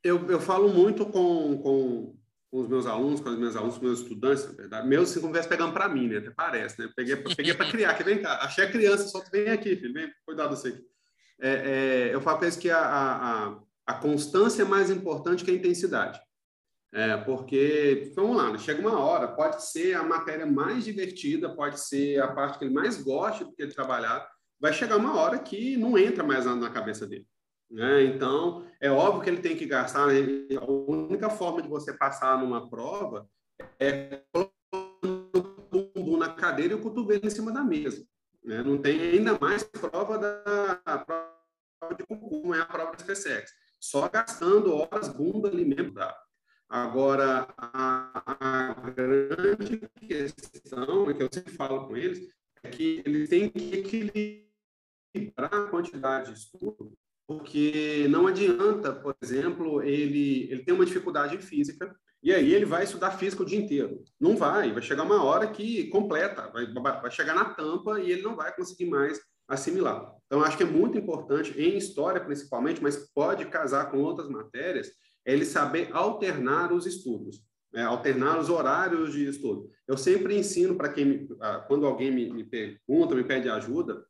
Eu, 0.02 0.30
eu 0.30 0.40
falo 0.40 0.68
muito 0.68 1.06
com, 1.06 1.58
com 1.58 2.18
com 2.50 2.60
os 2.60 2.68
meus 2.68 2.86
alunos, 2.86 3.20
com 3.20 3.28
os 3.28 3.38
meus 3.38 3.56
alunos, 3.56 3.74
com 3.76 3.84
os 3.84 3.88
meus 3.88 4.00
estudantes, 4.00 4.46
na 4.46 4.52
verdade. 4.52 4.88
Meus, 4.88 5.10
se 5.10 5.20
conversa 5.20 5.48
pegando 5.48 5.72
para 5.72 5.88
mim, 5.88 6.08
né? 6.08 6.18
Até 6.18 6.30
parece, 6.30 6.80
né? 6.80 6.90
Peguei, 6.96 7.16
peguei 7.16 7.54
para 7.54 7.70
criar, 7.70 7.94
que 7.94 8.02
vem 8.02 8.22
cá, 8.22 8.38
achei 8.42 8.64
a 8.64 8.70
criança, 8.70 9.08
só 9.08 9.20
que 9.20 9.30
vem 9.30 9.50
aqui, 9.50 9.76
filho, 9.76 9.92
vem, 9.92 10.10
cuidado 10.24 10.56
você 10.56 10.68
aqui. 10.68 10.84
É, 11.40 11.50
é, 11.50 12.14
eu 12.14 12.20
falo 12.20 12.38
para 12.38 12.46
eles 12.46 12.56
que 12.56 12.70
a, 12.70 12.80
a, 12.80 13.58
a, 13.86 13.94
constância 13.94 14.62
é 14.62 14.64
mais 14.64 14.90
importante 14.90 15.44
que 15.44 15.50
a 15.50 15.54
intensidade. 15.54 16.20
É, 16.92 17.18
porque, 17.18 18.12
vamos 18.16 18.36
lá, 18.36 18.50
né? 18.50 18.58
chega 18.58 18.80
uma 18.80 18.98
hora, 18.98 19.28
pode 19.28 19.62
ser 19.62 19.94
a 19.94 20.02
matéria 20.02 20.46
mais 20.46 20.84
divertida, 20.84 21.54
pode 21.54 21.78
ser 21.78 22.20
a 22.20 22.28
parte 22.28 22.58
que 22.58 22.64
ele 22.64 22.74
mais 22.74 23.00
gosta 23.02 23.44
de 23.44 23.52
ele 23.58 23.74
trabalhar, 23.74 24.26
vai 24.60 24.72
chegar 24.72 24.96
uma 24.96 25.16
hora 25.16 25.38
que 25.38 25.76
não 25.76 25.96
entra 25.96 26.24
mais 26.24 26.44
na, 26.44 26.54
na 26.54 26.70
cabeça 26.70 27.06
dele. 27.06 27.26
Né? 27.70 28.04
Então, 28.04 28.66
é 28.80 28.90
óbvio 28.90 29.22
que 29.22 29.30
ele 29.30 29.42
tem 29.42 29.56
que 29.56 29.66
gastar. 29.66 30.06
Né? 30.06 30.56
A 30.56 30.64
única 30.64 31.28
forma 31.28 31.62
de 31.62 31.68
você 31.68 31.92
passar 31.92 32.38
numa 32.38 32.68
prova 32.68 33.28
é 33.78 34.22
colocando 34.32 35.58
o 35.72 35.90
bumbum 35.94 36.16
na 36.16 36.32
cadeira 36.32 36.72
e 36.72 36.76
o 36.76 36.80
cotovelo 36.80 37.26
em 37.26 37.30
cima 37.30 37.52
da 37.52 37.62
mesa. 37.62 38.04
Né? 38.42 38.62
Não 38.62 38.78
tem 38.78 39.00
ainda 39.00 39.38
mais 39.38 39.62
prova 39.62 40.18
da 40.18 40.98
prova 41.04 41.94
de 41.96 42.06
concurso, 42.06 42.54
é 42.54 42.60
a 42.60 42.66
prova 42.66 42.92
da 42.92 42.98
SPSEX. 42.98 43.52
Só 43.78 44.08
gastando 44.08 44.74
horas 44.74 45.08
bunda 45.08 45.48
ali 45.48 45.64
mesmo. 45.64 45.92
Tá? 45.94 46.16
Agora, 46.68 47.48
a, 47.56 48.70
a 48.80 48.90
grande 48.90 49.88
questão, 50.00 51.12
que 51.14 51.22
eu 51.22 51.28
sempre 51.32 51.52
falo 51.52 51.86
com 51.86 51.96
eles, 51.96 52.28
é 52.62 52.70
que 52.70 53.02
eles 53.04 53.28
têm 53.28 53.48
que 53.50 53.76
equilibrar 53.76 54.47
a 55.36 55.48
quantidade 55.68 56.32
de 56.32 56.38
estudo 56.38 56.92
porque 57.28 58.06
não 58.08 58.26
adianta, 58.26 58.90
por 58.90 59.14
exemplo, 59.22 59.82
ele, 59.82 60.50
ele 60.50 60.64
tem 60.64 60.74
uma 60.74 60.86
dificuldade 60.86 61.36
em 61.36 61.40
física, 61.40 61.94
e 62.22 62.32
aí 62.32 62.54
ele 62.54 62.64
vai 62.64 62.84
estudar 62.84 63.10
física 63.12 63.42
o 63.42 63.46
dia 63.46 63.58
inteiro. 63.58 64.02
Não 64.18 64.34
vai, 64.34 64.72
vai 64.72 64.82
chegar 64.82 65.02
uma 65.02 65.22
hora 65.22 65.46
que 65.46 65.88
completa, 65.88 66.50
vai, 66.50 66.66
vai 66.72 67.10
chegar 67.10 67.34
na 67.34 67.44
tampa 67.44 68.00
e 68.00 68.10
ele 68.10 68.22
não 68.22 68.34
vai 68.34 68.56
conseguir 68.56 68.86
mais 68.86 69.20
assimilar. 69.46 70.10
Então, 70.26 70.42
acho 70.42 70.56
que 70.56 70.62
é 70.62 70.66
muito 70.66 70.96
importante, 70.96 71.52
em 71.60 71.76
história 71.76 72.18
principalmente, 72.18 72.82
mas 72.82 72.96
pode 73.14 73.44
casar 73.46 73.90
com 73.90 73.98
outras 73.98 74.28
matérias, 74.28 74.90
é 75.26 75.34
ele 75.34 75.44
saber 75.44 75.90
alternar 75.92 76.72
os 76.72 76.86
estudos, 76.86 77.42
né? 77.70 77.84
alternar 77.84 78.38
os 78.38 78.48
horários 78.48 79.12
de 79.12 79.26
estudo. 79.26 79.70
Eu 79.86 79.98
sempre 79.98 80.34
ensino 80.34 80.76
para 80.76 80.88
quem, 80.88 81.28
quando 81.66 81.86
alguém 81.86 82.10
me, 82.10 82.30
me 82.32 82.44
pergunta, 82.44 83.14
me 83.14 83.24
pede 83.24 83.50
ajuda, 83.50 84.02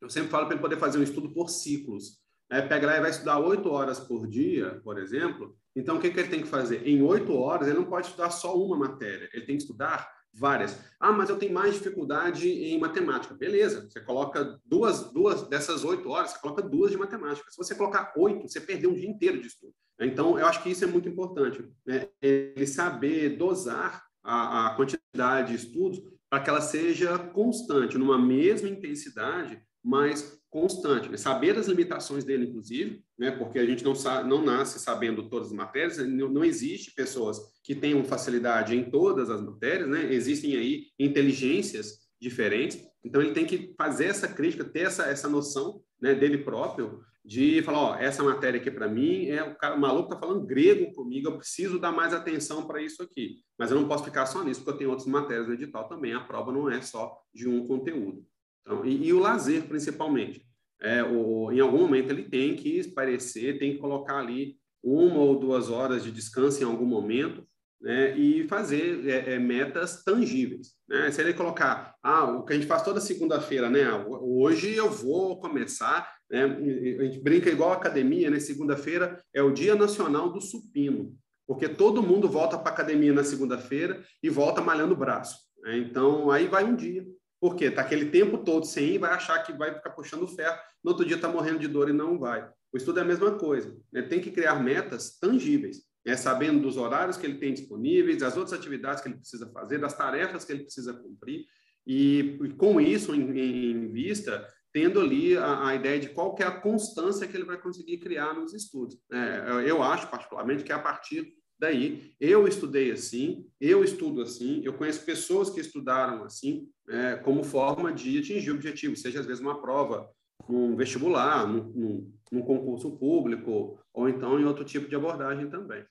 eu 0.00 0.10
sempre 0.10 0.30
falo 0.30 0.46
para 0.46 0.54
ele 0.54 0.62
poder 0.62 0.78
fazer 0.78 0.98
um 0.98 1.02
estudo 1.02 1.32
por 1.32 1.48
ciclos 1.48 2.18
é, 2.50 2.62
pega 2.62 2.86
lá 2.86 2.96
e 2.96 3.00
vai 3.00 3.10
estudar 3.10 3.38
oito 3.38 3.70
horas 3.70 4.00
por 4.00 4.26
dia, 4.26 4.80
por 4.82 4.98
exemplo, 4.98 5.54
então 5.76 5.96
o 5.96 6.00
que, 6.00 6.10
que 6.10 6.18
ele 6.18 6.28
tem 6.28 6.40
que 6.40 6.48
fazer? 6.48 6.86
Em 6.86 7.02
oito 7.02 7.34
horas, 7.34 7.68
ele 7.68 7.78
não 7.78 7.84
pode 7.84 8.06
estudar 8.06 8.30
só 8.30 8.56
uma 8.56 8.76
matéria, 8.76 9.28
ele 9.34 9.44
tem 9.44 9.56
que 9.56 9.62
estudar 9.62 10.10
várias. 10.32 10.78
Ah, 10.98 11.12
mas 11.12 11.28
eu 11.28 11.36
tenho 11.36 11.52
mais 11.52 11.74
dificuldade 11.74 12.48
em 12.48 12.78
matemática. 12.78 13.34
Beleza, 13.34 13.86
você 13.88 14.00
coloca 14.00 14.58
duas, 14.64 15.12
duas 15.12 15.46
dessas 15.48 15.84
oito 15.84 16.08
horas, 16.08 16.30
você 16.30 16.38
coloca 16.38 16.62
duas 16.62 16.90
de 16.90 16.96
matemática. 16.96 17.50
Se 17.50 17.56
você 17.56 17.74
colocar 17.74 18.12
oito, 18.16 18.48
você 18.48 18.60
perdeu 18.60 18.90
um 18.90 18.94
dia 18.94 19.08
inteiro 19.08 19.40
de 19.40 19.48
estudo. 19.48 19.74
Então, 20.00 20.38
eu 20.38 20.46
acho 20.46 20.62
que 20.62 20.70
isso 20.70 20.84
é 20.84 20.86
muito 20.86 21.08
importante, 21.08 21.64
né? 21.84 22.08
ele 22.22 22.66
saber 22.66 23.36
dosar 23.36 24.04
a, 24.22 24.68
a 24.68 24.74
quantidade 24.76 25.48
de 25.48 25.54
estudos 25.54 26.00
para 26.30 26.40
que 26.40 26.50
ela 26.50 26.60
seja 26.60 27.18
constante, 27.18 27.98
numa 27.98 28.18
mesma 28.18 28.68
intensidade, 28.68 29.60
mas 29.84 30.38
constante, 30.50 31.08
né? 31.08 31.16
saber 31.16 31.54
das 31.54 31.66
limitações 31.66 32.24
dele, 32.24 32.46
inclusive, 32.46 33.02
né? 33.18 33.30
porque 33.30 33.58
a 33.58 33.66
gente 33.66 33.84
não, 33.84 33.94
sabe, 33.94 34.28
não 34.28 34.42
nasce 34.42 34.78
sabendo 34.78 35.28
todas 35.28 35.48
as 35.48 35.54
matérias, 35.54 35.98
não, 35.98 36.28
não 36.28 36.44
existe 36.44 36.94
pessoas 36.94 37.38
que 37.62 37.74
tenham 37.74 38.02
facilidade 38.04 38.74
em 38.74 38.90
todas 38.90 39.28
as 39.30 39.42
matérias, 39.42 39.88
né? 39.88 40.12
existem 40.12 40.56
aí 40.56 40.86
inteligências 40.98 42.08
diferentes, 42.20 42.82
então 43.04 43.20
ele 43.20 43.32
tem 43.32 43.46
que 43.46 43.74
fazer 43.76 44.06
essa 44.06 44.26
crítica, 44.26 44.64
ter 44.64 44.86
essa, 44.86 45.04
essa 45.04 45.28
noção 45.28 45.82
né, 46.00 46.14
dele 46.14 46.38
próprio, 46.38 47.00
de 47.24 47.60
falar, 47.62 47.78
ó, 47.78 47.94
essa 47.96 48.22
matéria 48.22 48.58
aqui 48.58 48.70
para 48.70 48.88
mim, 48.88 49.26
é 49.26 49.42
o, 49.42 49.54
cara, 49.54 49.76
o 49.76 49.80
maluco 49.80 50.08
está 50.08 50.18
falando 50.18 50.46
grego 50.46 50.90
comigo, 50.94 51.28
eu 51.28 51.36
preciso 51.36 51.78
dar 51.78 51.92
mais 51.92 52.14
atenção 52.14 52.66
para 52.66 52.80
isso 52.80 53.02
aqui, 53.02 53.36
mas 53.58 53.70
eu 53.70 53.78
não 53.78 53.86
posso 53.86 54.04
ficar 54.04 54.24
só 54.24 54.42
nisso, 54.42 54.60
porque 54.60 54.70
eu 54.70 54.78
tenho 54.78 54.90
outras 54.90 55.06
matérias 55.06 55.46
no 55.46 55.52
edital 55.52 55.86
também, 55.86 56.14
a 56.14 56.20
prova 56.20 56.50
não 56.50 56.70
é 56.70 56.80
só 56.80 57.14
de 57.34 57.46
um 57.46 57.66
conteúdo. 57.66 58.24
Então, 58.62 58.84
e, 58.84 59.06
e, 59.06 59.12
o 59.12 59.18
lazer, 59.18 59.64
principalmente. 59.64 60.44
É, 60.80 61.02
o, 61.02 61.50
em 61.50 61.60
algum 61.60 61.78
momento 61.78 62.10
ele 62.10 62.24
tem 62.24 62.54
que 62.54 62.78
esparecer, 62.78 63.58
tem 63.58 63.72
que 63.72 63.78
colocar 63.78 64.18
ali 64.18 64.56
uma 64.82 65.18
ou 65.18 65.38
duas 65.38 65.68
horas 65.70 66.04
de 66.04 66.12
descanso 66.12 66.62
em 66.62 66.66
algum 66.66 66.86
momento, 66.86 67.44
né, 67.80 68.16
e 68.16 68.46
fazer 68.48 69.08
é, 69.08 69.34
é, 69.34 69.38
metas 69.38 70.02
tangíveis. 70.02 70.72
Né? 70.88 71.10
Se 71.10 71.20
ele 71.20 71.32
colocar, 71.32 71.94
ah, 72.02 72.24
o 72.24 72.44
que 72.44 72.52
a 72.52 72.56
gente 72.56 72.66
faz 72.66 72.82
toda 72.82 73.00
segunda-feira, 73.00 73.70
né? 73.70 73.86
Hoje 74.06 74.74
eu 74.74 74.90
vou 74.90 75.38
começar, 75.38 76.12
né? 76.30 76.44
A 76.44 77.04
gente 77.04 77.20
brinca 77.20 77.48
igual 77.48 77.72
academia, 77.72 78.30
né? 78.30 78.40
Segunda-feira 78.40 79.22
é 79.32 79.42
o 79.42 79.52
Dia 79.52 79.76
Nacional 79.76 80.32
do 80.32 80.40
Supino, 80.40 81.14
porque 81.46 81.68
todo 81.68 82.02
mundo 82.02 82.28
volta 82.28 82.58
para 82.58 82.72
academia 82.72 83.12
na 83.12 83.22
segunda-feira 83.22 84.02
e 84.22 84.28
volta 84.28 84.60
malhando 84.60 84.94
o 84.94 84.98
braço. 84.98 85.38
Né? 85.62 85.78
Então 85.78 86.30
aí 86.30 86.46
vai 86.48 86.64
um 86.64 86.74
dia. 86.74 87.06
Por 87.40 87.54
quê? 87.54 87.70
Tá 87.70 87.82
aquele 87.82 88.06
tempo 88.06 88.38
todo 88.38 88.66
sem 88.66 88.94
ir, 88.94 88.98
vai 88.98 89.12
achar 89.12 89.42
que 89.42 89.52
vai 89.52 89.72
ficar 89.74 89.90
puxando 89.90 90.26
ferro, 90.26 90.58
no 90.82 90.90
outro 90.90 91.06
dia 91.06 91.16
está 91.16 91.28
morrendo 91.28 91.60
de 91.60 91.68
dor 91.68 91.88
e 91.88 91.92
não 91.92 92.18
vai. 92.18 92.48
O 92.72 92.76
estudo 92.76 92.98
é 92.98 93.02
a 93.02 93.06
mesma 93.06 93.32
coisa. 93.38 93.76
Né? 93.92 94.02
Tem 94.02 94.20
que 94.20 94.30
criar 94.30 94.56
metas 94.56 95.18
tangíveis, 95.18 95.82
né? 96.04 96.16
sabendo 96.16 96.60
dos 96.60 96.76
horários 96.76 97.16
que 97.16 97.26
ele 97.26 97.38
tem 97.38 97.54
disponíveis, 97.54 98.18
das 98.18 98.36
outras 98.36 98.58
atividades 98.58 99.02
que 99.02 99.08
ele 99.08 99.18
precisa 99.18 99.50
fazer, 99.52 99.78
das 99.78 99.96
tarefas 99.96 100.44
que 100.44 100.52
ele 100.52 100.64
precisa 100.64 100.92
cumprir, 100.92 101.44
e, 101.86 102.38
e 102.42 102.48
com 102.50 102.80
isso 102.80 103.14
em, 103.14 103.30
em, 103.30 103.88
vista, 103.90 104.46
tendo 104.72 105.00
ali 105.00 105.36
a, 105.38 105.68
a, 105.68 105.74
ideia 105.74 105.98
de 105.98 106.10
qual 106.10 106.34
que 106.34 106.42
é 106.42 106.46
a 106.46 106.60
constância 106.60 107.26
que 107.26 107.34
ele 107.34 107.46
vai 107.46 107.58
conseguir 107.58 107.96
criar 107.98 108.34
nos 108.34 108.52
estudos. 108.52 108.98
É, 109.10 109.64
eu 109.64 109.82
acho, 109.82 110.10
particularmente, 110.10 110.64
que 110.64 110.72
é 110.72 110.74
a 110.74 110.80
partir 110.80 111.32
daí. 111.58 112.14
Eu 112.20 112.46
estudei 112.46 112.90
assim, 112.90 113.46
eu 113.60 113.82
estudo 113.82 114.22
assim, 114.22 114.62
eu 114.64 114.74
conheço 114.74 115.04
pessoas 115.04 115.50
que 115.50 115.60
estudaram 115.60 116.24
assim, 116.24 116.68
é, 116.88 117.16
como 117.16 117.42
forma 117.42 117.92
de 117.92 118.18
atingir 118.18 118.50
o 118.50 118.54
objetivo, 118.54 118.96
seja 118.96 119.20
às 119.20 119.26
vezes 119.26 119.42
uma 119.42 119.60
prova, 119.60 120.10
num 120.48 120.76
vestibular, 120.76 121.46
num, 121.46 121.64
num, 121.64 122.12
num, 122.32 122.42
concurso 122.42 122.96
público, 122.96 123.78
ou 123.92 124.08
então 124.08 124.38
em 124.38 124.44
outro 124.44 124.64
tipo 124.64 124.88
de 124.88 124.96
abordagem 124.96 125.50
também. 125.50 125.84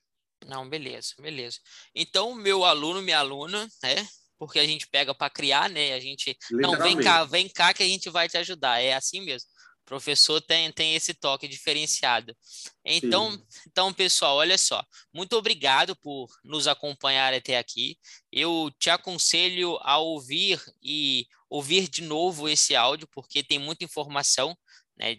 Não, 0.46 0.68
beleza, 0.68 1.14
beleza. 1.20 1.58
Então, 1.94 2.34
meu 2.34 2.64
aluno, 2.64 3.02
minha 3.02 3.18
aluna, 3.18 3.68
né? 3.82 4.06
Porque 4.38 4.58
a 4.58 4.64
gente 4.64 4.86
pega 4.86 5.12
para 5.12 5.28
criar, 5.28 5.68
né? 5.68 5.94
A 5.94 6.00
gente. 6.00 6.36
Não, 6.52 6.78
vem 6.78 6.96
cá, 6.96 7.24
vem 7.24 7.48
cá 7.48 7.74
que 7.74 7.82
a 7.82 7.86
gente 7.86 8.08
vai 8.08 8.28
te 8.28 8.38
ajudar. 8.38 8.80
É 8.80 8.94
assim 8.94 9.20
mesmo. 9.20 9.50
Professor 9.88 10.38
tem, 10.42 10.70
tem 10.70 10.94
esse 10.94 11.14
toque 11.14 11.48
diferenciado. 11.48 12.36
Então, 12.84 13.42
então, 13.66 13.90
pessoal, 13.90 14.36
olha 14.36 14.58
só. 14.58 14.84
Muito 15.14 15.34
obrigado 15.34 15.96
por 15.96 16.28
nos 16.44 16.68
acompanhar 16.68 17.32
até 17.32 17.56
aqui. 17.56 17.96
Eu 18.30 18.70
te 18.78 18.90
aconselho 18.90 19.78
a 19.80 19.96
ouvir 19.96 20.62
e 20.82 21.26
ouvir 21.48 21.88
de 21.88 22.02
novo 22.02 22.50
esse 22.50 22.76
áudio, 22.76 23.08
porque 23.10 23.42
tem 23.42 23.58
muita 23.58 23.82
informação, 23.82 24.54
né? 24.94 25.16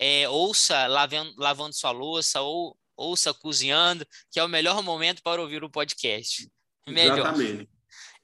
É, 0.00 0.28
ouça 0.28 0.88
lavando, 0.88 1.32
lavando 1.36 1.72
sua 1.72 1.92
louça 1.92 2.40
ou 2.40 2.76
ouça 2.96 3.32
cozinhando, 3.32 4.04
que 4.32 4.40
é 4.40 4.42
o 4.42 4.48
melhor 4.48 4.82
momento 4.82 5.22
para 5.22 5.40
ouvir 5.40 5.62
o 5.62 5.70
podcast. 5.70 6.50
Melhor. 6.88 7.18
Exatamente. 7.18 7.68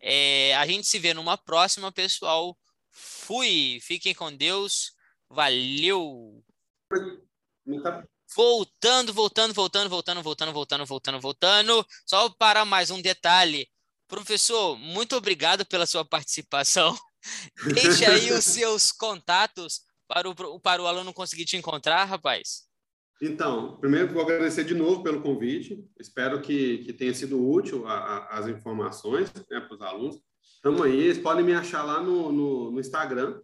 É, 0.01 0.57
a 0.57 0.67
gente 0.67 0.89
se 0.89 0.99
vê 0.99 1.15
numa 1.15 1.39
próxima, 1.39 1.93
pessoal. 1.93 2.59
Fui, 2.91 3.79
fiquem 3.81 4.13
com 4.13 4.35
Deus. 4.35 4.93
Valeu. 5.33 6.45
Voltando, 8.37 9.15
voltando, 9.15 9.55
voltando, 9.55 9.89
voltando, 9.89 10.23
voltando, 10.23 10.53
voltando, 10.53 10.87
voltando, 10.87 11.21
voltando. 11.21 11.87
Só 12.05 12.29
para 12.29 12.67
mais 12.67 12.91
um 12.91 13.01
detalhe. 13.01 13.67
Professor, 14.07 14.77
muito 14.77 15.17
obrigado 15.17 15.65
pela 15.65 15.87
sua 15.87 16.05
participação. 16.05 16.95
Deixe 17.75 18.05
aí 18.05 18.31
os 18.31 18.45
seus 18.45 18.93
contatos 18.93 19.81
para 20.07 20.29
o, 20.29 20.61
para 20.61 20.83
o 20.83 20.87
aluno 20.87 21.15
conseguir 21.15 21.47
te 21.47 21.57
encontrar, 21.57 22.05
rapaz. 22.05 22.65
Então, 23.23 23.79
primeiro 23.79 24.13
vou 24.13 24.23
agradecer 24.23 24.65
de 24.65 24.75
novo 24.75 25.03
pelo 25.03 25.23
convite. 25.23 25.83
Espero 25.99 26.43
que, 26.43 26.85
que 26.85 26.93
tenha 26.93 27.15
sido 27.15 27.43
útil 27.43 27.87
a, 27.87 27.95
a, 27.95 28.39
as 28.39 28.49
informações 28.49 29.33
né, 29.51 29.61
para 29.61 29.75
os 29.75 29.81
alunos. 29.81 30.21
Estamos 30.57 30.83
aí, 30.83 31.05
eles 31.05 31.19
podem 31.19 31.45
me 31.45 31.55
achar 31.55 31.83
lá 31.83 32.03
no, 32.03 32.31
no, 32.31 32.71
no 32.73 32.81
Instagram. 32.81 33.41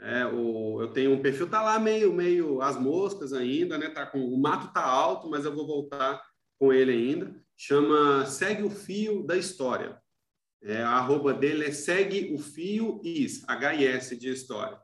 É, 0.00 0.24
o, 0.24 0.80
eu 0.80 0.88
tenho 0.92 1.12
um 1.12 1.20
perfil, 1.20 1.48
tá 1.48 1.62
lá 1.62 1.78
meio, 1.78 2.12
meio 2.12 2.62
as 2.62 2.78
moscas 2.80 3.34
ainda, 3.34 3.76
né? 3.76 3.90
Tá 3.90 4.06
com, 4.06 4.18
o 4.18 4.40
mato 4.40 4.72
tá 4.72 4.82
alto, 4.82 5.28
mas 5.28 5.44
eu 5.44 5.54
vou 5.54 5.66
voltar 5.66 6.22
com 6.58 6.72
ele 6.72 6.90
ainda. 6.90 7.34
Chama 7.56 8.24
Segue 8.24 8.62
o 8.62 8.70
Fio 8.70 9.22
da 9.22 9.36
História. 9.36 10.00
É, 10.62 10.82
a 10.82 10.92
arroba 10.92 11.34
dele 11.34 11.66
é 11.66 11.72
Segue 11.72 12.34
o 12.34 12.38
Fio 12.38 13.00
IS, 13.04 13.44
H-I-S 13.46 14.16
de 14.16 14.30
História. 14.30 14.78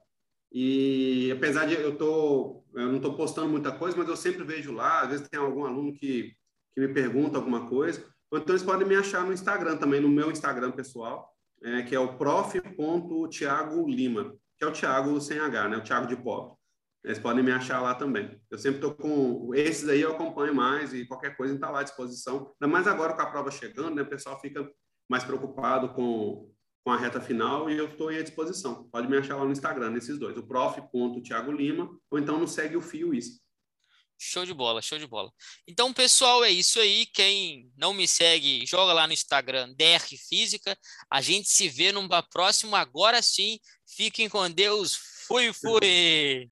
E 0.52 1.30
apesar 1.32 1.66
de 1.66 1.74
eu 1.74 1.96
tô, 1.96 2.62
eu 2.74 2.88
não 2.88 2.96
estou 2.96 3.14
postando 3.14 3.48
muita 3.48 3.72
coisa, 3.72 3.96
mas 3.96 4.08
eu 4.08 4.16
sempre 4.16 4.44
vejo 4.44 4.72
lá. 4.72 5.02
Às 5.02 5.08
vezes 5.10 5.28
tem 5.28 5.40
algum 5.40 5.64
aluno 5.64 5.94
que, 5.94 6.32
que 6.74 6.80
me 6.80 6.88
pergunta 6.88 7.38
alguma 7.38 7.66
coisa. 7.66 8.06
Então 8.32 8.54
eles 8.54 8.62
podem 8.62 8.86
me 8.86 8.96
achar 8.96 9.24
no 9.24 9.32
Instagram 9.32 9.78
também, 9.78 10.00
no 10.00 10.08
meu 10.08 10.30
Instagram 10.30 10.72
pessoal, 10.72 11.32
é, 11.62 11.82
que 11.82 11.94
é 11.94 11.98
o 11.98 12.16
prof.tiago 12.16 13.88
que 14.58 14.64
é 14.64 14.66
o 14.66 14.72
Thiago 14.72 15.20
sem 15.20 15.38
H, 15.38 15.68
né? 15.68 15.76
O 15.76 15.82
Thiago 15.82 16.06
de 16.06 16.16
Pop. 16.16 16.56
Eles 17.04 17.18
podem 17.18 17.44
me 17.44 17.52
achar 17.52 17.80
lá 17.80 17.94
também. 17.94 18.40
Eu 18.50 18.58
sempre 18.58 18.78
estou 18.78 18.94
com 18.94 19.54
esses 19.54 19.88
aí 19.88 20.00
eu 20.00 20.12
acompanho 20.12 20.54
mais 20.54 20.92
e 20.92 21.06
qualquer 21.06 21.36
coisa 21.36 21.54
está 21.54 21.70
lá 21.70 21.80
à 21.80 21.82
disposição. 21.84 22.52
Ainda 22.60 22.72
mais 22.72 22.86
agora 22.86 23.12
com 23.12 23.22
a 23.22 23.30
prova 23.30 23.50
chegando, 23.50 23.94
né? 23.94 24.02
O 24.02 24.08
pessoal 24.08 24.40
fica 24.40 24.68
mais 25.08 25.22
preocupado 25.22 25.90
com 25.90 26.52
com 26.86 26.92
a 26.92 26.96
reta 26.96 27.20
final 27.20 27.68
e 27.68 27.76
eu 27.76 27.88
estou 27.88 28.10
à 28.10 28.22
disposição. 28.22 28.88
Pode 28.92 29.08
me 29.08 29.16
achar 29.16 29.34
lá 29.34 29.44
no 29.44 29.50
Instagram, 29.50 29.90
nesses 29.90 30.20
dois, 30.20 30.38
o 30.38 30.46
prof.tiago 30.46 31.50
Lima, 31.50 31.90
ou 32.08 32.16
então 32.16 32.38
no 32.38 32.46
Segue 32.46 32.76
o 32.76 32.80
Fio 32.80 33.12
Isso. 33.12 33.40
Show 34.18 34.46
de 34.46 34.54
bola, 34.54 34.80
show 34.80 34.98
de 34.98 35.06
bola. 35.06 35.30
Então, 35.66 35.92
pessoal, 35.92 36.44
é 36.44 36.50
isso 36.50 36.80
aí. 36.80 37.06
Quem 37.06 37.70
não 37.76 37.92
me 37.92 38.08
segue, 38.08 38.64
joga 38.66 38.92
lá 38.92 39.06
no 39.06 39.12
Instagram, 39.12 39.74
DR 39.74 40.06
Física. 40.28 40.76
A 41.10 41.20
gente 41.20 41.48
se 41.48 41.68
vê 41.68 41.92
numa 41.92 42.22
próxima. 42.22 42.78
Agora 42.78 43.20
sim, 43.22 43.58
fiquem 43.86 44.28
com 44.28 44.50
Deus. 44.50 44.96
Fui, 45.26 45.52
fui! 45.52 46.44